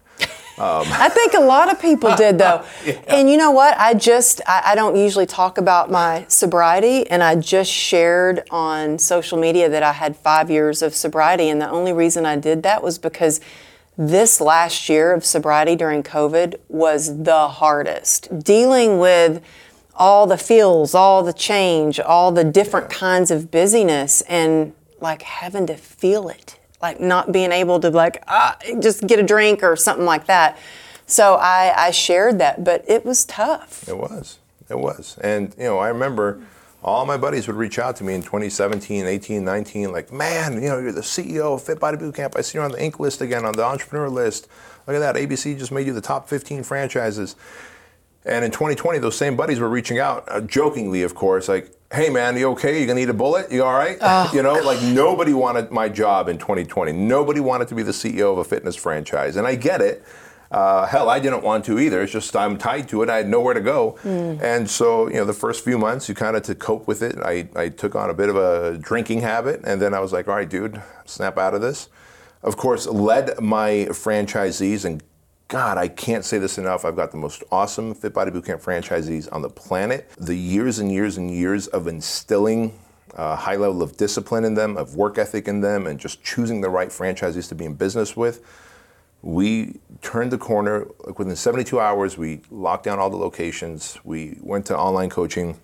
Um, 0.56 0.86
I 0.88 1.08
think 1.08 1.34
a 1.34 1.40
lot 1.40 1.70
of 1.70 1.80
people 1.80 2.14
did 2.16 2.38
though. 2.38 2.64
And 3.08 3.30
you 3.30 3.36
know 3.36 3.50
what? 3.50 3.76
I 3.78 3.94
just, 3.94 4.40
I, 4.46 4.62
I 4.66 4.74
don't 4.74 4.96
usually 4.96 5.26
talk 5.26 5.58
about 5.58 5.90
my 5.90 6.24
sobriety, 6.28 7.08
and 7.08 7.22
I 7.22 7.36
just 7.36 7.70
shared 7.70 8.46
on 8.50 8.98
social 8.98 9.38
media 9.38 9.68
that 9.68 9.82
I 9.82 9.92
had 9.92 10.16
five 10.16 10.50
years 10.50 10.82
of 10.82 10.94
sobriety. 10.94 11.48
And 11.48 11.60
the 11.60 11.68
only 11.68 11.92
reason 11.92 12.26
I 12.26 12.36
did 12.36 12.62
that 12.62 12.82
was 12.82 12.98
because 12.98 13.40
this 13.96 14.40
last 14.40 14.88
year 14.88 15.12
of 15.12 15.24
sobriety 15.24 15.76
during 15.76 16.02
COVID 16.02 16.56
was 16.68 17.22
the 17.22 17.48
hardest. 17.48 18.28
Dealing 18.42 18.98
with 18.98 19.42
all 19.94 20.26
the 20.26 20.38
feels, 20.38 20.94
all 20.94 21.22
the 21.22 21.32
change, 21.32 22.00
all 22.00 22.32
the 22.32 22.44
different 22.44 22.90
kinds 22.90 23.30
of 23.30 23.50
busyness, 23.50 24.20
and 24.22 24.72
like 25.00 25.22
having 25.22 25.66
to 25.66 25.76
feel 25.76 26.28
it 26.28 26.58
like 26.84 27.00
not 27.00 27.32
being 27.32 27.50
able 27.50 27.80
to 27.80 27.90
like 27.90 28.22
ah, 28.28 28.56
just 28.78 29.06
get 29.06 29.18
a 29.18 29.22
drink 29.22 29.62
or 29.62 29.74
something 29.74 30.04
like 30.04 30.26
that. 30.26 30.58
So 31.06 31.34
I, 31.34 31.72
I 31.76 31.90
shared 31.90 32.38
that, 32.38 32.62
but 32.62 32.84
it 32.88 33.04
was 33.04 33.24
tough. 33.24 33.88
It 33.88 33.96
was. 33.96 34.38
It 34.68 34.78
was. 34.78 35.18
And, 35.20 35.54
you 35.58 35.64
know, 35.64 35.78
I 35.78 35.88
remember 35.88 36.40
all 36.82 37.06
my 37.06 37.16
buddies 37.16 37.46
would 37.46 37.56
reach 37.56 37.78
out 37.78 37.96
to 37.96 38.04
me 38.04 38.14
in 38.14 38.22
2017, 38.22 39.06
18, 39.06 39.44
19, 39.44 39.92
like, 39.92 40.12
man, 40.12 40.54
you 40.54 40.68
know, 40.68 40.78
you're 40.78 40.92
the 40.92 41.00
CEO 41.00 41.54
of 41.54 41.62
Fit 41.62 41.80
Body 41.80 41.96
Bootcamp. 41.96 42.36
I 42.36 42.40
see 42.42 42.58
you 42.58 42.64
on 42.64 42.72
the 42.72 42.78
Inc. 42.78 42.98
list 42.98 43.20
again, 43.20 43.44
on 43.44 43.52
the 43.52 43.64
entrepreneur 43.64 44.08
list. 44.08 44.48
Look 44.86 44.96
at 44.96 45.00
that. 45.00 45.16
ABC 45.16 45.58
just 45.58 45.72
made 45.72 45.86
you 45.86 45.92
the 45.92 46.00
top 46.00 46.28
15 46.28 46.62
franchises. 46.62 47.36
And 48.26 48.44
in 48.44 48.50
2020, 48.50 48.98
those 48.98 49.16
same 49.16 49.36
buddies 49.36 49.60
were 49.60 49.68
reaching 49.68 49.98
out, 49.98 50.24
uh, 50.28 50.40
jokingly, 50.40 51.02
of 51.02 51.14
course, 51.14 51.48
like, 51.48 51.70
hey 51.92 52.10
man, 52.10 52.36
you 52.36 52.50
okay? 52.50 52.80
You 52.80 52.86
gonna 52.86 53.00
need 53.00 53.08
a 53.10 53.14
bullet? 53.14 53.50
You 53.52 53.64
all 53.64 53.72
right? 53.74 53.96
you 54.32 54.42
know, 54.42 54.54
like 54.54 54.82
nobody 54.82 55.32
wanted 55.32 55.70
my 55.70 55.88
job 55.88 56.28
in 56.28 56.38
2020. 56.38 56.92
Nobody 56.92 57.40
wanted 57.40 57.68
to 57.68 57.74
be 57.74 57.82
the 57.82 57.92
CEO 57.92 58.32
of 58.32 58.38
a 58.38 58.44
fitness 58.44 58.76
franchise. 58.76 59.36
And 59.36 59.46
I 59.46 59.54
get 59.54 59.80
it. 59.80 60.04
Uh, 60.50 60.86
hell, 60.86 61.08
I 61.08 61.18
didn't 61.18 61.42
want 61.42 61.64
to 61.64 61.80
either. 61.80 62.02
It's 62.02 62.12
just 62.12 62.34
I'm 62.36 62.56
tied 62.58 62.88
to 62.90 63.02
it. 63.02 63.10
I 63.10 63.16
had 63.16 63.28
nowhere 63.28 63.54
to 63.54 63.60
go. 63.60 63.98
And 64.04 64.70
so, 64.70 65.08
you 65.08 65.14
know, 65.14 65.24
the 65.24 65.32
first 65.32 65.64
few 65.64 65.78
months, 65.78 66.08
you 66.08 66.14
kind 66.14 66.36
of 66.36 66.42
to 66.44 66.54
cope 66.54 66.86
with 66.86 67.02
it, 67.02 67.16
I, 67.24 67.48
I 67.56 67.70
took 67.70 67.96
on 67.96 68.08
a 68.08 68.14
bit 68.14 68.28
of 68.28 68.36
a 68.36 68.78
drinking 68.78 69.20
habit. 69.22 69.62
And 69.64 69.80
then 69.82 69.94
I 69.94 70.00
was 70.00 70.12
like, 70.12 70.28
all 70.28 70.36
right, 70.36 70.48
dude, 70.48 70.80
snap 71.06 71.38
out 71.38 71.54
of 71.54 71.60
this. 71.60 71.88
Of 72.42 72.56
course, 72.56 72.86
led 72.86 73.40
my 73.40 73.86
franchisees 73.90 74.84
and 74.84 75.02
God, 75.48 75.76
I 75.76 75.88
can't 75.88 76.24
say 76.24 76.38
this 76.38 76.56
enough. 76.58 76.84
I've 76.84 76.96
got 76.96 77.10
the 77.10 77.18
most 77.18 77.44
awesome 77.52 77.94
Fit 77.94 78.14
Body 78.14 78.30
Bootcamp 78.30 78.62
franchisees 78.62 79.28
on 79.30 79.42
the 79.42 79.50
planet. 79.50 80.10
The 80.16 80.34
years 80.34 80.78
and 80.78 80.90
years 80.90 81.18
and 81.18 81.30
years 81.30 81.66
of 81.68 81.86
instilling 81.86 82.78
a 83.12 83.36
high 83.36 83.56
level 83.56 83.82
of 83.82 83.96
discipline 83.96 84.44
in 84.44 84.54
them, 84.54 84.76
of 84.76 84.96
work 84.96 85.18
ethic 85.18 85.46
in 85.46 85.60
them, 85.60 85.86
and 85.86 86.00
just 86.00 86.24
choosing 86.24 86.60
the 86.60 86.70
right 86.70 86.88
franchisees 86.88 87.48
to 87.48 87.54
be 87.54 87.66
in 87.66 87.74
business 87.74 88.16
with. 88.16 88.42
We 89.22 89.80
turned 90.02 90.32
the 90.32 90.38
corner. 90.38 90.86
Within 91.16 91.36
72 91.36 91.78
hours, 91.78 92.18
we 92.18 92.40
locked 92.50 92.84
down 92.84 92.98
all 92.98 93.10
the 93.10 93.16
locations. 93.16 93.98
We 94.02 94.38
went 94.40 94.66
to 94.66 94.76
online 94.76 95.10
coaching 95.10 95.60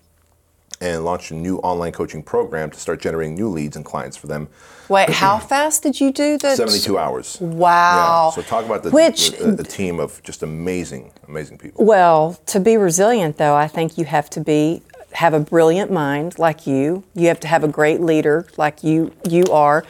and 0.81 1.05
launched 1.05 1.31
a 1.31 1.35
new 1.35 1.59
online 1.59 1.93
coaching 1.93 2.23
program 2.23 2.71
to 2.71 2.81
start 2.81 3.01
generating 3.01 3.35
new 3.35 3.49
leads 3.49 3.77
and 3.77 3.85
clients 3.85 4.17
for 4.17 4.27
them. 4.27 4.49
Wait, 4.89 5.11
how 5.25 5.39
fast 5.39 5.83
did 5.83 6.01
you 6.01 6.11
do 6.13 6.39
the 6.39 6.57
72 6.57 6.99
hours. 6.99 7.39
Wow. 7.41 8.33
Yeah. 8.37 8.43
So 8.43 8.49
talk 8.49 8.65
about 8.65 8.83
the, 8.83 8.91
Which- 8.91 9.33
the, 9.33 9.53
the 9.53 9.65
team 9.65 10.01
of 10.01 10.23
just 10.23 10.43
amazing, 10.43 11.13
amazing 11.29 11.59
people. 11.59 11.85
Well, 11.85 12.41
to 12.47 12.61
be 12.61 12.77
resilient 12.77 13.37
though, 13.37 13.55
I 13.55 13.69
think 13.69 13.99
you 13.99 14.07
have 14.07 14.31
to 14.31 14.41
be 14.41 14.83
have 15.13 15.35
a 15.35 15.41
brilliant 15.41 15.91
mind 15.91 16.39
like 16.39 16.67
you. 16.67 17.03
You 17.15 17.29
have 17.29 17.41
to 17.41 17.49
have 17.49 17.65
a 17.65 17.69
great 17.69 18.01
leader 18.01 18.47
like 18.57 18.83
you 18.83 19.13
you 19.29 19.45
are. 19.51 19.85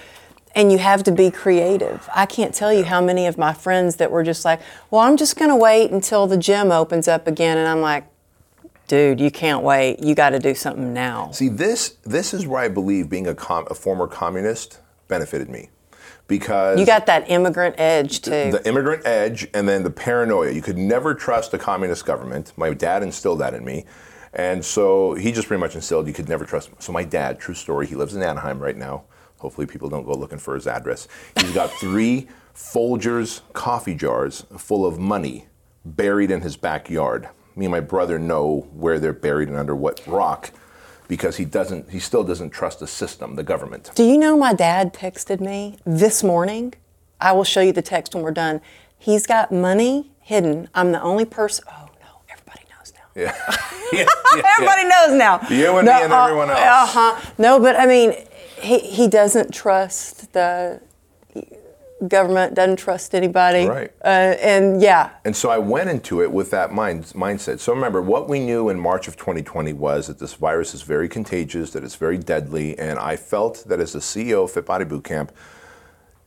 And 0.52 0.72
you 0.72 0.78
have 0.78 1.04
to 1.04 1.12
be 1.12 1.30
creative. 1.30 2.08
I 2.12 2.26
can't 2.26 2.52
tell 2.52 2.72
you 2.72 2.82
how 2.82 3.00
many 3.00 3.28
of 3.28 3.38
my 3.38 3.52
friends 3.52 3.96
that 3.96 4.10
were 4.10 4.24
just 4.24 4.44
like, 4.44 4.60
"Well, 4.90 5.00
I'm 5.02 5.16
just 5.16 5.36
going 5.36 5.50
to 5.50 5.54
wait 5.54 5.92
until 5.92 6.26
the 6.26 6.36
gym 6.36 6.72
opens 6.72 7.06
up 7.06 7.28
again." 7.28 7.56
And 7.56 7.68
I'm 7.68 7.80
like, 7.80 8.04
"Dude, 8.90 9.20
you 9.20 9.30
can't 9.30 9.62
wait. 9.62 10.02
You 10.02 10.14
got 10.14 10.30
to 10.30 10.38
do 10.40 10.54
something 10.54 10.92
now." 10.92 11.30
See, 11.30 11.48
this 11.48 11.90
this 12.02 12.34
is 12.34 12.46
where 12.46 12.60
I 12.60 12.68
believe 12.68 13.08
being 13.08 13.26
a, 13.28 13.34
com- 13.34 13.68
a 13.70 13.74
former 13.74 14.06
communist 14.08 14.80
benefited 15.06 15.48
me, 15.48 15.70
because 16.26 16.78
You 16.80 16.84
got 16.86 17.06
that 17.06 17.30
immigrant 17.30 17.76
edge 17.78 18.20
too. 18.20 18.50
the 18.50 18.62
immigrant 18.66 19.06
edge 19.06 19.48
and 19.54 19.68
then 19.68 19.84
the 19.84 19.90
paranoia. 19.90 20.50
You 20.50 20.62
could 20.62 20.76
never 20.78 21.14
trust 21.14 21.54
a 21.54 21.58
communist 21.58 22.04
government. 22.04 22.52
My 22.56 22.74
dad 22.74 23.02
instilled 23.04 23.38
that 23.40 23.54
in 23.54 23.64
me. 23.64 23.84
And 24.32 24.64
so 24.64 25.14
he 25.14 25.32
just 25.32 25.48
pretty 25.48 25.60
much 25.60 25.74
instilled 25.74 26.06
you 26.06 26.12
could 26.12 26.28
never 26.28 26.44
trust 26.44 26.68
him. 26.68 26.76
So 26.78 26.92
my 26.92 27.02
dad, 27.04 27.40
true 27.40 27.54
story, 27.54 27.86
he 27.86 27.94
lives 27.96 28.14
in 28.14 28.22
Anaheim 28.22 28.60
right 28.60 28.76
now. 28.76 29.04
Hopefully 29.38 29.66
people 29.66 29.88
don't 29.88 30.04
go 30.04 30.12
looking 30.12 30.38
for 30.38 30.54
his 30.54 30.66
address. 30.68 31.08
He's 31.40 31.52
got 31.52 31.70
three 31.80 32.28
Folgers 32.54 33.40
coffee 33.52 33.94
jars 33.94 34.44
full 34.56 34.84
of 34.86 34.98
money 34.98 35.46
buried 35.84 36.30
in 36.30 36.42
his 36.42 36.56
backyard. 36.56 37.28
Me 37.56 37.66
and 37.66 37.72
my 37.72 37.80
brother 37.80 38.18
know 38.18 38.68
where 38.72 38.98
they're 38.98 39.12
buried 39.12 39.48
and 39.48 39.56
under 39.56 39.74
what 39.74 40.06
rock 40.06 40.50
because 41.08 41.36
he 41.36 41.44
doesn't 41.44 41.90
he 41.90 41.98
still 41.98 42.22
doesn't 42.22 42.50
trust 42.50 42.80
the 42.80 42.86
system, 42.86 43.34
the 43.34 43.42
government. 43.42 43.90
Do 43.94 44.04
you 44.04 44.16
know 44.16 44.36
my 44.36 44.54
dad 44.54 44.94
texted 44.94 45.40
me 45.40 45.76
this 45.84 46.22
morning? 46.22 46.74
I 47.20 47.32
will 47.32 47.44
show 47.44 47.60
you 47.60 47.72
the 47.72 47.82
text 47.82 48.14
when 48.14 48.22
we're 48.22 48.30
done. 48.30 48.60
He's 48.96 49.26
got 49.26 49.50
money 49.50 50.12
hidden. 50.20 50.68
I'm 50.74 50.92
the 50.92 51.02
only 51.02 51.24
person. 51.24 51.64
Oh 51.68 51.88
no, 52.00 52.22
everybody 52.30 52.64
knows 52.70 52.92
now. 52.94 53.20
Yeah. 53.20 53.56
yeah, 53.92 54.06
yeah, 54.36 54.42
Everybody 54.56 54.84
knows 54.84 55.18
now. 55.18 55.40
You 55.50 55.76
and 55.78 55.86
me 55.86 55.92
and 55.92 56.12
everyone 56.12 56.50
else. 56.50 56.60
Uh 56.60 56.86
huh. 56.86 57.32
No, 57.38 57.58
but 57.58 57.74
I 57.74 57.86
mean, 57.86 58.14
he 58.60 58.78
he 58.78 59.08
doesn't 59.08 59.52
trust 59.52 60.32
the 60.32 60.80
government. 62.08 62.54
Doesn't 62.54 62.78
trust 62.78 63.14
anybody. 63.14 63.66
Right. 63.66 63.92
Uh, 64.04 64.34
and 64.40 64.80
yeah, 64.80 65.10
And 65.24 65.34
so 65.34 65.50
I 65.50 65.58
went 65.58 65.90
into 65.90 66.22
it 66.22 66.30
with 66.30 66.50
that 66.50 66.72
mind, 66.72 67.04
mindset. 67.14 67.60
So 67.60 67.72
remember, 67.72 68.00
what 68.02 68.28
we 68.28 68.40
knew 68.40 68.68
in 68.68 68.78
March 68.78 69.08
of 69.08 69.16
2020 69.16 69.72
was 69.74 70.06
that 70.06 70.18
this 70.18 70.34
virus 70.34 70.74
is 70.74 70.82
very 70.82 71.08
contagious, 71.08 71.70
that 71.72 71.84
it's 71.84 71.96
very 71.96 72.18
deadly, 72.18 72.78
and 72.78 72.98
I 72.98 73.16
felt 73.16 73.64
that 73.68 73.80
as 73.80 73.92
the 73.92 73.98
CEO 74.00 74.44
of 74.44 74.50
Fit 74.52 74.66
Body 74.66 74.84
Bootcamp, 74.84 75.30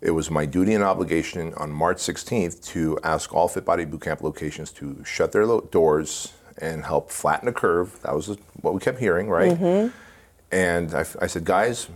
it 0.02 0.12
was 0.12 0.30
my 0.30 0.46
duty 0.46 0.74
and 0.74 0.84
obligation 0.84 1.54
on 1.56 1.72
March 1.72 1.98
16th 1.98 2.64
to 2.66 3.00
ask 3.04 3.34
all 3.34 3.48
Fit 3.48 3.64
Body 3.64 3.86
Bootcamp 3.86 4.22
locations 4.22 4.72
to 4.74 5.02
shut 5.06 5.32
their 5.32 5.46
lo- 5.46 5.62
doors 5.72 6.34
and 6.58 6.84
help 6.84 7.10
flatten 7.10 7.46
the 7.46 7.54
curve. 7.54 8.00
That 8.04 8.14
was 8.14 8.36
what 8.62 8.74
we 8.74 8.80
kept 8.82 9.00
hearing, 9.00 9.30
right? 9.30 9.58
And 10.52 10.94
I, 10.94 11.06
I 11.22 11.28
said, 11.28 11.46
guys, 11.46 11.88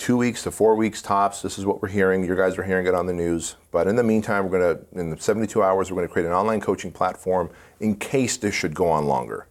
two 0.00 0.16
weeks 0.16 0.42
to 0.42 0.50
four 0.50 0.74
weeks 0.74 1.02
tops. 1.02 1.42
This 1.42 1.58
is 1.58 1.66
what 1.66 1.82
we're 1.82 1.88
hearing. 1.88 2.24
You 2.24 2.34
guys 2.34 2.56
are 2.56 2.62
hearing 2.62 2.86
it 2.86 2.94
on 2.94 3.06
the 3.06 3.12
news. 3.12 3.56
But 3.70 3.86
in 3.86 3.96
the 3.96 4.02
meantime, 4.02 4.48
we're 4.48 4.58
going 4.58 4.76
to, 4.78 4.98
in 4.98 5.10
the 5.10 5.20
72 5.20 5.62
hours, 5.62 5.90
we're 5.90 5.96
going 5.96 6.08
to 6.08 6.12
create 6.12 6.26
an 6.26 6.32
online 6.32 6.60
coaching 6.60 6.90
platform 6.90 7.50
in 7.80 7.94
case 7.96 8.38
this 8.38 8.54
should 8.54 8.74
go 8.74 8.88
on 8.88 9.04
longer. 9.04 9.46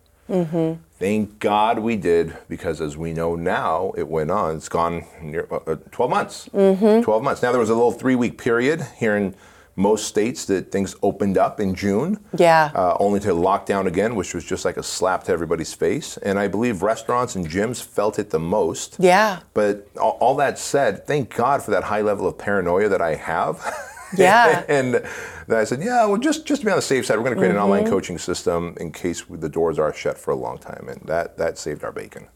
Thank 0.98 1.40
God 1.40 1.80
we 1.80 1.96
did, 1.96 2.36
because 2.50 2.82
as 2.82 2.98
we 2.98 3.14
know 3.14 3.36
now, 3.36 3.94
it 3.96 4.08
went 4.08 4.32
on. 4.32 4.58
It's 4.58 4.70
gone 4.70 5.06
near 5.22 5.48
uh, 5.52 5.60
uh, 5.68 5.76
12 5.92 6.12
months. 6.12 6.50
12 6.52 7.24
months. 7.24 7.42
Now, 7.42 7.52
there 7.52 7.60
was 7.60 7.70
a 7.70 7.76
little 7.76 7.92
three 7.92 8.16
week 8.16 8.38
period 8.38 8.82
here 8.98 9.16
in 9.16 9.36
most 9.80 10.08
states 10.08 10.46
that 10.46 10.72
things 10.72 10.96
opened 11.02 11.38
up 11.38 11.60
in 11.60 11.74
June. 11.74 12.20
Yeah. 12.38 12.70
Uh, 12.76 12.98
only 13.00 13.20
to 13.22 13.34
lock 13.34 13.66
down 13.66 13.88
again, 13.88 14.16
which 14.16 14.34
was 14.34 14.44
just 14.44 14.66
like 14.66 14.78
a 14.78 14.84
slap 14.84 15.24
to 15.24 15.32
everybody's 15.32 15.74
face. 15.74 16.18
And 16.18 16.38
I 16.38 16.48
believe 16.48 16.82
restaurants 16.84 17.36
and 17.36 17.48
gyms 17.50 17.82
felt 17.82 18.20
it 18.20 18.30
the 18.30 18.40
most. 18.40 18.98
yeah, 19.00 19.40
But 19.54 19.88
all, 20.00 20.18
all 20.20 20.36
that 20.36 20.60
said, 20.60 21.08
thank 21.08 21.34
God 21.36 21.64
for 21.64 21.72
that 21.72 21.84
high 21.84 22.02
level 22.02 22.28
of 22.28 22.38
paranoia 22.38 22.90
that 22.90 23.02
I 23.02 23.16
have. 23.16 23.56
Yeah. 24.18 24.66
and 24.68 25.04
I 25.50 25.64
said, 25.66 25.84
yeah, 25.84 26.04
well, 26.08 26.18
just 26.18 26.44
just 26.48 26.62
to 26.62 26.66
be 26.66 26.72
on 26.72 26.78
the 26.80 26.82
safe 26.82 27.06
side, 27.06 27.16
we're 27.18 27.24
going 27.26 27.36
to 27.36 27.40
create 27.40 27.52
an 27.52 27.62
online 27.62 27.86
coaching 27.86 28.18
system 28.18 28.76
in 28.80 28.92
case 28.92 29.24
the 29.30 29.48
doors 29.50 29.78
are 29.78 29.94
shut 29.94 30.18
for 30.18 30.32
a 30.32 30.36
long 30.36 30.58
time, 30.58 30.90
and 30.90 31.00
that 31.06 31.38
that 31.38 31.60
saved 31.60 31.84
our 31.84 31.92
bacon. 31.92 32.28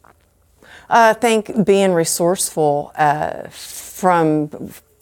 I 0.87 1.13
think 1.13 1.65
being 1.65 1.93
resourceful 1.93 2.91
uh, 2.95 3.47
from 3.49 4.49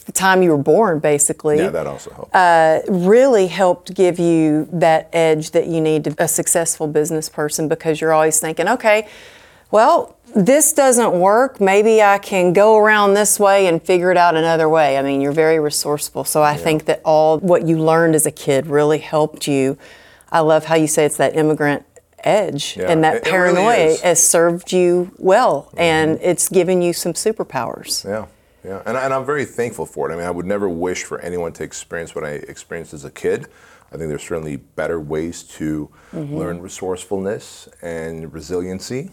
the 0.06 0.12
time 0.12 0.42
you 0.42 0.50
were 0.52 0.58
born, 0.58 1.00
basically. 1.00 1.58
Yeah, 1.58 1.70
that 1.70 1.88
also 1.88 2.12
helped. 2.12 2.90
really 2.90 3.48
helped 3.48 3.94
give 3.94 4.20
you 4.20 4.68
that 4.74 5.10
edge 5.14 5.52
that 5.52 5.68
you 5.68 5.82
need 5.82 6.04
to 6.06 6.16
a 6.18 6.28
successful 6.28 6.88
business 6.88 7.30
person 7.30 7.68
because 7.68 8.02
you're 8.02 8.14
always 8.14 8.40
thinking, 8.40 8.68
okay, 8.68 9.08
well, 9.70 10.18
this 10.36 10.74
doesn't 10.74 11.14
work. 11.20 11.62
Maybe 11.62 12.02
I 12.02 12.18
can 12.18 12.52
go 12.54 12.78
around 12.78 13.14
this 13.14 13.40
way 13.40 13.68
and 13.68 13.82
figure 13.82 14.12
it 14.12 14.18
out 14.18 14.36
another 14.36 14.68
way. 14.68 14.98
I 14.98 15.02
mean, 15.02 15.22
you're 15.22 15.32
very 15.32 15.60
resourceful. 15.60 16.24
So 16.26 16.42
I 16.42 16.56
think 16.58 16.86
that 16.86 17.02
all 17.06 17.40
what 17.40 17.66
you 17.68 17.78
learned 17.78 18.16
as 18.16 18.26
a 18.26 18.32
kid 18.32 18.68
really 18.68 19.00
helped 19.00 19.48
you. 19.48 19.78
I 20.32 20.40
love 20.42 20.66
how 20.66 20.76
you 20.76 20.88
say 20.88 21.06
it's 21.06 21.18
that 21.18 21.36
immigrant 21.36 21.86
edge 22.24 22.78
Yeah, 22.78 22.92
and 22.92 23.04
that 23.04 23.16
it- 23.16 23.28
it 23.28 23.32
really 23.32 23.54
paranoia. 23.56 23.76
Mm-hmm. 23.96 24.04
has 24.08 24.22
served 24.28 24.72
you 24.72 25.12
well 25.18 25.70
and 25.76 26.20
it's 26.22 26.50
given 26.50 26.82
you 26.82 26.94
some 26.94 27.14
superpowers. 27.14 28.06
Yeah, 28.06 28.26
yeah, 28.64 28.82
and, 28.86 28.96
and 28.98 29.14
I'm 29.14 29.26
very 29.26 29.46
thankful 29.46 29.86
for 29.86 30.10
it. 30.10 30.14
I 30.14 30.18
mean, 30.18 30.26
I 30.26 30.32
would 30.32 30.46
never 30.46 30.70
wish 30.70 31.04
for 31.04 31.20
anyone 31.20 31.54
to 31.54 31.64
experience 31.64 32.14
what 32.16 32.24
I 32.24 32.32
experienced 32.32 32.94
as 32.94 33.06
a 33.06 33.12
kid. 33.12 33.48
I 33.94 33.98
think 33.98 34.08
there's 34.10 34.24
certainly 34.24 34.58
better 34.58 35.00
ways 35.00 35.44
to 35.58 35.90
Mm-hmm. 36.14 36.38
learn 36.38 36.62
resourcefulness 36.62 37.70
and 37.82 38.34
resiliency, 38.34 39.12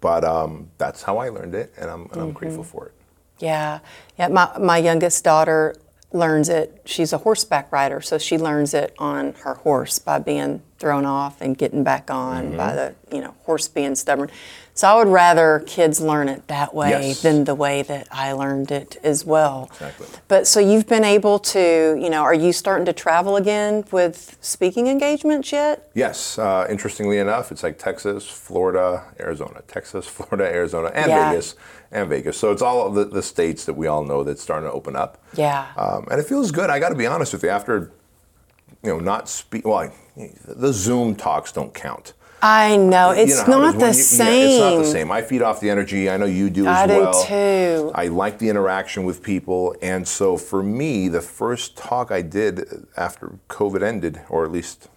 but 0.00 0.24
um, 0.24 0.70
that's 0.78 1.02
how 1.04 1.18
I 1.18 1.28
learned 1.28 1.54
it, 1.54 1.72
and 1.78 1.88
I'm, 1.90 2.02
and 2.12 2.20
I'm 2.20 2.32
grateful 2.32 2.62
Mm-hmm. 2.64 2.70
for 2.70 2.86
it. 2.86 2.92
Yeah, 3.38 3.78
yeah. 4.18 4.26
My 4.28 4.50
my 4.58 4.78
youngest 4.78 5.22
daughter 5.22 5.76
learns 6.12 6.48
it. 6.48 6.82
She's 6.84 7.12
a 7.12 7.18
horseback 7.18 7.70
rider, 7.70 8.00
so 8.00 8.18
she 8.18 8.36
learns 8.38 8.74
it 8.74 8.92
on 8.98 9.34
her 9.44 9.54
horse 9.54 10.00
by 10.00 10.18
being 10.18 10.62
thrown 10.80 11.04
off 11.04 11.40
and 11.40 11.56
getting 11.56 11.84
back 11.84 12.10
on 12.10 12.56
by 12.56 12.74
the 12.74 12.94
you 13.14 13.20
know 13.20 13.34
horse 13.44 13.68
being 13.68 13.94
stubborn. 13.94 14.30
So 14.78 14.86
I 14.86 14.94
would 14.94 15.08
rather 15.08 15.64
kids 15.66 16.00
learn 16.00 16.28
it 16.28 16.46
that 16.46 16.72
way 16.72 16.90
Yes. 16.90 17.22
than 17.22 17.42
the 17.42 17.54
way 17.56 17.82
that 17.82 18.06
I 18.12 18.30
learned 18.30 18.70
it 18.70 18.96
as 19.02 19.24
well. 19.24 19.66
Exactly. 19.72 20.06
But 20.28 20.46
so 20.46 20.60
you've 20.60 20.86
been 20.86 21.02
able 21.02 21.40
to, 21.40 21.98
you 22.00 22.08
know, 22.08 22.22
are 22.22 22.32
you 22.32 22.52
starting 22.52 22.86
to 22.86 22.92
travel 22.92 23.34
again 23.34 23.82
with 23.90 24.36
speaking 24.40 24.86
engagements 24.86 25.50
yet? 25.50 25.90
Yes, 25.94 26.38
uh, 26.38 26.64
interestingly 26.70 27.18
enough, 27.18 27.50
it's 27.50 27.64
like 27.64 27.76
Texas, 27.80 28.28
Florida, 28.28 29.02
Arizona, 29.18 29.62
Texas, 29.66 30.06
Florida, 30.16 30.44
Arizona, 30.48 30.92
and 30.94 31.08
Yeah. 31.10 31.30
Vegas, 31.30 31.56
and 31.90 32.08
Vegas. 32.08 32.38
So 32.38 32.52
it's 32.52 32.62
all 32.62 32.86
of 32.86 32.94
the, 32.94 33.04
the 33.04 33.22
states 33.22 33.64
that 33.64 33.74
we 33.74 33.88
all 33.88 34.04
know 34.04 34.22
that's 34.22 34.40
starting 34.40 34.68
to 34.70 34.72
open 34.72 34.94
up. 34.94 35.18
Yeah. 35.34 35.66
Um, 35.76 36.06
and 36.08 36.20
it 36.20 36.26
feels 36.28 36.52
good. 36.52 36.70
I 36.70 36.78
got 36.78 36.90
to 36.90 36.94
be 36.94 37.04
honest 37.08 37.32
with 37.32 37.42
you. 37.42 37.48
After, 37.48 37.90
you 38.84 38.90
know, 38.92 39.00
not 39.00 39.28
speak. 39.28 39.66
Well, 39.66 39.78
I, 39.78 39.90
the 40.46 40.72
Zoom 40.72 41.16
talks 41.16 41.50
don't 41.50 41.74
count. 41.74 42.12
I 42.40 42.76
know 42.76 43.12
You 43.12 43.22
it's 43.22 43.46
know 43.48 43.54
how 43.54 43.58
it 43.68 43.72
not 43.72 43.78
the 43.80 43.86
you- 43.88 43.92
same. 43.94 44.28
Yeah, 44.28 44.46
it's 44.68 44.76
not 44.76 44.78
the 44.84 44.90
same. 44.90 45.10
I 45.10 45.22
feed 45.22 45.42
off 45.42 45.60
the 45.60 45.70
energy. 45.70 46.08
I 46.08 46.16
know 46.16 46.26
you 46.26 46.50
do 46.50 46.66
I 46.66 46.84
as 46.84 46.88
do 46.90 46.98
well. 47.00 47.24
too. 47.24 47.92
I 47.94 48.06
like 48.08 48.38
the 48.38 48.48
interaction 48.48 49.04
with 49.04 49.22
people, 49.22 49.74
and 49.82 50.06
so 50.06 50.36
for 50.36 50.62
me, 50.62 51.08
the 51.08 51.20
first 51.20 51.76
talk 51.76 52.10
I 52.12 52.22
did 52.22 52.86
after 52.96 53.32
COVID 53.48 53.82
ended, 53.82 54.20
or 54.28 54.44
at 54.44 54.52
least 54.52 54.88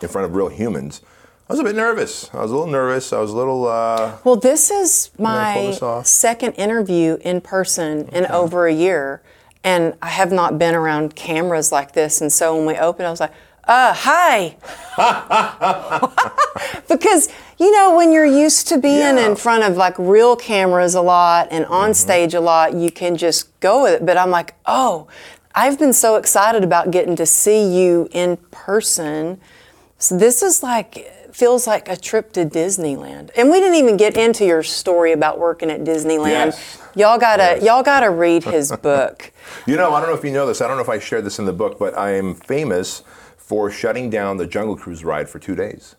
in 0.00 0.08
front 0.08 0.24
of 0.26 0.34
real 0.34 0.48
humans, 0.48 1.02
I 1.48 1.52
was 1.54 1.60
a 1.60 1.64
bit 1.64 1.74
nervous. 1.74 2.30
I 2.32 2.42
was 2.42 2.52
a 2.52 2.54
little 2.54 2.70
nervous. 2.70 3.12
I 3.12 3.18
was 3.18 3.32
a 3.32 3.36
little. 3.36 3.66
Uh, 3.66 4.12
Well, 4.22 4.36
this 4.36 4.70
is 4.70 5.10
my 5.18 5.74
this 5.80 6.08
second 6.08 6.52
interview 6.52 7.18
in 7.22 7.40
person 7.40 8.08
in 8.12 8.26
over 8.26 8.68
a 8.68 8.72
year, 8.72 9.20
and 9.64 9.94
I 10.00 10.10
have 10.10 10.30
not 10.30 10.58
been 10.60 10.76
around 10.76 11.16
cameras 11.16 11.72
like 11.72 11.92
this. 11.92 12.20
And 12.20 12.32
so 12.32 12.56
when 12.56 12.66
we 12.66 12.76
opened, 12.76 13.08
I 13.08 13.10
was 13.10 13.18
like, 13.20 13.32
"Uh, 13.70 13.94
hi," 13.94 14.56
because 16.88 17.28
you 17.58 17.70
know 17.70 17.94
when 17.96 18.12
you're 18.12 18.26
used 18.26 18.68
to 18.68 18.78
being 18.78 18.98
Yeah. 19.16 19.26
in 19.28 19.36
front 19.36 19.62
of 19.64 19.76
like 19.76 19.94
real 19.98 20.36
cameras 20.36 20.94
a 20.94 21.00
lot 21.00 21.48
and 21.50 21.64
on 21.66 21.94
stage 21.94 22.34
a 22.34 22.40
lot, 22.40 22.74
you 22.74 22.90
can 22.90 23.16
just 23.16 23.58
go 23.60 23.82
with 23.84 23.94
it. 23.94 24.06
But 24.06 24.16
I'm 24.18 24.30
like, 24.30 24.54
oh, 24.66 25.06
I've 25.54 25.78
been 25.78 25.92
so 25.92 26.16
excited 26.16 26.64
about 26.64 26.90
getting 26.90 27.16
to 27.16 27.26
see 27.26 27.62
you 27.64 28.08
in 28.12 28.36
person. 28.50 29.40
So 29.98 30.16
this 30.16 30.42
is 30.42 30.62
like 30.62 31.06
feels 31.32 31.66
like 31.66 31.88
a 31.88 31.96
trip 31.96 32.32
to 32.32 32.44
Disneyland. 32.44 33.30
And 33.36 33.50
we 33.50 33.60
didn't 33.60 33.76
even 33.76 33.96
get 33.96 34.16
into 34.16 34.44
your 34.44 34.62
story 34.64 35.12
about 35.12 35.38
working 35.38 35.70
at 35.70 35.84
Disneyland. 35.84 36.46
Yes. 36.52 36.78
Y'all 36.96 37.18
gotta 37.18 37.54
Yes. 37.56 37.62
y'all 37.62 37.82
gotta 37.84 38.10
read 38.10 38.42
his 38.44 38.72
book. 38.82 39.30
You 39.66 39.76
know, 39.76 39.92
I 39.94 40.00
don't 40.00 40.08
know 40.10 40.16
if 40.16 40.24
you 40.24 40.32
know 40.32 40.46
this. 40.46 40.60
I 40.60 40.66
don't 40.66 40.76
know 40.76 40.82
if 40.82 40.88
I 40.88 40.98
shared 40.98 41.24
this 41.24 41.38
in 41.38 41.44
the 41.44 41.52
book, 41.52 41.78
but 41.78 41.96
I 41.96 42.10
am 42.16 42.34
famous 42.34 43.02
for 43.50 43.68
shutting 43.68 44.08
down 44.08 44.36
the 44.36 44.46
Jungle 44.46 44.76
Cruise 44.76 45.02
ride 45.02 45.28
for 45.28 45.40
two 45.40 45.56
days 45.56 45.96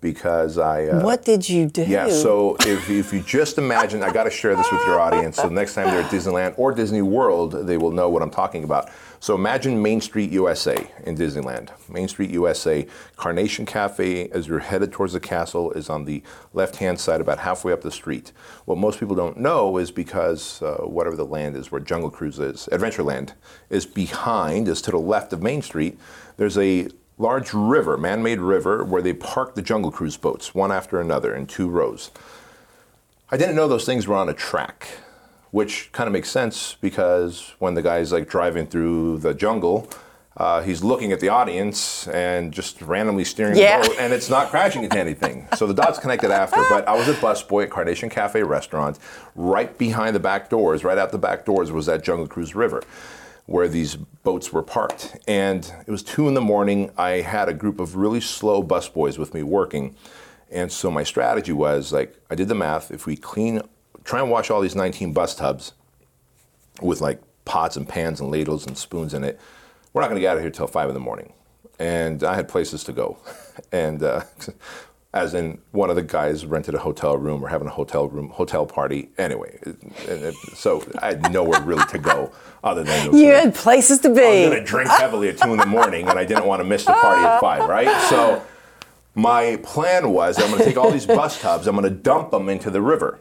because 0.00 0.56
I. 0.56 0.86
Uh, 0.86 1.04
what 1.04 1.26
did 1.26 1.46
you 1.46 1.66
do? 1.66 1.84
Yeah, 1.84 2.08
so 2.08 2.56
if, 2.60 2.88
if 2.88 3.12
you 3.12 3.20
just 3.20 3.58
imagine, 3.58 4.02
I 4.02 4.10
got 4.10 4.24
to 4.24 4.30
share 4.30 4.56
this 4.56 4.66
with 4.72 4.80
your 4.86 4.98
audience. 4.98 5.36
So 5.36 5.50
next 5.50 5.74
time 5.74 5.88
they're 5.88 6.00
at 6.00 6.10
Disneyland 6.10 6.54
or 6.56 6.72
Disney 6.72 7.02
World, 7.02 7.52
they 7.66 7.76
will 7.76 7.90
know 7.90 8.08
what 8.08 8.22
I'm 8.22 8.30
talking 8.30 8.64
about. 8.64 8.88
So 9.22 9.34
imagine 9.34 9.82
Main 9.82 10.00
Street 10.00 10.32
USA 10.32 10.90
in 11.04 11.14
Disneyland. 11.14 11.68
Main 11.90 12.08
Street 12.08 12.30
USA, 12.30 12.86
Carnation 13.16 13.66
Cafe, 13.66 14.30
as 14.30 14.48
you're 14.48 14.60
headed 14.60 14.92
towards 14.92 15.12
the 15.12 15.20
castle, 15.20 15.72
is 15.72 15.90
on 15.90 16.06
the 16.06 16.22
left 16.54 16.76
hand 16.76 16.98
side, 16.98 17.20
about 17.20 17.40
halfway 17.40 17.70
up 17.70 17.82
the 17.82 17.90
street. 17.90 18.32
What 18.64 18.78
most 18.78 18.98
people 18.98 19.14
don't 19.14 19.36
know 19.36 19.76
is 19.76 19.90
because 19.90 20.62
uh, 20.62 20.78
whatever 20.78 21.16
the 21.16 21.26
land 21.26 21.54
is 21.54 21.70
where 21.70 21.82
Jungle 21.82 22.10
Cruise 22.10 22.38
is, 22.38 22.66
Adventureland, 22.72 23.34
is 23.68 23.84
behind, 23.84 24.68
is 24.68 24.80
to 24.82 24.90
the 24.90 24.98
left 24.98 25.34
of 25.34 25.42
Main 25.42 25.60
Street. 25.60 25.98
There's 26.38 26.56
a 26.56 26.88
large 27.18 27.52
river, 27.52 27.98
man 27.98 28.22
made 28.22 28.40
river, 28.40 28.82
where 28.82 29.02
they 29.02 29.12
park 29.12 29.54
the 29.54 29.60
Jungle 29.60 29.92
Cruise 29.92 30.16
boats 30.16 30.54
one 30.54 30.72
after 30.72 30.98
another 30.98 31.34
in 31.34 31.46
two 31.46 31.68
rows. 31.68 32.10
I 33.30 33.36
didn't 33.36 33.54
know 33.54 33.68
those 33.68 33.84
things 33.84 34.06
were 34.06 34.16
on 34.16 34.30
a 34.30 34.34
track, 34.34 34.88
which 35.50 35.90
kind 35.92 36.06
of 36.06 36.12
makes 36.12 36.30
sense 36.30 36.76
because 36.80 37.54
when 37.58 37.74
the 37.74 37.82
guy's 37.82 38.12
like 38.12 38.28
driving 38.28 38.66
through 38.66 39.18
the 39.18 39.34
jungle, 39.34 39.88
uh, 40.36 40.62
he's 40.62 40.82
looking 40.82 41.12
at 41.12 41.20
the 41.20 41.28
audience 41.28 42.06
and 42.08 42.52
just 42.52 42.80
randomly 42.80 43.24
steering 43.24 43.56
Yeah. 43.56 43.82
the 43.82 43.88
boat, 43.88 43.96
and 43.98 44.12
it's 44.12 44.30
not 44.30 44.48
crashing 44.48 44.84
into 44.84 44.98
anything. 44.98 45.48
So 45.56 45.66
the 45.66 45.74
dots 45.74 45.98
connected 45.98 46.30
after. 46.30 46.62
But 46.70 46.86
I 46.88 46.94
was 46.94 47.08
a 47.08 47.14
busboy 47.14 47.64
at 47.64 47.70
Carnation 47.70 48.08
Cafe 48.08 48.42
restaurant. 48.42 48.98
Right 49.34 49.76
behind 49.76 50.14
the 50.16 50.20
back 50.20 50.48
doors, 50.48 50.84
right 50.84 50.96
out 50.96 51.10
the 51.12 51.18
back 51.18 51.44
doors, 51.44 51.70
was 51.72 51.86
that 51.86 52.02
Jungle 52.02 52.26
Cruise 52.28 52.54
River 52.54 52.82
where 53.46 53.66
these 53.66 53.96
boats 53.96 54.52
were 54.52 54.62
parked. 54.62 55.16
And 55.26 55.70
it 55.84 55.90
was 55.90 56.04
two 56.04 56.28
in 56.28 56.34
the 56.34 56.40
morning. 56.40 56.92
I 56.96 57.20
had 57.22 57.48
a 57.48 57.52
group 57.52 57.80
of 57.80 57.96
really 57.96 58.20
slow 58.20 58.62
busboys 58.62 59.18
with 59.18 59.34
me 59.34 59.42
working. 59.42 59.96
And 60.52 60.70
so 60.70 60.88
my 60.88 61.02
strategy 61.02 61.50
was 61.52 61.92
like, 61.92 62.14
I 62.30 62.36
did 62.36 62.46
the 62.46 62.54
math. 62.54 62.92
If 62.92 63.06
we 63.06 63.16
clean, 63.16 63.60
try 64.10 64.20
and 64.20 64.28
wash 64.28 64.50
all 64.50 64.60
these 64.60 64.74
19 64.74 65.12
bus 65.12 65.36
tubs 65.36 65.72
with 66.82 67.00
like 67.00 67.20
pots 67.44 67.76
and 67.76 67.88
pans 67.88 68.20
and 68.20 68.28
ladles 68.30 68.66
and 68.66 68.76
spoons 68.76 69.14
in 69.14 69.22
it, 69.22 69.38
we're 69.92 70.02
not 70.02 70.08
going 70.08 70.16
to 70.16 70.20
get 70.20 70.30
out 70.32 70.36
of 70.36 70.42
here 70.42 70.50
till 70.50 70.66
five 70.66 70.88
in 70.88 70.94
the 70.94 71.00
morning. 71.00 71.32
And 71.78 72.24
I 72.24 72.34
had 72.34 72.48
places 72.48 72.82
to 72.84 72.92
go. 72.92 73.18
And 73.72 74.02
uh, 74.02 74.22
as 75.12 75.34
in 75.34 75.60
one 75.72 75.90
of 75.90 75.96
the 75.96 76.02
guys 76.02 76.46
rented 76.46 76.74
a 76.74 76.78
hotel 76.78 77.16
room 77.18 77.44
or 77.44 77.48
having 77.48 77.68
a 77.68 77.70
hotel 77.70 78.08
room 78.08 78.30
hotel 78.30 78.64
party. 78.64 79.10
Anyway, 79.18 79.58
it- 79.62 80.34
so 80.54 80.82
I 81.02 81.08
had 81.08 81.30
nowhere 81.32 81.60
really 81.60 81.84
to 81.90 81.98
go 81.98 82.32
other 82.64 82.82
than 82.84 83.14
You 83.14 83.32
had 83.32 83.54
places 83.54 83.98
to 84.00 84.08
be. 84.08 84.22
I 84.22 84.30
was 84.30 84.48
going 84.50 84.58
to 84.60 84.64
drink 84.64 84.88
heavily 84.88 85.28
at 85.28 85.36
two 85.38 85.50
in 85.52 85.58
the 85.58 85.66
morning, 85.66 86.08
and 86.08 86.18
I 86.18 86.24
didn't 86.24 86.46
want 86.46 86.60
to 86.60 86.64
miss 86.64 86.84
the 86.86 86.92
party 86.94 87.22
at 87.22 87.38
five, 87.40 87.68
right? 87.68 88.08
So 88.08 88.42
my 89.14 89.56
plan 89.62 90.10
was 90.10 90.38
I'm 90.40 90.46
going 90.50 90.58
to 90.60 90.64
take 90.64 90.78
all 90.78 90.90
these 90.90 91.06
bus 91.06 91.38
tubs, 91.40 91.66
I'm 91.66 91.76
going 91.76 91.84
to 91.92 91.94
dump 91.94 92.30
them 92.30 92.48
into 92.48 92.70
the 92.70 92.80
river. 92.80 93.18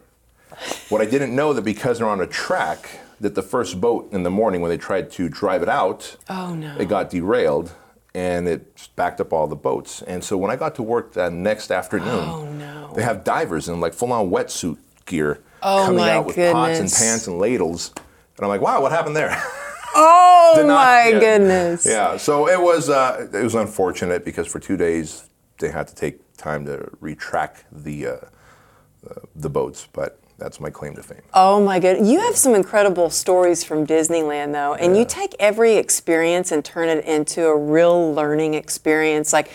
What 0.90 1.02
I 1.02 1.06
didn't 1.06 1.36
know 1.36 1.54
that 1.54 1.64
because 1.64 2.00
they're 2.00 2.08
on 2.10 2.22
a 2.22 2.28
track, 2.28 3.00
that 3.22 3.36
the 3.36 3.42
first 3.42 3.80
boat 3.82 4.12
in 4.12 4.24
the 4.24 4.30
morning 4.30 4.62
when 4.62 4.70
they 4.70 4.78
tried 4.78 5.12
to 5.12 5.30
drive 5.30 5.62
it 5.62 5.70
out, 5.70 6.16
Oh, 6.30 6.54
no. 6.56 6.76
it 6.78 6.88
got 6.88 7.10
derailed 7.10 7.74
and 8.16 8.48
it 8.48 8.90
backed 8.96 9.22
up 9.22 9.32
all 9.34 9.46
the 9.48 9.56
boats. 9.56 10.02
And 10.04 10.24
so 10.24 10.38
when 10.38 10.50
I 10.52 10.56
got 10.56 10.76
to 10.76 10.84
work 10.84 11.14
that 11.14 11.32
next 11.34 11.70
afternoon, 11.72 12.08
Oh, 12.30 12.46
no. 12.54 12.92
they 12.96 13.04
have 13.04 13.24
divers 13.24 13.68
in 13.70 13.80
like 13.80 13.94
full-on 13.94 14.30
wetsuit 14.30 14.78
gear 15.06 15.42
Oh, 15.62 15.86
coming 15.86 16.06
out 16.06 16.26
with 16.26 16.36
pots 16.38 16.46
and 16.46 16.74
goodness. 16.76 17.00
pans 17.00 17.28
and 17.28 17.38
ladles. 17.40 17.92
And 18.38 18.46
I'm 18.46 18.48
like, 18.50 18.62
wow, 18.62 18.82
what 18.82 18.92
happened 18.92 19.16
there? 19.16 19.36
Oh 19.96 20.54
not- 20.58 20.68
my 20.68 21.10
yeah. 21.10 21.20
goodness. 21.20 21.84
Yeah, 21.86 22.18
so 22.18 22.48
it 22.48 22.62
was 22.62 22.90
uh, 22.92 23.28
it 23.34 23.44
was 23.44 23.56
unfortunate 23.56 24.24
because 24.24 24.46
for 24.46 24.60
two 24.60 24.78
days 24.78 25.28
they 25.58 25.70
had 25.70 25.88
to 25.88 25.96
take 25.96 26.38
time 26.38 26.64
to 26.66 26.78
retrack 27.02 27.64
the 27.72 28.06
uh, 28.06 28.12
uh, 28.12 29.14
the 29.36 29.50
boats, 29.50 29.88
but 29.92 30.19
that's 30.40 30.60
my 30.60 30.70
claim 30.70 30.96
to 30.96 31.04
fame. 31.04 31.22
Oh 31.34 31.64
my 31.64 31.80
good. 31.80 32.06
You 32.06 32.20
have 32.22 32.36
some 32.36 32.56
incredible 32.56 33.10
stories 33.10 33.64
from 33.64 33.86
Disneyland 33.86 34.54
though, 34.54 34.74
and 34.74 34.98
you 34.98 35.06
take 35.06 35.36
every 35.40 35.76
experience 35.76 36.52
and 36.52 36.64
turn 36.66 36.88
it 36.90 37.06
into 37.06 37.46
a 37.46 37.56
real 37.56 38.14
learning 38.14 38.54
experience. 38.56 39.32
Like 39.34 39.52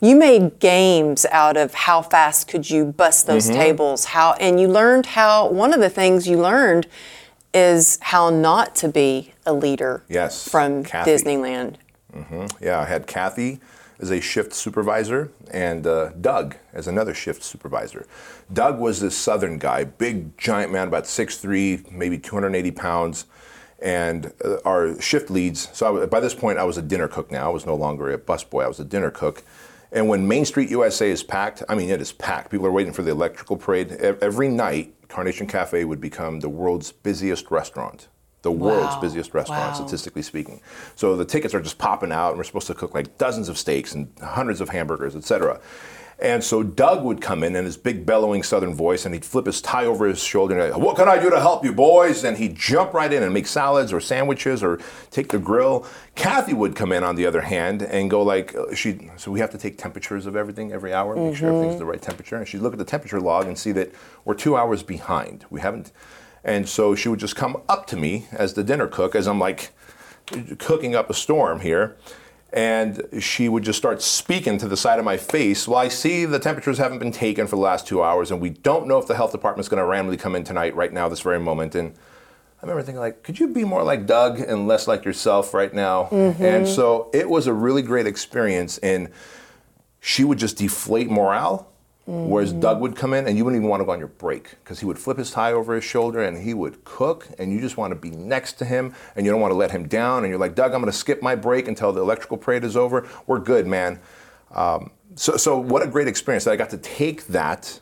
you 0.00 0.16
made 0.16 0.58
games 0.58 1.24
out 1.30 1.56
of 1.56 1.74
how 1.74 2.02
fast 2.02 2.48
could 2.48 2.68
you 2.68 2.86
bust 2.86 3.26
those 3.26 3.46
Mm-hmm. 3.48 3.60
tables, 3.60 4.06
how 4.06 4.32
and 4.34 4.58
you 4.60 4.66
learned 4.68 5.06
how 5.06 5.48
one 5.48 5.72
of 5.72 5.80
the 5.80 5.90
things 5.90 6.26
you 6.26 6.38
learned 6.40 6.86
is 7.54 7.98
how 8.00 8.30
not 8.30 8.74
to 8.76 8.88
be 8.88 9.32
a 9.44 9.52
leader 9.52 10.02
Yes, 10.08 10.48
from 10.48 10.82
Kathy. 10.84 11.10
Disneyland. 11.12 11.74
Yeah, 12.60 12.80
I 12.80 12.84
had 12.86 13.06
Kathy 13.06 13.60
as 13.98 14.10
a 14.10 14.20
shift 14.20 14.52
supervisor 14.52 15.30
and 15.50 15.86
uh, 15.86 16.10
Doug 16.20 16.56
as 16.72 16.86
another 16.86 17.14
shift 17.14 17.42
supervisor. 17.42 18.06
Doug 18.52 18.78
was 18.78 19.00
this 19.00 19.16
southern 19.16 19.58
guy, 19.58 19.84
big 19.84 20.36
giant 20.38 20.72
man, 20.72 20.88
about 20.88 21.04
6'3", 21.04 21.90
maybe 21.90 22.18
280 22.18 22.70
pounds. 22.72 23.26
And 23.80 24.32
uh, 24.44 24.58
our 24.64 25.00
shift 25.00 25.30
leads, 25.30 25.68
so 25.76 26.06
by 26.06 26.20
this 26.20 26.34
point 26.34 26.58
I 26.58 26.64
was 26.64 26.78
a 26.78 26.82
dinner 26.82 27.08
cook 27.08 27.30
now. 27.30 27.46
I 27.46 27.52
was 27.52 27.66
no 27.66 27.74
longer 27.74 28.10
a 28.12 28.18
busboy, 28.18 28.64
I 28.64 28.68
was 28.68 28.80
a 28.80 28.84
dinner 28.84 29.10
cook. 29.10 29.42
And 29.92 30.08
when 30.08 30.26
Main 30.26 30.46
Street 30.46 30.70
USA 30.70 31.10
is 31.10 31.22
packed, 31.22 31.62
I 31.68 31.74
mean, 31.74 31.90
it 31.90 32.00
is 32.00 32.12
packed. 32.12 32.50
People 32.50 32.66
are 32.66 32.72
waiting 32.72 32.94
for 32.94 33.02
the 33.02 33.10
electrical 33.10 33.58
parade. 33.58 33.92
Every 33.92 34.48
night, 34.48 34.94
Carnation 35.08 35.46
Cafe 35.46 35.84
would 35.84 36.00
become 36.00 36.40
the 36.40 36.48
world's 36.48 36.92
busiest 36.92 37.50
restaurant. 37.50 38.08
The 38.42 38.52
world's 38.52 38.94
Wow. 38.96 39.00
busiest 39.00 39.34
restaurant, 39.34 39.68
Wow. 39.68 39.72
statistically 39.72 40.22
speaking. 40.22 40.60
So 40.96 41.16
the 41.16 41.24
tickets 41.24 41.54
are 41.54 41.60
just 41.60 41.78
popping 41.78 42.12
out, 42.12 42.30
and 42.30 42.38
we're 42.38 42.44
supposed 42.44 42.66
to 42.68 42.74
cook 42.74 42.94
like 42.94 43.16
dozens 43.18 43.48
of 43.48 43.56
steaks 43.56 43.94
and 43.94 44.08
hundreds 44.22 44.60
of 44.60 44.68
hamburgers, 44.70 45.14
et 45.16 45.24
cetera. 45.24 45.60
And 46.18 46.44
so 46.44 46.62
Doug 46.62 47.02
would 47.02 47.20
come 47.20 47.42
in 47.42 47.56
in 47.56 47.64
his 47.64 47.76
big 47.76 48.06
bellowing 48.06 48.44
southern 48.44 48.74
voice 48.74 49.04
and 49.04 49.12
he'd 49.12 49.24
flip 49.24 49.46
his 49.46 49.60
tie 49.60 49.86
over 49.86 50.06
his 50.06 50.22
shoulder 50.22 50.56
and 50.56 50.72
he'd, 50.72 50.80
what 50.80 50.94
can 50.94 51.08
I 51.08 51.18
do 51.18 51.30
to 51.30 51.40
help 51.40 51.64
you 51.64 51.72
boys? 51.72 52.22
And 52.22 52.36
he'd 52.36 52.54
jump 52.54 52.94
right 52.94 53.12
in 53.12 53.24
and 53.24 53.34
make 53.34 53.48
salads 53.48 53.92
or 53.92 53.98
sandwiches 54.00 54.62
or 54.62 54.78
take 55.10 55.30
the 55.30 55.40
grill. 55.40 55.84
Kathy 56.14 56.54
would 56.54 56.76
come 56.76 56.92
in 56.92 57.02
on 57.02 57.16
the 57.16 57.26
other 57.26 57.40
hand 57.40 57.82
and 57.82 58.08
go 58.08 58.22
like, 58.22 58.54
uh, 58.54 58.72
she, 58.72 59.10
so 59.16 59.32
we 59.32 59.40
have 59.40 59.50
to 59.50 59.58
take 59.58 59.78
temperatures 59.78 60.26
of 60.26 60.36
everything 60.36 60.70
every 60.70 60.92
hour, 60.94 61.16
make 61.16 61.34
sure 61.34 61.48
everything's 61.48 61.78
the 61.80 61.86
right 61.86 62.00
temperature. 62.02 62.36
And 62.36 62.46
she'd 62.46 62.60
look 62.60 62.72
at 62.74 62.78
the 62.78 62.84
temperature 62.84 63.20
log 63.20 63.48
and 63.48 63.58
see 63.58 63.72
that 63.72 63.92
we're 64.24 64.34
two 64.34 64.56
hours 64.56 64.84
behind. 64.84 65.44
We 65.50 65.60
haven't, 65.60 65.90
and 66.44 66.68
so 66.68 66.94
she 66.94 67.08
would 67.08 67.20
just 67.20 67.36
come 67.36 67.62
up 67.68 67.86
to 67.88 67.96
me 67.96 68.26
as 68.32 68.54
the 68.54 68.64
dinner 68.64 68.86
cook 68.86 69.14
as 69.14 69.26
I'm 69.26 69.38
like 69.38 69.70
cooking 70.58 70.94
up 70.94 71.10
a 71.10 71.14
storm 71.14 71.60
here. 71.60 71.96
And 72.54 73.08
she 73.18 73.48
would 73.48 73.62
just 73.62 73.78
start 73.78 74.02
speaking 74.02 74.58
to 74.58 74.68
the 74.68 74.76
side 74.76 74.98
of 74.98 75.06
my 75.06 75.16
face. 75.16 75.66
Well, 75.66 75.78
I 75.78 75.88
see 75.88 76.26
the 76.26 76.38
temperatures 76.38 76.76
haven't 76.76 76.98
been 76.98 77.10
taken 77.10 77.46
for 77.46 77.56
the 77.56 77.62
last 77.62 77.86
two 77.86 78.02
hours, 78.02 78.30
and 78.30 78.42
we 78.42 78.50
don't 78.50 78.86
know 78.86 78.98
if 78.98 79.06
the 79.06 79.14
health 79.14 79.32
department's 79.32 79.70
going 79.70 79.80
to 79.80 79.86
randomly 79.86 80.18
come 80.18 80.36
in 80.36 80.44
tonight, 80.44 80.76
right 80.76 80.92
now, 80.92 81.08
this 81.08 81.22
very 81.22 81.40
moment. 81.40 81.74
And 81.74 81.94
I 82.58 82.66
remember 82.66 82.82
thinking, 82.82 83.00
like, 83.00 83.22
could 83.22 83.40
you 83.40 83.48
be 83.48 83.64
more 83.64 83.82
like 83.82 84.04
Doug 84.04 84.38
and 84.38 84.68
less 84.68 84.86
like 84.86 85.06
yourself 85.06 85.54
right 85.54 85.72
now? 85.72 86.10
Mm-hmm. 86.10 86.44
And 86.44 86.68
so 86.68 87.08
it 87.14 87.30
was 87.30 87.46
a 87.46 87.54
really 87.54 87.80
great 87.80 88.06
experience. 88.06 88.76
And 88.78 89.08
she 90.00 90.22
would 90.22 90.36
just 90.36 90.58
deflate 90.58 91.10
morale. 91.10 91.71
Whereas 92.04 92.52
Doug 92.52 92.80
would 92.80 92.96
come 92.96 93.14
in 93.14 93.28
and 93.28 93.38
you 93.38 93.44
wouldn't 93.44 93.60
even 93.60 93.70
want 93.70 93.80
to 93.80 93.84
go 93.84 93.92
on 93.92 94.00
your 94.00 94.08
break 94.08 94.50
because 94.62 94.80
he 94.80 94.86
would 94.86 94.98
flip 94.98 95.18
his 95.18 95.30
tie 95.30 95.52
over 95.52 95.76
his 95.76 95.84
shoulder 95.84 96.20
and 96.20 96.36
he 96.36 96.52
would 96.52 96.84
cook 96.84 97.28
and 97.38 97.52
you 97.52 97.60
just 97.60 97.76
want 97.76 97.92
to 97.92 97.94
be 97.94 98.10
next 98.10 98.54
to 98.54 98.64
him 98.64 98.92
and 99.14 99.24
you 99.24 99.30
don't 99.30 99.40
want 99.40 99.52
to 99.52 99.56
let 99.56 99.70
him 99.70 99.86
down 99.86 100.24
and 100.24 100.30
you're 100.30 100.38
like, 100.38 100.56
Doug, 100.56 100.74
I'm 100.74 100.80
going 100.80 100.90
to 100.90 100.98
skip 100.98 101.22
my 101.22 101.36
break 101.36 101.68
until 101.68 101.92
the 101.92 102.00
electrical 102.00 102.36
parade 102.38 102.64
is 102.64 102.76
over. 102.76 103.08
We're 103.28 103.38
good, 103.38 103.68
man. 103.68 104.00
Um, 104.50 104.90
so, 105.14 105.36
so 105.36 105.56
what 105.56 105.82
a 105.82 105.86
great 105.86 106.08
experience 106.08 106.44
that 106.44 106.50
I 106.50 106.56
got 106.56 106.70
to 106.70 106.78
take 106.78 107.28
that 107.28 107.80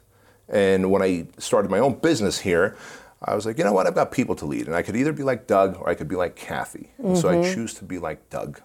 and 0.50 0.90
when 0.90 1.00
I 1.00 1.28
started 1.38 1.70
my 1.70 1.78
own 1.78 1.94
business 1.94 2.40
here, 2.40 2.76
I 3.22 3.34
was 3.34 3.46
like, 3.46 3.56
you 3.56 3.64
know 3.64 3.72
what? 3.72 3.86
I've 3.86 3.94
got 3.94 4.10
people 4.10 4.34
to 4.36 4.44
lead 4.44 4.66
and 4.66 4.74
I 4.74 4.82
could 4.82 4.96
either 4.96 5.12
be 5.12 5.22
like 5.22 5.46
Doug 5.46 5.76
or 5.80 5.88
I 5.88 5.94
could 5.94 6.08
be 6.08 6.16
like 6.16 6.36
Kathy. 6.36 6.90
And 6.98 7.16
So 7.16 7.28
I 7.28 7.42
choose 7.54 7.72
to 7.74 7.84
be 7.84 7.98
like 7.98 8.28
Doug. 8.28 8.60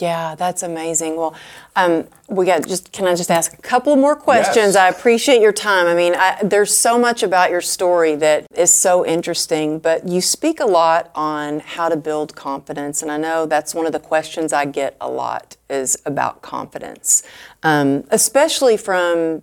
Yeah, 0.00 0.34
that's 0.34 0.64
amazing. 0.64 1.16
Well, 1.16 1.36
um, 1.76 2.08
we 2.28 2.46
got 2.46 2.66
just. 2.66 2.90
Can 2.90 3.06
I 3.06 3.14
just 3.14 3.30
ask 3.30 3.52
a 3.54 3.62
couple 3.62 3.94
more 3.94 4.16
questions? 4.16 4.74
Yes. 4.74 4.76
I 4.76 4.88
appreciate 4.88 5.40
your 5.40 5.52
time. 5.52 5.86
I 5.86 5.94
mean, 5.94 6.14
I, 6.16 6.40
there's 6.42 6.76
so 6.76 6.98
much 6.98 7.22
about 7.22 7.50
your 7.50 7.60
story 7.60 8.16
that 8.16 8.46
is 8.56 8.72
so 8.72 9.06
interesting, 9.06 9.78
but 9.78 10.06
you 10.06 10.20
speak 10.20 10.58
a 10.58 10.66
lot 10.66 11.12
on 11.14 11.60
how 11.60 11.88
to 11.88 11.96
build 11.96 12.34
confidence, 12.34 13.02
and 13.02 13.10
I 13.12 13.18
know 13.18 13.46
that's 13.46 13.72
one 13.72 13.86
of 13.86 13.92
the 13.92 14.00
questions 14.00 14.52
I 14.52 14.64
get 14.64 14.96
a 15.00 15.08
lot 15.08 15.56
is 15.70 15.96
about 16.04 16.42
confidence, 16.42 17.22
um, 17.62 18.02
especially 18.10 18.76
from 18.76 19.42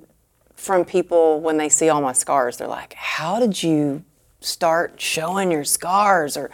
from 0.56 0.84
people 0.84 1.40
when 1.40 1.58
they 1.58 1.70
see 1.70 1.88
all 1.88 2.02
my 2.02 2.14
scars. 2.14 2.58
They're 2.58 2.68
like, 2.68 2.94
"How 2.96 3.40
did 3.40 3.64
you 3.64 4.04
start 4.42 5.00
showing 5.00 5.50
your 5.50 5.64
scars?" 5.64 6.36
or 6.36 6.52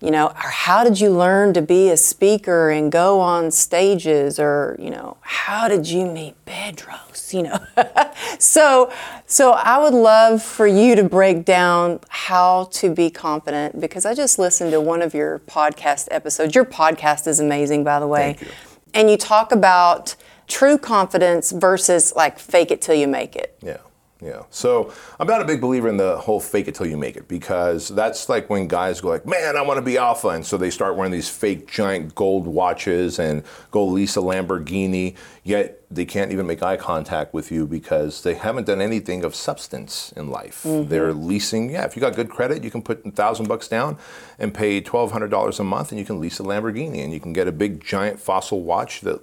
you 0.00 0.10
know, 0.10 0.26
or 0.26 0.50
how 0.50 0.84
did 0.84 1.00
you 1.00 1.10
learn 1.10 1.54
to 1.54 1.62
be 1.62 1.88
a 1.88 1.96
speaker 1.96 2.70
and 2.70 2.92
go 2.92 3.18
on 3.20 3.50
stages? 3.50 4.38
Or, 4.38 4.76
you 4.78 4.90
know, 4.90 5.16
how 5.22 5.68
did 5.68 5.88
you 5.88 6.04
meet 6.04 6.34
Bedros? 6.44 7.32
You 7.32 7.44
know, 7.44 7.58
so 8.38 8.92
so 9.26 9.52
I 9.52 9.78
would 9.78 9.94
love 9.94 10.42
for 10.42 10.66
you 10.66 10.94
to 10.96 11.02
break 11.02 11.44
down 11.44 12.00
how 12.08 12.68
to 12.72 12.94
be 12.94 13.10
confident 13.10 13.80
because 13.80 14.04
I 14.04 14.14
just 14.14 14.38
listened 14.38 14.70
to 14.72 14.80
one 14.80 15.02
of 15.02 15.14
your 15.14 15.40
podcast 15.40 16.08
episodes. 16.10 16.54
Your 16.54 16.64
podcast 16.64 17.26
is 17.26 17.40
amazing, 17.40 17.82
by 17.82 17.98
the 17.98 18.06
way, 18.06 18.36
you. 18.40 18.46
and 18.94 19.10
you 19.10 19.16
talk 19.16 19.50
about 19.50 20.14
true 20.46 20.78
confidence 20.78 21.50
versus 21.50 22.14
like 22.14 22.38
fake 22.38 22.70
it 22.70 22.80
till 22.80 22.94
you 22.94 23.08
make 23.08 23.34
it. 23.34 23.56
Yeah, 23.62 23.78
yeah. 24.22 24.44
So 24.50 24.92
I'm 25.20 25.26
not 25.26 25.42
a 25.42 25.44
big 25.44 25.60
believer 25.60 25.88
in 25.88 25.98
the 25.98 26.16
whole 26.16 26.40
fake 26.40 26.68
it 26.68 26.74
till 26.74 26.86
you 26.86 26.96
make 26.96 27.16
it 27.16 27.28
because 27.28 27.88
that's 27.88 28.28
like 28.28 28.48
when 28.48 28.66
guys 28.66 29.00
go 29.00 29.08
like, 29.08 29.26
man, 29.26 29.56
I 29.56 29.62
want 29.62 29.76
to 29.78 29.82
be 29.82 29.98
alpha, 29.98 30.28
and 30.28 30.44
so 30.44 30.56
they 30.56 30.70
start 30.70 30.96
wearing 30.96 31.12
these 31.12 31.28
fake 31.28 31.70
giant 31.70 32.14
gold 32.14 32.46
watches 32.46 33.18
and 33.18 33.42
go 33.70 33.84
lease 33.84 34.16
a 34.16 34.20
Lamborghini, 34.20 35.16
yet 35.44 35.82
they 35.90 36.04
can't 36.04 36.32
even 36.32 36.46
make 36.46 36.62
eye 36.62 36.76
contact 36.76 37.34
with 37.34 37.52
you 37.52 37.66
because 37.66 38.22
they 38.22 38.34
haven't 38.34 38.64
done 38.66 38.80
anything 38.80 39.22
of 39.22 39.34
substance 39.34 40.12
in 40.16 40.30
life. 40.30 40.62
Mm-hmm. 40.64 40.88
They're 40.88 41.12
leasing. 41.12 41.70
Yeah, 41.70 41.84
if 41.84 41.94
you 41.94 42.00
got 42.00 42.16
good 42.16 42.30
credit, 42.30 42.64
you 42.64 42.70
can 42.70 42.82
put 42.82 43.04
a 43.04 43.10
thousand 43.10 43.48
bucks 43.48 43.68
down 43.68 43.98
and 44.38 44.54
pay 44.54 44.80
twelve 44.80 45.12
hundred 45.12 45.30
dollars 45.30 45.60
a 45.60 45.64
month, 45.64 45.90
and 45.92 45.98
you 45.98 46.06
can 46.06 46.20
lease 46.20 46.40
a 46.40 46.42
Lamborghini, 46.42 47.04
and 47.04 47.12
you 47.12 47.20
can 47.20 47.32
get 47.34 47.46
a 47.46 47.52
big 47.52 47.84
giant 47.84 48.18
fossil 48.18 48.62
watch 48.62 49.02
that 49.02 49.20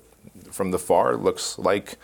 from 0.52 0.70
the 0.70 0.80
far 0.80 1.16
looks 1.16 1.58
like 1.58 1.98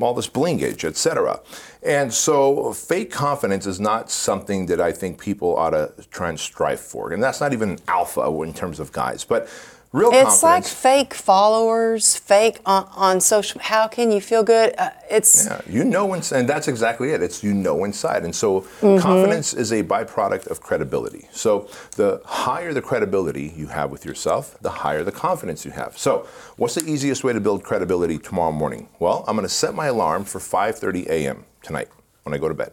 all 0.00 0.14
this 0.14 0.28
blingage, 0.28 0.84
etc. 0.84 1.40
And 1.82 2.12
so 2.12 2.72
fake 2.72 3.10
confidence 3.10 3.66
is 3.66 3.80
not 3.80 4.10
something 4.10 4.66
that 4.66 4.80
I 4.80 4.92
think 4.92 5.20
people 5.20 5.56
ought 5.56 5.70
to 5.70 5.92
try 6.10 6.28
and 6.28 6.38
strive 6.38 6.80
for. 6.80 7.12
And 7.12 7.22
that's 7.22 7.40
not 7.40 7.52
even 7.52 7.78
alpha 7.88 8.22
in 8.42 8.52
terms 8.52 8.80
of 8.80 8.92
guys. 8.92 9.24
But 9.24 9.48
real 9.92 10.10
It's 10.12 10.42
like 10.42 10.64
fake 10.66 11.14
followers, 11.14 12.16
fake 12.16 12.60
on, 12.66 12.88
on 12.94 13.20
social. 13.20 13.60
How 13.60 13.88
can 13.88 14.10
you 14.10 14.20
feel 14.20 14.42
good? 14.42 14.74
Uh, 14.78 14.90
it's 15.10 15.46
Yeah, 15.46 15.60
you 15.68 15.84
know, 15.84 16.12
and 16.12 16.48
that's 16.48 16.68
exactly 16.68 17.12
it. 17.12 17.22
It's 17.22 17.42
you 17.42 17.54
know 17.54 17.84
inside. 17.84 18.24
And 18.24 18.34
so 18.34 18.66
Mm-hmm. 18.80 18.98
confidence 18.98 19.54
is 19.54 19.72
a 19.72 19.82
byproduct 19.82 20.46
of 20.48 20.60
credibility. 20.60 21.28
So 21.32 21.68
the 21.96 22.20
higher 22.24 22.72
the 22.72 22.82
credibility 22.82 23.52
you 23.56 23.68
have 23.68 23.90
with 23.90 24.04
yourself, 24.04 24.56
the 24.60 24.70
higher 24.70 25.02
the 25.04 25.12
confidence 25.12 25.64
you 25.64 25.70
have. 25.72 25.96
So 25.98 26.26
what's 26.56 26.74
the 26.74 26.84
easiest 26.88 27.24
way 27.24 27.32
to 27.32 27.40
build 27.40 27.64
credibility 27.64 28.18
tomorrow 28.18 28.52
morning? 28.52 28.88
Well, 28.98 29.24
I'm 29.26 29.36
going 29.36 29.48
to 29.48 29.54
set 29.54 29.74
my 29.74 29.86
alarm 29.86 30.24
for 30.24 30.38
5:30 30.40 31.06
a.m. 31.08 31.44
tonight 31.62 31.88
when 32.24 32.34
I 32.34 32.38
go 32.38 32.48
to 32.48 32.54
bed. 32.54 32.72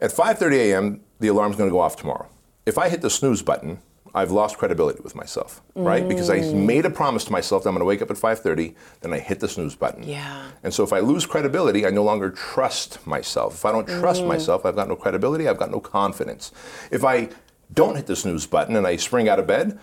At 0.00 0.10
5:30 0.10 0.54
a.m., 0.56 1.00
the 1.20 1.28
alarm's 1.28 1.56
going 1.56 1.70
to 1.70 1.72
go 1.72 1.80
off 1.80 1.96
tomorrow. 1.96 2.28
If 2.66 2.76
I 2.78 2.88
hit 2.88 3.00
the 3.00 3.10
snooze 3.10 3.42
button, 3.42 3.78
I've 4.14 4.30
lost 4.30 4.58
credibility 4.58 5.00
with 5.02 5.14
myself, 5.14 5.62
right? 5.74 6.06
Because 6.06 6.28
I 6.28 6.40
Mm. 6.40 6.52
made 6.66 6.84
a 6.84 6.90
promise 6.90 7.24
to 7.24 7.32
myself 7.32 7.62
that 7.62 7.70
I'm 7.70 7.74
going 7.74 7.80
to 7.80 7.86
wake 7.86 8.02
up 8.02 8.10
at 8.10 8.18
5:30, 8.18 8.74
then 9.00 9.12
I 9.12 9.18
hit 9.18 9.40
the 9.40 9.48
snooze 9.48 9.74
button. 9.74 10.02
Yeah. 10.04 10.42
And 10.62 10.74
so 10.74 10.82
if 10.84 10.92
I 10.92 11.00
lose 11.00 11.24
credibility, 11.24 11.86
I 11.86 11.90
no 11.90 12.04
longer 12.04 12.28
trust 12.30 12.98
myself. 13.06 13.54
If 13.54 13.64
I 13.64 13.72
don't 13.72 13.88
trust 13.88 14.26
myself, 14.26 14.66
I've 14.66 14.76
got 14.76 14.88
no 14.88 14.96
credibility, 14.96 15.48
I've 15.48 15.58
got 15.58 15.70
no 15.70 15.80
confidence. 15.80 16.52
If 16.90 17.04
I 17.04 17.30
don't 17.72 17.96
hit 17.96 18.06
the 18.06 18.16
snooze 18.16 18.46
button 18.46 18.76
and 18.76 18.86
I 18.86 18.96
spring 18.96 19.28
out 19.30 19.38
of 19.38 19.46
bed, 19.46 19.78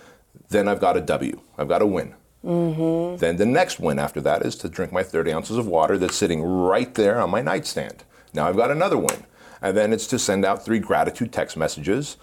then 0.50 0.68
I've 0.68 0.80
got 0.80 0.96
a 0.96 1.02
W. 1.02 1.40
I've 1.58 1.68
got 1.68 1.82
a 1.82 1.88
win. 1.88 2.14
Then 2.44 3.36
the 3.38 3.46
next 3.46 3.80
win 3.80 4.00
after 4.00 4.22
that 4.22 4.44
is 4.46 4.56
to 4.58 4.70
drink 4.70 4.92
my 4.94 5.04
30 5.04 5.34
ounces 5.34 5.58
of 5.58 5.68
water 5.68 5.98
that's 5.98 6.16
sitting 6.16 6.42
right 6.44 6.94
there 6.94 7.20
on 7.20 7.30
my 7.32 7.42
nightstand. 7.42 8.04
Now 8.34 8.48
I've 8.48 8.56
got 8.56 8.72
another 8.72 8.98
win. 8.98 9.26
And 9.62 9.76
then 9.76 9.92
it's 9.92 10.08
to 10.08 10.20
send 10.20 10.46
out 10.46 10.64
three 10.64 10.80
gratitude 10.80 11.34
text 11.34 11.58
messages 11.58 12.16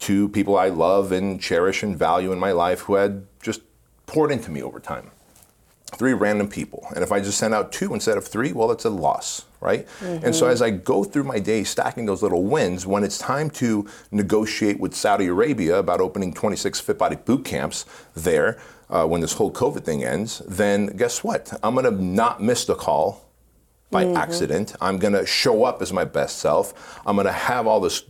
to 0.00 0.28
people 0.30 0.56
I 0.56 0.68
love 0.68 1.12
and 1.12 1.40
cherish 1.40 1.82
and 1.82 1.96
value 1.96 2.32
in 2.32 2.38
my 2.38 2.52
life 2.52 2.80
who 2.80 2.94
had 2.94 3.26
just 3.42 3.60
poured 4.06 4.30
into 4.30 4.50
me 4.50 4.62
over 4.62 4.80
time. 4.80 5.10
Three 5.86 6.12
random 6.12 6.48
people. 6.48 6.86
And 6.94 7.04
if 7.04 7.12
I 7.12 7.20
just 7.20 7.38
send 7.38 7.54
out 7.54 7.70
two 7.72 7.94
instead 7.94 8.18
of 8.18 8.26
three, 8.26 8.52
well, 8.52 8.72
it's 8.72 8.84
a 8.84 8.90
loss, 8.90 9.44
right? 9.60 9.86
And 10.24 10.34
so 10.34 10.48
as 10.48 10.60
I 10.60 10.70
go 10.70 11.04
through 11.04 11.24
my 11.24 11.38
day 11.38 11.62
stacking 11.62 12.06
those 12.06 12.22
little 12.22 12.42
wins, 12.42 12.84
when 12.84 13.04
it's 13.04 13.18
time 13.18 13.48
to 13.50 13.86
negotiate 14.10 14.80
with 14.80 14.94
Saudi 14.94 15.26
Arabia 15.26 15.78
about 15.78 16.00
opening 16.00 16.34
26 16.34 16.80
fit 16.80 16.98
body 16.98 17.16
boot 17.16 17.44
camps 17.44 17.86
there 18.14 18.58
uh, 18.90 19.06
when 19.06 19.20
this 19.20 19.34
whole 19.34 19.52
COVID 19.52 19.84
thing 19.84 20.02
ends, 20.02 20.42
then 20.48 20.86
guess 20.96 21.22
what? 21.22 21.52
I'm 21.62 21.74
going 21.74 21.84
to 21.84 22.04
not 22.04 22.42
miss 22.42 22.64
the 22.64 22.74
call 22.74 23.24
by 23.90 24.06
accident. 24.06 24.74
I'm 24.80 24.98
going 24.98 25.14
to 25.14 25.24
show 25.24 25.62
up 25.62 25.80
as 25.80 25.92
my 25.92 26.04
best 26.04 26.38
self. 26.38 27.00
I'm 27.06 27.14
going 27.14 27.26
to 27.26 27.32
have 27.32 27.68
all 27.68 27.78
this 27.78 28.02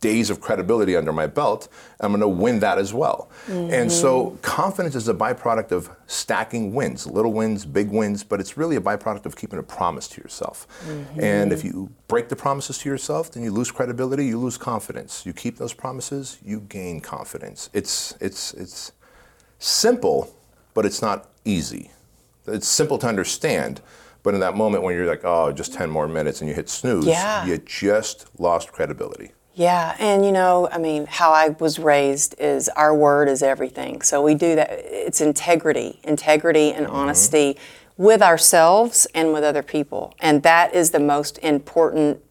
days 0.00 0.30
of 0.30 0.40
credibility 0.40 0.96
under 0.96 1.12
my 1.12 1.26
belt. 1.26 1.68
I'm 2.00 2.12
going 2.12 2.20
to 2.20 2.28
win 2.28 2.60
that 2.60 2.78
as 2.78 2.94
well. 2.94 3.30
And 3.48 3.90
so 3.90 4.26
mm-hmm. 4.26 4.36
confidence 4.42 4.94
is 4.94 5.08
a 5.08 5.14
byproduct 5.14 5.72
of 5.72 5.90
stacking 6.06 6.72
wins, 6.72 7.06
little 7.06 7.32
wins, 7.32 7.64
big 7.64 7.90
wins, 7.90 8.22
but 8.22 8.40
it's 8.40 8.56
really 8.56 8.76
a 8.76 8.80
byproduct 8.80 9.26
of 9.26 9.36
keeping 9.36 9.58
a 9.58 9.62
promise 9.62 10.06
to 10.08 10.20
yourself. 10.20 10.66
Mm-hmm. 10.86 11.20
And 11.20 11.52
if 11.52 11.64
you 11.64 11.90
break 12.06 12.28
the 12.28 12.36
promises 12.36 12.78
to 12.78 12.88
yourself, 12.88 13.32
then 13.32 13.42
you 13.42 13.50
lose 13.50 13.70
credibility, 13.70 14.26
you 14.26 14.38
lose 14.38 14.56
confidence. 14.56 15.26
You 15.26 15.32
keep 15.32 15.56
those 15.56 15.74
promises, 15.74 16.38
you 16.44 16.60
gain 16.60 17.00
confidence. 17.00 17.70
It's 17.72 18.16
it's 18.20 18.54
it's 18.54 18.92
simple, 19.58 20.34
but 20.74 20.86
it's 20.86 21.02
not 21.02 21.30
easy. 21.44 21.90
It's 22.46 22.68
simple 22.68 22.98
to 22.98 23.06
understand, 23.06 23.80
but 24.22 24.34
in 24.34 24.40
that 24.40 24.56
moment 24.56 24.82
when 24.84 24.94
you're 24.94 25.06
like, 25.06 25.24
oh, 25.24 25.52
just 25.52 25.74
10 25.74 25.90
more 25.90 26.08
minutes 26.08 26.40
and 26.40 26.48
you 26.48 26.54
hit 26.54 26.68
snooze, 26.68 27.06
Yeah. 27.06 27.44
you 27.44 27.58
just 27.58 28.26
lost 28.38 28.72
credibility. 28.72 29.32
Yeah, 29.58 29.96
and 29.98 30.24
you 30.24 30.30
know, 30.30 30.68
I 30.70 30.78
mean, 30.78 31.06
how 31.06 31.32
I 31.32 31.48
was 31.48 31.80
raised 31.80 32.36
is 32.38 32.68
our 32.70 32.94
word 32.94 33.28
is 33.28 33.42
everything. 33.42 34.02
So 34.02 34.22
we 34.22 34.36
do 34.36 34.54
that. 34.54 34.70
It's 34.70 35.20
integrity, 35.20 35.98
integrity, 36.04 36.72
and 36.72 36.86
mm-hmm. 36.86 36.94
honesty. 36.94 37.58
with 37.96 38.22
ourselves 38.22 39.08
and 39.12 39.32
with 39.32 39.42
other 39.42 39.64
people. 39.64 40.14
And 40.20 40.44
that 40.44 40.72
is 40.72 40.92
the 40.92 41.00
most 41.00 41.36
important 41.38 42.22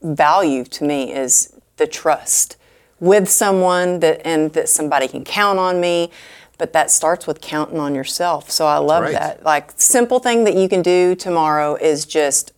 value 0.00 0.62
to 0.62 0.84
me 0.84 1.12
is 1.12 1.52
the 1.78 1.88
trust 1.88 2.56
with 3.00 3.28
someone 3.28 3.98
that 3.98 4.24
and 4.24 4.52
that 4.52 4.68
somebody 4.68 5.08
can 5.08 5.24
count 5.24 5.58
on 5.58 5.80
me 5.80 6.10
but 6.58 6.72
that 6.72 6.90
starts 6.90 7.26
with 7.26 7.40
counting 7.40 7.78
on 7.78 7.94
yourself 7.94 8.50
so 8.50 8.66
i 8.66 8.76
love 8.76 9.04
right. 9.04 9.12
that 9.12 9.44
like 9.44 9.72
simple 9.76 10.18
thing 10.18 10.44
that 10.44 10.54
you 10.54 10.68
can 10.68 10.82
do 10.82 11.14
tomorrow 11.14 11.76
is 11.76 12.04
just 12.04 12.52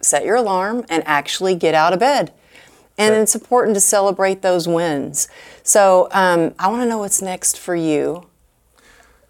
set 0.00 0.24
your 0.24 0.36
alarm 0.36 0.84
and 0.88 1.02
actually 1.06 1.54
get 1.54 1.74
out 1.74 1.92
of 1.92 1.98
bed 1.98 2.32
and 2.98 3.14
Right. 3.14 3.20
it's 3.22 3.34
important 3.34 3.74
to 3.76 3.80
celebrate 3.80 4.42
those 4.42 4.66
wins 4.68 5.28
so 5.62 6.08
um, 6.12 6.54
i 6.58 6.68
want 6.68 6.82
to 6.82 6.88
know 6.88 6.98
what's 6.98 7.22
next 7.22 7.58
for 7.58 7.74
you 7.76 8.26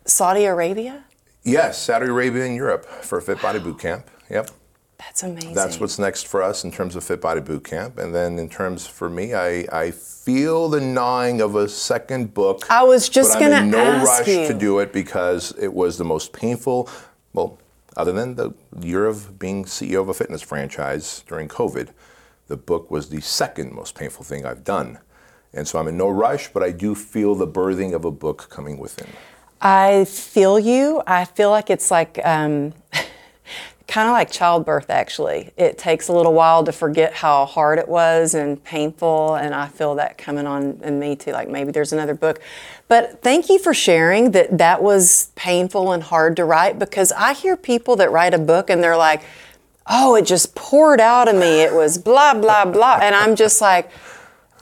saudi 0.05 0.45
arabia 0.45 1.05
Yes, 1.45 1.79
Saudi 1.81 2.07
Arabia 2.07 2.45
and 2.45 2.55
Europe 2.55 2.85
for 2.85 3.19
Fit 3.23 3.41
Body 3.41 3.59
Boot 3.59 3.79
Camp. 3.79 4.11
Yep. 4.29 4.51
that's 4.99 5.23
amazing 5.23 5.55
That's 5.55 5.81
what's 5.81 5.99
next 5.99 6.27
for 6.27 6.43
us 6.43 6.63
in 6.65 6.71
terms 6.71 6.95
of 6.95 7.03
Fit 7.05 7.23
Body 7.23 7.41
Boot 7.41 7.65
Camp. 7.65 7.97
And 7.99 8.15
then 8.15 8.39
in 8.39 8.51
terms 8.51 8.87
for 8.87 9.09
me, 9.09 9.33
I, 9.33 9.65
I 9.73 9.93
feel 9.93 10.69
the 10.69 10.81
gnawing 10.81 11.41
of 11.41 11.55
a 11.55 11.67
second 11.67 12.35
book. 12.35 12.67
I 12.69 12.83
was 12.83 13.09
just 13.09 13.39
gonna 13.39 13.61
in 13.63 13.71
no 13.71 13.79
ask 13.79 14.07
rush 14.19 14.29
you. 14.29 14.47
to 14.47 14.53
do 14.53 14.81
it 14.81 14.93
because 14.93 15.55
it 15.59 15.73
was 15.73 15.97
the 15.97 16.05
most 16.05 16.35
painful, 16.35 16.91
well, 17.33 17.57
other 17.97 18.13
than 18.13 18.35
the 18.35 18.53
year 18.83 19.07
of 19.07 19.39
being 19.39 19.65
CEO 19.65 20.03
of 20.03 20.11
a 20.11 20.15
fitness 20.15 20.43
franchise 20.43 21.25
during 21.27 21.49
COVID, 21.49 21.89
the 22.49 22.57
book 22.57 22.91
was 22.91 23.11
the 23.11 23.21
second 23.21 23.73
most 23.73 23.95
painful 23.95 24.25
thing 24.25 24.45
I've 24.45 24.65
done. 24.65 24.99
And 25.53 25.67
so 25.67 25.79
I'm 25.79 25.89
in 25.89 25.97
no 25.97 26.09
rush, 26.09 26.49
but 26.49 26.63
I 26.63 26.73
do 26.73 26.95
feel 26.95 27.35
the 27.35 27.47
birthing 27.47 27.95
of 27.95 28.05
a 28.05 28.11
book 28.11 28.49
coming 28.51 28.79
within. 28.79 29.09
I 29.61 30.05
feel 30.05 30.59
you. 30.59 31.03
I 31.07 31.25
feel 31.25 31.51
like 31.51 31.71
it's 31.71 31.91
like 31.91 32.19
um, 32.25 32.75
kind 33.89 34.09
of 34.09 34.13
like 34.13 34.31
childbirth, 34.31 34.91
actually. 34.91 35.51
It 35.57 35.79
takes 35.79 36.09
a 36.09 36.13
little 36.13 36.35
while 36.35 36.65
to 36.65 36.73
forget 36.73 37.15
how 37.15 37.47
hard 37.47 37.79
it 37.79 37.89
was 37.89 38.35
and 38.35 38.63
painful, 38.63 39.35
and 39.35 39.55
I 39.55 39.69
feel 39.69 39.95
that 39.97 40.17
coming 40.19 40.47
on 40.47 40.81
in 40.85 40.99
me 40.99 41.17
too. 41.17 41.33
Like 41.33 41.49
maybe 41.49 41.73
there's 41.73 41.93
another 41.93 42.15
book. 42.15 42.41
But 42.87 43.23
thank 43.23 43.49
you 43.49 43.59
for 43.59 43.75
sharing 43.75 44.31
that 44.33 44.59
that 44.59 44.83
was 44.83 45.33
painful 45.35 45.93
and 45.93 46.03
hard 46.03 46.37
to 46.37 46.45
write 46.45 46.79
because 46.79 47.11
I 47.13 47.33
hear 47.33 47.57
people 47.57 47.97
that 47.97 48.13
write 48.13 48.35
a 48.35 48.39
book 48.39 48.71
and 48.71 48.83
they're 48.83 48.97
like, 48.97 49.23
oh, 49.89 50.15
it 50.17 50.27
just 50.27 50.55
poured 50.55 51.01
out 51.01 51.29
of 51.29 51.35
me. 51.35 51.63
It 51.63 51.73
was 51.73 51.99
blah, 51.99 52.35
blah, 52.35 52.65
blah. 52.65 52.99
And 53.03 53.15
I'm 53.15 53.37
just 53.37 53.61
like, 53.61 53.91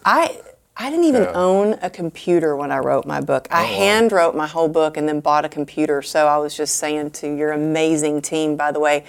I 0.05 0.39
I 0.79 0.91
didn't 0.91 1.07
even 1.07 1.22
Yeah. 1.22 1.33
own 1.33 1.79
a 1.81 1.89
computer 1.89 2.55
when 2.55 2.70
I 2.70 2.79
wrote 2.79 3.07
my 3.07 3.20
book. 3.22 3.49
I 3.51 3.62
oh, 3.62 3.66
hand 3.66 4.12
wrote 4.12 4.35
my 4.37 4.47
whole 4.47 4.68
book 4.68 4.99
and 4.99 5.09
then 5.09 5.20
bought 5.20 5.45
a 5.45 5.49
computer. 5.49 6.03
So 6.03 6.27
I 6.29 6.37
was 6.37 6.55
just 6.55 6.77
saying 6.77 7.12
to 7.12 7.35
your 7.35 7.53
amazing 7.53 8.20
team, 8.20 8.57
by 8.57 8.72
the 8.72 8.79
way, 8.81 9.05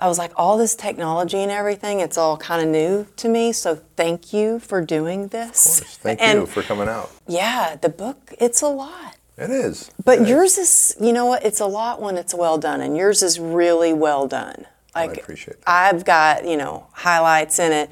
I 0.00 0.08
was 0.08 0.18
like, 0.18 0.32
all 0.36 0.58
this 0.58 0.74
technology 0.74 1.38
and 1.38 1.50
everything, 1.50 2.00
it's 2.00 2.18
all 2.18 2.36
kind 2.36 2.60
of 2.60 2.68
new 2.68 3.06
to 3.16 3.28
me. 3.28 3.52
So 3.52 3.76
thank 3.96 4.32
you 4.32 4.58
for 4.58 4.84
doing 4.84 5.28
this. 5.28 5.78
Of 5.78 5.84
course. 5.84 5.96
Thank 5.98 6.20
and 6.20 6.40
you 6.40 6.46
for 6.46 6.62
coming 6.62 6.88
out. 6.88 7.10
yeah, 7.28 7.76
the 7.76 7.88
book, 7.88 8.34
it's 8.40 8.60
a 8.60 8.68
lot. 8.68 9.14
It 9.38 9.50
is. 9.50 9.90
But 10.04 10.18
It 10.18 10.22
is. 10.22 10.28
yours 10.28 10.58
is, 10.58 10.96
you 11.00 11.12
know 11.12 11.26
what? 11.26 11.44
It's 11.44 11.60
a 11.60 11.66
lot 11.66 12.02
when 12.02 12.16
it's 12.18 12.34
well 12.34 12.58
done, 12.58 12.80
and 12.80 12.96
yours 12.96 13.22
is 13.22 13.38
really 13.38 13.92
well 13.92 14.26
done. 14.26 14.66
Like 14.96 15.18
appreciate 15.18 15.60
that. 15.60 15.68
I've 15.68 16.04
got 16.04 16.44
you 16.46 16.56
know 16.56 16.86
highlights 16.92 17.58
in 17.58 17.72
it, 17.72 17.90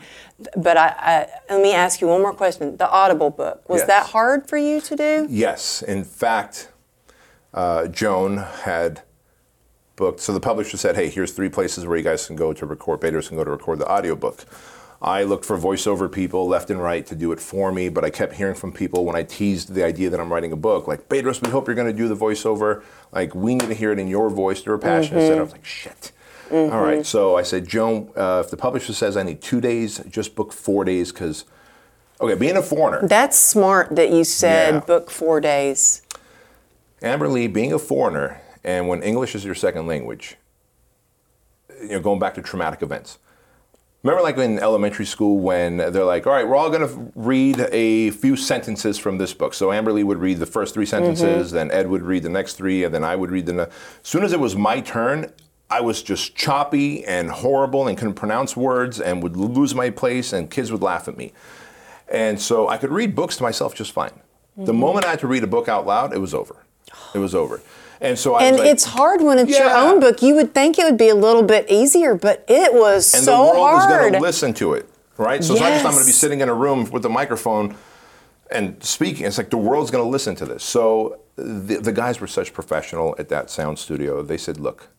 but 0.57 0.77
I, 0.77 0.95
I 1.49 1.53
let 1.55 1.63
me 1.63 1.73
ask 1.75 2.01
you 2.01 2.09
one 2.09 2.21
more 2.23 2.33
question. 2.35 2.77
The 2.77 2.89
Audible 2.91 3.31
book 3.31 3.69
was 3.69 3.81
Yes. 3.81 3.89
that 3.89 4.07
hard 4.07 4.49
for 4.49 4.57
you 4.57 4.81
to 4.83 4.97
do? 4.97 5.27
Yes, 5.31 5.83
in 5.83 6.05
fact, 6.05 6.69
uh, 7.53 7.87
Joan 7.89 8.39
had 8.39 9.03
booked. 9.97 10.21
So 10.21 10.33
the 10.33 10.41
publisher 10.41 10.77
said, 10.77 10.97
"Hey, 10.97 11.09
here's 11.09 11.33
three 11.33 11.49
places 11.49 11.87
where 11.87 11.97
you 11.97 12.05
guys 12.05 12.27
can 12.27 12.37
go 12.37 12.53
to 12.53 12.67
record. 12.67 13.01
Bedros 13.01 13.29
can 13.29 13.37
go 13.37 13.45
to 13.45 13.51
record 13.51 13.79
the 13.79 13.91
audiobook." 13.91 14.45
I 15.03 15.23
looked 15.25 15.45
for 15.45 15.59
voiceover 15.59 16.11
people 16.11 16.49
left 16.49 16.71
and 16.71 16.81
right 16.81 17.05
to 17.09 17.15
do 17.15 17.31
it 17.33 17.39
for 17.39 17.71
me, 17.71 17.91
but 17.91 18.05
I 18.07 18.11
kept 18.11 18.33
hearing 18.35 18.55
from 18.55 18.73
people 18.73 19.05
when 19.05 19.15
I 19.15 19.23
teased 19.23 19.75
the 19.75 19.85
idea 19.85 20.09
that 20.09 20.19
I'm 20.19 20.33
writing 20.33 20.51
a 20.51 20.57
book, 20.57 20.89
like, 20.89 21.11
Bedros, 21.11 21.45
we 21.45 21.51
hope 21.51 21.67
you're 21.67 21.75
going 21.75 21.89
to 21.89 21.93
do 21.93 22.09
the 22.09 22.17
voiceover. 22.17 22.83
Like, 23.13 23.35
we 23.35 23.55
need 23.55 23.69
to 23.69 23.75
hear 23.75 23.93
it 23.93 23.99
in 23.99 24.09
your 24.09 24.31
voice. 24.31 24.63
They're 24.63 24.79
passionate. 24.79 25.31
And 25.31 25.41
I 25.41 25.43
was 25.43 25.53
like, 25.53 25.65
shit. 25.67 26.13
All 26.51 26.69
right. 26.69 27.05
So 27.05 27.37
I 27.37 27.43
said, 27.43 27.67
Joan, 27.67 28.11
uh, 28.17 28.43
if 28.45 28.51
the 28.51 28.57
publisher 28.57 28.93
says 28.93 29.17
I 29.17 29.23
need 29.23 29.41
two 29.41 29.61
days, 29.61 30.01
just 30.09 30.35
book 30.35 30.53
four 30.53 30.85
days 30.85 31.11
because, 31.13 31.45
okay, 32.21 32.35
being 32.35 32.57
a 32.57 32.63
foreigner, 32.63 33.07
That's 33.07 33.39
smart 33.39 33.95
that 33.97 34.11
you 34.11 34.25
said 34.25 34.75
Yeah. 34.75 34.81
book 34.81 35.11
four 35.11 35.41
days. 35.41 36.03
Amberly, 37.03 37.53
being 37.53 37.73
a 37.73 37.79
foreigner, 37.79 38.41
and 38.63 38.89
when 38.89 39.03
English 39.03 39.35
is 39.35 39.45
your 39.45 39.55
second 39.55 39.87
language, 39.87 40.37
you 41.83 41.89
know, 41.89 42.01
going 42.01 42.19
back 42.19 42.35
to 42.35 42.43
traumatic 42.43 42.83
events. 42.83 43.19
Remember, 44.03 44.23
like 44.23 44.37
in 44.37 44.59
elementary 44.59 45.07
school, 45.07 45.39
when 45.39 45.79
they're 45.79 46.05
like, 46.05 46.27
"All 46.27 46.33
right, 46.35 46.47
we're 46.47 46.57
all 46.57 46.69
going 46.71 46.87
to 46.87 47.11
read 47.15 47.59
a 47.73 48.11
few 48.11 48.37
sentences 48.37 48.99
from 48.99 49.17
this 49.17 49.33
book." 49.33 49.55
So 49.55 49.69
Amberly 49.69 50.05
would 50.05 50.19
read 50.19 50.39
the 50.41 50.47
first 50.47 50.75
three 50.75 50.85
sentences, 50.85 51.53
then 51.53 51.71
Ed 51.71 51.89
would 51.89 52.03
read 52.03 52.23
the 52.23 52.29
next 52.29 52.55
three, 52.55 52.85
and 52.85 52.95
then 52.95 53.03
I 53.03 53.17
would 53.17 53.31
read 53.31 53.47
the. 53.47 53.55
Ne- 53.55 53.63
as 53.63 53.69
soon 54.03 54.23
as 54.23 54.33
it 54.35 54.41
was 54.41 54.55
my 54.57 54.81
turn, 54.81 55.33
I 55.75 55.81
was 55.81 56.05
just 56.05 56.37
choppy 56.37 57.05
and 57.05 57.29
horrible 57.29 57.89
and 57.89 57.99
couldn't 57.99 58.14
pronounce 58.14 58.57
words 58.57 59.01
and 59.01 59.25
would 59.25 59.37
lose 59.37 59.75
my 59.75 59.91
place, 59.91 60.33
and 60.33 60.49
kids 60.49 60.70
would 60.70 60.83
laugh 60.83 61.09
at 61.09 61.16
me. 61.16 61.33
And 62.07 62.41
so 62.41 62.68
I 62.68 62.77
could 62.77 62.93
read 62.93 63.16
books 63.16 63.37
to 63.39 63.43
myself 63.43 63.75
just 63.75 63.91
fine. 63.91 64.20
The 64.57 64.70
mm-hmm. 64.70 64.81
moment 64.81 65.05
I 65.05 65.11
had 65.11 65.18
to 65.18 65.27
read 65.27 65.43
a 65.43 65.49
book 65.49 65.68
out 65.68 65.85
loud, 65.85 66.14
it 66.14 66.18
was 66.18 66.33
over. 66.33 66.64
It 67.12 67.18
was 67.18 67.35
over. 67.35 67.61
And 68.01 68.16
so 68.16 68.35
I 68.35 68.45
And 68.45 68.59
like, 68.59 68.68
it's 68.68 68.85
hard 68.85 69.20
when 69.20 69.37
it's 69.41 69.51
your 69.51 69.68
own 69.68 69.99
book. 69.99 70.22
You 70.22 70.37
would 70.37 70.55
think 70.55 70.79
it 70.79 70.85
would 70.85 70.97
be 70.97 71.09
a 71.09 71.14
little 71.16 71.43
bit 71.43 71.66
easier, 71.68 72.14
but 72.14 72.45
it 72.47 72.72
was 72.72 73.05
so 73.05 73.18
hard. 73.18 73.18
and 73.18 73.25
so 73.25 73.53
the 73.53 73.61
world 73.61 73.79
is 73.79 73.85
hard. 73.85 74.01
going 74.01 74.12
to 74.12 74.20
listen 74.20 74.55
to 74.55 74.75
it, 74.75 74.89
right? 75.16 75.43
So 75.43 75.55
it's 75.55 75.61
not 75.61 75.70
just 75.70 75.85
I'm 75.85 75.91
going 75.91 76.05
to 76.05 76.09
be 76.09 76.12
sitting 76.12 76.41
in 76.41 76.49
a 76.49 76.55
room 76.55 76.89
with 76.93 77.05
a 77.05 77.09
microphone 77.09 77.75
and 78.49 78.81
speaking. 78.81 79.27
It's 79.27 79.39
like 79.39 79.51
the 79.51 79.57
world's 79.57 79.91
going 79.91 80.05
to 80.05 80.09
listen 80.09 80.37
to 80.37 80.47
this. 80.47 80.62
So 80.62 81.18
the, 81.35 81.81
the 81.81 81.93
guys 81.93 82.20
were 82.20 82.29
such 82.29 82.53
professional 82.53 83.16
at 83.18 83.29
that 83.31 83.51
sound 83.51 83.81
studio. 83.81 84.22
They 84.22 84.39
said, 84.39 84.61
"Look, 84.61 84.91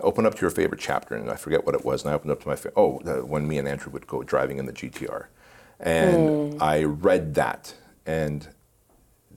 open 0.00 0.26
up 0.26 0.34
to 0.36 0.40
your 0.42 0.50
favorite 0.50 0.80
chapter," 0.80 1.14
and 1.14 1.30
I 1.30 1.36
forget 1.36 1.64
what 1.66 1.74
it 1.74 1.84
was. 1.84 2.02
And 2.02 2.10
I 2.10 2.14
opened 2.14 2.32
up 2.32 2.40
to 2.42 2.48
my 2.48 2.56
fa- 2.56 2.72
oh, 2.76 3.00
the, 3.04 3.24
when 3.24 3.46
me 3.48 3.58
and 3.58 3.68
Andrew 3.68 3.92
would 3.92 4.06
go 4.06 4.22
driving 4.22 4.58
in 4.58 4.66
the 4.66 4.72
GTR, 4.72 5.26
and 5.80 6.30
Hmm. 6.30 6.58
I 6.60 6.84
read 6.84 7.34
that, 7.34 7.74
and 8.06 8.48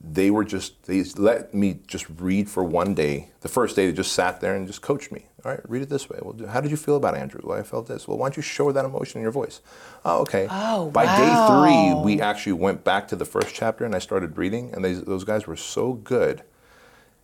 they 0.04 0.30
were 0.30 0.44
just 0.44 0.84
they 0.84 1.02
let 1.16 1.54
me 1.54 1.80
just 1.86 2.06
read 2.18 2.50
for 2.50 2.64
one 2.64 2.94
day. 2.94 3.30
The 3.40 3.48
first 3.48 3.76
day 3.76 3.86
they 3.86 3.92
just 3.92 4.12
sat 4.12 4.40
there 4.40 4.54
and 4.54 4.66
just 4.66 4.82
coached 4.82 5.12
me. 5.12 5.26
All 5.44 5.50
right, 5.52 5.60
read 5.68 5.82
it 5.82 5.88
this 5.88 6.08
way. 6.08 6.18
Well, 6.22 6.36
how 6.48 6.60
did 6.60 6.70
you 6.70 6.76
feel 6.76 6.96
about 6.96 7.16
Andrew? 7.16 7.40
Well, 7.42 7.58
I 7.58 7.62
felt 7.62 7.88
this. 7.88 8.06
Well, 8.06 8.16
why 8.18 8.26
don't 8.28 8.36
you 8.36 8.42
show 8.42 8.70
that 8.72 8.84
emotion 8.84 9.18
in 9.18 9.22
your 9.22 9.32
voice? 9.32 9.60
Oh, 10.04 10.20
okay. 10.22 10.46
Oh, 10.50 10.90
By 10.90 11.06
wow. 11.06 11.16
day 11.16 11.34
three, 11.34 11.94
we 11.94 12.20
actually 12.20 12.52
went 12.52 12.84
back 12.84 13.08
to 13.08 13.16
the 13.16 13.24
first 13.24 13.52
chapter 13.54 13.84
and 13.84 13.94
I 13.94 13.98
started 13.98 14.38
reading, 14.38 14.72
and 14.72 14.84
they, 14.84 14.92
those 14.94 15.24
guys 15.24 15.46
were 15.48 15.56
so 15.56 15.94
good. 15.94 16.42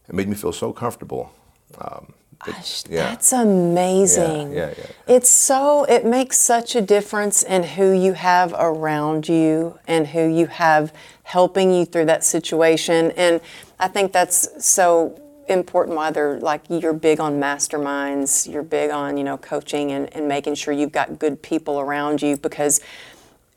It 0.09 0.15
made 0.15 0.29
me 0.29 0.35
feel 0.35 0.53
so 0.53 0.73
comfortable. 0.73 1.33
Um, 1.81 2.15
Gosh, 2.45 2.85
yeah. 2.89 3.11
That's 3.11 3.33
amazing. 3.33 4.53
Yeah, 4.53 4.69
yeah, 4.69 4.75
yeah. 4.79 5.15
It's 5.17 5.29
so, 5.29 5.85
it 5.85 6.05
makes 6.05 6.39
such 6.39 6.77
a 6.77 6.81
difference 6.81 7.43
in 7.43 7.63
who 7.65 7.91
you 7.93 8.13
have 8.13 8.55
around 8.57 9.29
you 9.29 9.79
and 9.89 10.07
who 10.07 10.27
you 10.27 10.47
have 10.47 10.93
helping 11.25 11.73
you 11.73 11.85
through 11.85 12.07
that 12.07 12.25
situation. 12.25 13.11
And 13.13 13.41
I 13.79 13.89
think 13.89 14.13
that's 14.13 14.65
so 14.65 15.21
important 15.49 15.97
why 15.97 16.11
they're 16.11 16.39
like 16.41 16.63
you're 16.69 16.93
big 16.93 17.21
on 17.21 17.41
masterminds, 17.41 18.51
you're 18.51 18.63
big 18.63 18.91
on, 18.91 19.17
you 19.17 19.25
know, 19.25 19.39
coaching 19.39 19.93
and, 19.93 20.15
and 20.15 20.29
making 20.29 20.55
sure 20.55 20.73
you've 20.73 20.93
got 20.93 21.19
good 21.19 21.43
people 21.43 21.81
around 21.81 22.23
you 22.23 22.37
because 22.37 22.81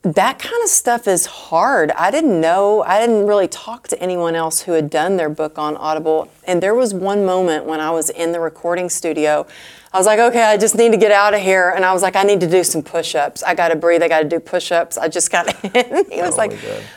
that 0.02 0.40
kind 0.40 0.62
of 0.64 0.68
stuff 0.68 1.06
is 1.06 1.26
hard. 1.26 1.92
I 1.92 2.10
didn't 2.10 2.40
know, 2.40 2.82
I 2.82 3.00
didn't 3.00 3.26
really 3.26 3.46
talk 3.46 3.86
to 3.88 4.02
anyone 4.02 4.34
else 4.34 4.62
who 4.62 4.72
had 4.72 4.90
done 4.90 5.16
their 5.16 5.28
book 5.28 5.58
on 5.58 5.76
Audible. 5.76 6.28
And 6.44 6.60
there 6.60 6.74
was 6.74 6.92
one 6.92 7.24
moment 7.24 7.66
when 7.66 7.78
I 7.80 7.90
was 7.92 8.10
in 8.10 8.32
the 8.32 8.40
recording 8.40 8.90
studio. 8.90 9.46
I 9.92 9.98
was 9.98 10.06
like, 10.06 10.18
okay, 10.18 10.42
I 10.42 10.56
just 10.56 10.74
need 10.74 10.90
to 10.90 10.98
get 10.98 11.12
out 11.12 11.34
of 11.34 11.40
here. 11.40 11.70
And 11.70 11.84
I 11.84 11.92
was 11.92 12.02
like, 12.02 12.16
I 12.16 12.24
need 12.24 12.40
to 12.40 12.48
do 12.50 12.64
some 12.64 12.82
push 12.82 13.14
ups. 13.14 13.44
I 13.44 13.54
got 13.54 13.68
to 13.68 13.76
breathe. 13.76 14.02
I 14.02 14.08
got 14.08 14.22
to 14.22 14.28
do 14.28 14.40
push 14.40 14.72
ups. 14.72 14.98
I 14.98 15.06
just 15.06 15.30
got 15.30 15.46
in. 15.64 16.10
he 16.10 16.20
was 16.22 16.34
Oh, 16.34 16.36
like 16.36 16.52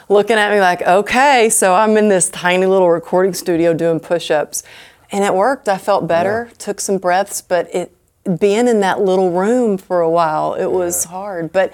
looking 0.09 0.37
at 0.37 0.51
me 0.51 0.59
like, 0.59 0.81
okay. 0.81 1.49
So 1.49 1.75
I'm 1.75 1.97
in 1.97 2.09
this 2.09 2.29
tiny 2.29 2.65
little 2.65 2.89
recording 2.89 3.33
studio 3.35 3.73
doing 3.73 3.99
push 3.99 4.31
ups. 4.31 4.63
And 5.11 5.23
it 5.23 5.33
worked. 5.35 5.69
I 5.69 5.77
felt 5.77 6.07
better, 6.07 6.49
took 6.57 6.79
some 6.81 6.97
breaths, 6.97 7.39
but 7.41 7.73
it, 7.75 7.91
being 8.39 8.67
in 8.67 8.79
that 8.79 9.01
little 9.01 9.29
room 9.29 9.77
for 9.77 10.01
a 10.01 10.09
while, 10.09 10.55
it 10.55 10.71
was 10.71 11.03
hard. 11.03 11.51
But 11.51 11.71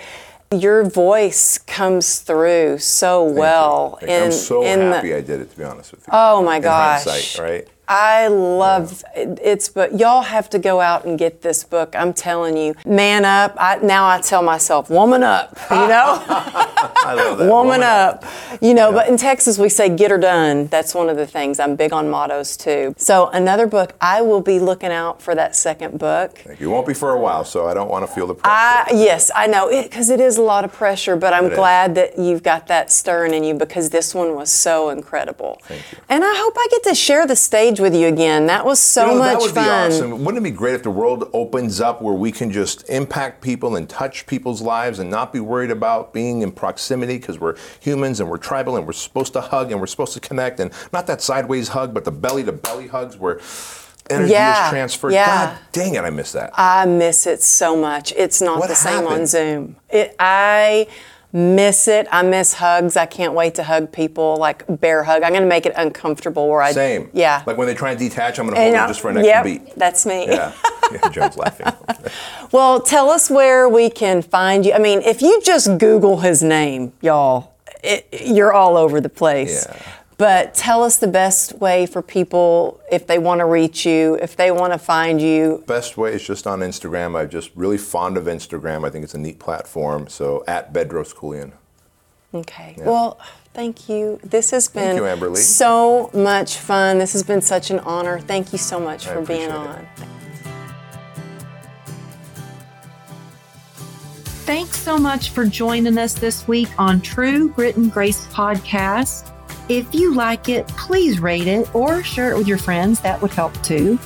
your 0.52 0.84
voice 0.84 1.58
comes 1.60 2.20
through 2.20 2.78
so 2.80 3.24
well. 3.24 3.98
Thank 4.00 4.10
you. 4.12 4.18
I'm 4.18 4.24
in- 4.26 4.32
so 4.32 4.64
in 4.64 4.80
the- 4.90 4.96
happy 4.98 5.14
I 5.16 5.22
did 5.22 5.40
it, 5.42 5.52
to 5.52 5.58
be 5.58 5.64
honest 5.64 5.92
with 5.92 6.02
you. 6.02 6.08
Oh 6.12 6.44
my 6.44 6.58
In 6.58 6.62
gosh. 6.62 7.04
hindsight, 7.06 7.40
right? 7.44 7.68
I 7.92 8.28
love 8.28 9.04
it- 9.16 9.38
it's 9.44 9.68
but 9.68 10.00
y'all 10.00 10.22
have 10.22 10.50
to 10.52 10.60
go 10.60 10.80
out 10.80 11.04
and 11.04 11.20
get 11.20 11.42
this 11.42 11.64
book. 11.66 11.94
I'm 11.94 12.14
telling 12.14 12.56
you, 12.56 12.74
man 12.86 13.26
up. 13.26 13.54
I, 13.58 13.78
now 13.84 14.08
I 14.08 14.22
tell 14.22 14.42
myself, 14.42 14.90
woman 14.90 15.24
up. 15.24 15.58
You 15.70 15.76
know, 15.76 16.24
I 16.28 17.14
love 17.16 17.38
that. 17.40 17.50
woman 17.50 17.84
up. 17.84 18.24
You 18.62 18.74
know, 18.74 18.94
but 18.94 19.10
in 19.10 19.18
Texas 19.18 19.58
we 19.58 19.68
say 19.68 19.90
get 19.90 20.10
her 20.10 20.18
done. 20.18 20.68
That's 20.68 20.96
one 20.96 21.10
of 21.10 21.18
the 21.18 21.28
things. 21.28 21.60
I'm 21.60 21.76
big 21.76 21.92
on 21.92 22.10
mottos 22.10 22.56
too. 22.56 22.96
So 22.98 23.28
another 23.28 23.68
book. 23.68 23.94
I 24.00 24.22
will 24.22 24.42
be 24.42 24.60
looking 24.60 24.92
out 24.92 25.22
for 25.22 25.36
that 25.36 25.54
second 25.56 26.00
book. 26.00 26.42
You 26.60 26.70
won't 26.70 26.88
be 26.88 26.94
for 26.94 27.12
a 27.12 27.20
while, 27.20 27.44
so 27.44 27.68
I 27.68 27.74
don't 27.74 27.90
want 27.90 28.08
to 28.08 28.14
feel 28.14 28.26
the 28.28 28.36
pressure. 28.36 28.56
I, 28.56 28.92
yes, 28.94 29.30
I 29.36 29.48
know 29.48 29.70
because 29.84 30.10
it 30.10 30.22
is 30.22 30.38
a 30.38 30.42
lot 30.42 30.64
of 30.64 30.72
pressure, 30.72 31.18
but 31.18 31.34
I'm 31.34 31.48
It 31.48 31.52
is. 31.54 31.58
glad 31.58 31.96
that 31.96 32.18
you've 32.18 32.42
got 32.44 32.68
that 32.68 32.90
stirring 32.90 33.34
in 33.34 33.44
you 33.44 33.54
because 33.56 33.90
this 33.90 34.16
one 34.16 34.34
was 34.36 34.50
so 34.50 34.90
incredible. 34.92 35.60
Thank 35.66 35.82
you. 35.92 35.98
And 36.08 36.24
I 36.24 36.34
hope 36.38 36.54
I 36.58 36.68
get 36.72 36.84
to 36.84 36.96
share 36.96 37.28
the 37.28 37.36
stage 37.36 37.81
with 37.82 37.96
you 37.96 38.08
again. 38.08 38.46
That 38.48 38.66
was 38.66 38.80
so 38.80 39.06
You 39.08 39.12
know, 39.14 39.18
much 39.20 39.32
that 39.34 39.42
would 39.42 39.52
fun. 39.52 39.64
be 39.90 39.96
awesome. 39.96 40.24
Wouldn't 40.24 40.46
it 40.46 40.50
be 40.50 40.56
great 40.56 40.76
if 40.76 40.84
the 40.84 40.92
world 40.92 41.30
opens 41.34 41.82
up 41.82 42.02
where 42.02 42.14
we 42.14 42.32
can 42.32 42.52
just 42.52 42.88
impact 42.90 43.42
people 43.42 43.76
and 43.76 43.90
touch 43.90 44.26
people's 44.28 44.62
lives 44.62 45.00
and 45.00 45.10
not 45.10 45.34
be 45.34 45.40
worried 45.40 45.72
about 45.72 46.14
being 46.14 46.42
in 46.42 46.52
proximity 46.52 47.18
because 47.18 47.40
we're 47.40 47.56
humans 47.80 48.20
and 48.20 48.30
we're 48.30 48.38
tribal 48.38 48.78
and 48.78 48.86
we're 48.86 48.94
supposed 48.94 49.34
to 49.34 49.42
hug 49.42 49.72
and 49.72 49.80
we're 49.82 49.88
supposed 49.88 50.14
to 50.14 50.20
connect 50.20 50.60
and 50.60 50.72
not 50.94 51.08
that 51.08 51.22
sideways 51.22 51.70
hug, 51.70 51.94
but 51.94 52.06
the 52.06 52.12
belly 52.12 52.44
to 52.44 52.52
belly 52.52 52.88
hugs 52.88 53.18
where 53.18 53.40
energy 54.10 54.32
Yeah, 54.34 54.66
is 54.66 54.70
transferred. 54.70 55.14
yeah. 55.14 55.26
God 55.56 55.60
dang 55.72 55.96
it, 55.96 56.04
I 56.04 56.10
miss 56.10 56.32
that. 56.34 56.52
I 56.56 56.86
miss 56.86 57.26
it 57.28 57.42
so 57.42 57.76
much. 57.78 58.12
It's 58.18 58.42
not 58.42 58.60
What 58.60 58.68
the 58.70 58.76
same 58.76 59.00
on 59.00 59.04
happened? 59.06 59.30
Zoom. 59.30 59.76
It, 59.90 60.16
I 60.20 60.88
miss 61.34 61.88
it. 61.88 62.08
I 62.12 62.24
miss 62.24 62.54
hugs. 62.54 62.98
I 62.98 63.06
can't 63.06 63.34
wait 63.34 63.56
to 63.56 63.64
hug 63.64 63.92
people, 63.92 64.38
like 64.38 64.64
bear 64.82 65.04
hug. 65.04 65.24
I'm 65.24 65.32
going 65.32 65.44
to 65.44 65.48
make 65.48 65.66
it 65.66 65.74
uncomfortable 65.76 66.48
where 66.50 66.62
I 66.62 66.72
Same. 66.72 67.10
Yeah. 67.14 67.44
Like 67.46 67.58
when 67.58 67.68
they 67.68 67.74
try 67.74 67.92
and 67.92 68.00
detach, 68.00 68.40
I'm 68.40 68.48
going 68.48 68.56
to 68.56 68.62
hold 68.62 68.74
them 68.74 68.88
just 68.88 69.02
for 69.02 69.10
an 69.10 69.18
extra 69.18 69.34
yep, 69.34 69.44
beat. 69.44 69.76
That's 69.76 70.06
me. 70.06 70.26
Yeah. 70.28 70.54
yeah, 70.92 71.10
Joe's 71.12 71.38
laughing. 71.38 71.68
Well, 72.52 72.82
tell 72.82 73.10
us 73.10 73.30
where 73.30 73.70
we 73.70 73.90
can 73.90 74.22
find 74.22 74.66
you. 74.66 74.74
I 74.74 74.80
mean, 74.80 75.02
if 75.04 75.22
you 75.22 75.42
just 75.42 75.78
Google 75.78 76.20
his 76.20 76.44
name, 76.44 76.92
y'all, 77.00 77.54
it, 77.82 78.06
you're 78.26 78.52
all 78.52 78.76
over 78.76 79.00
the 79.00 79.08
place. 79.08 79.66
Yeah. 79.70 79.82
But 80.22 80.54
tell 80.54 80.84
us 80.84 80.98
the 80.98 81.08
best 81.08 81.54
way 81.62 81.88
for 81.88 82.04
people 82.04 82.80
if 82.92 83.08
they 83.08 83.18
want 83.18 83.40
to 83.40 83.46
reach 83.46 83.88
you, 83.88 84.20
if 84.22 84.36
they 84.36 84.52
want 84.52 84.72
to 84.72 84.78
find 84.78 85.20
you. 85.20 85.64
Best 85.66 85.98
way 85.98 86.14
is 86.14 86.22
just 86.22 86.46
on 86.46 86.60
Instagram. 86.60 87.20
I'm 87.20 87.28
just 87.28 87.50
really 87.56 87.80
fond 87.80 88.18
of 88.18 88.26
Instagram. 88.26 88.86
I 88.86 88.92
think 88.92 89.04
it's 89.04 89.16
a 89.16 89.18
neat 89.18 89.40
platform. 89.40 90.08
So 90.10 90.44
at 90.48 90.72
Bedros 90.72 91.16
Keuilian. 91.16 91.54
Okay. 92.36 92.76
Well, 92.78 93.20
thank 93.56 93.90
you. 93.90 94.20
This 94.24 94.52
has 94.52 94.68
been 94.68 94.96
you, 94.96 95.02
Amberly. 95.02 95.38
so 95.38 96.12
much 96.14 96.58
fun. 96.58 97.00
This 97.00 97.14
has 97.14 97.24
been 97.24 97.42
such 97.42 97.72
an 97.72 97.80
honor. 97.80 98.20
Thank 98.20 98.52
you 98.52 98.60
so 98.60 98.80
much 98.80 99.08
I 99.08 99.16
for 99.16 99.22
being 99.24 99.50
appreciate 99.50 99.72
it. 99.72 99.76
on. 99.76 100.08
Thanks 104.46 104.78
so 104.78 105.00
much 105.00 105.32
for 105.32 105.48
joining 105.48 105.98
us 105.98 106.14
this 106.14 106.48
week 106.48 106.70
on 106.78 107.02
True 107.02 107.50
Grit 107.50 107.76
and 107.76 107.92
Grace 107.92 108.28
podcast. 108.28 109.32
If 109.74 109.96
you 109.96 110.14
like 110.14 110.50
it, 110.50 110.68
please 110.68 111.22
rate 111.22 111.48
it 111.48 111.74
or 111.74 112.04
share 112.04 112.32
it 112.32 112.38
with 112.38 112.46
your 112.46 112.58
friends. 112.58 113.00
That 113.00 113.22
would 113.22 113.32
help 113.32 113.54
too. 113.64 113.98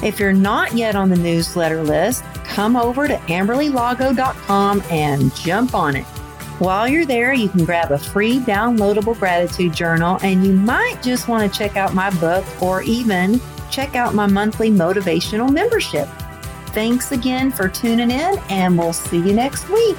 If 0.00 0.20
you're 0.20 0.32
not 0.32 0.74
yet 0.74 0.94
on 0.94 1.08
the 1.08 1.16
newsletter 1.16 1.82
list, 1.82 2.22
come 2.44 2.76
over 2.76 3.08
to 3.08 3.16
amberlylago.com 3.16 4.82
and 4.88 5.34
jump 5.34 5.74
on 5.74 5.96
it. 5.96 6.04
While 6.60 6.86
you're 6.86 7.04
there, 7.04 7.32
you 7.32 7.48
can 7.48 7.64
grab 7.64 7.90
a 7.90 7.98
free 7.98 8.38
downloadable 8.38 9.18
gratitude 9.18 9.72
journal 9.72 10.20
and 10.22 10.46
you 10.46 10.52
might 10.52 11.02
just 11.02 11.26
want 11.26 11.52
to 11.52 11.58
check 11.58 11.76
out 11.76 11.94
my 11.94 12.10
book 12.20 12.44
or 12.62 12.82
even 12.82 13.40
check 13.72 13.96
out 13.96 14.14
my 14.14 14.28
monthly 14.28 14.70
motivational 14.70 15.52
membership. 15.52 16.06
Thanks 16.68 17.10
again 17.10 17.50
for 17.50 17.68
tuning 17.68 18.12
in, 18.12 18.38
and 18.50 18.78
we'll 18.78 18.92
see 18.92 19.16
you 19.16 19.32
next 19.32 19.68
week. 19.68 19.96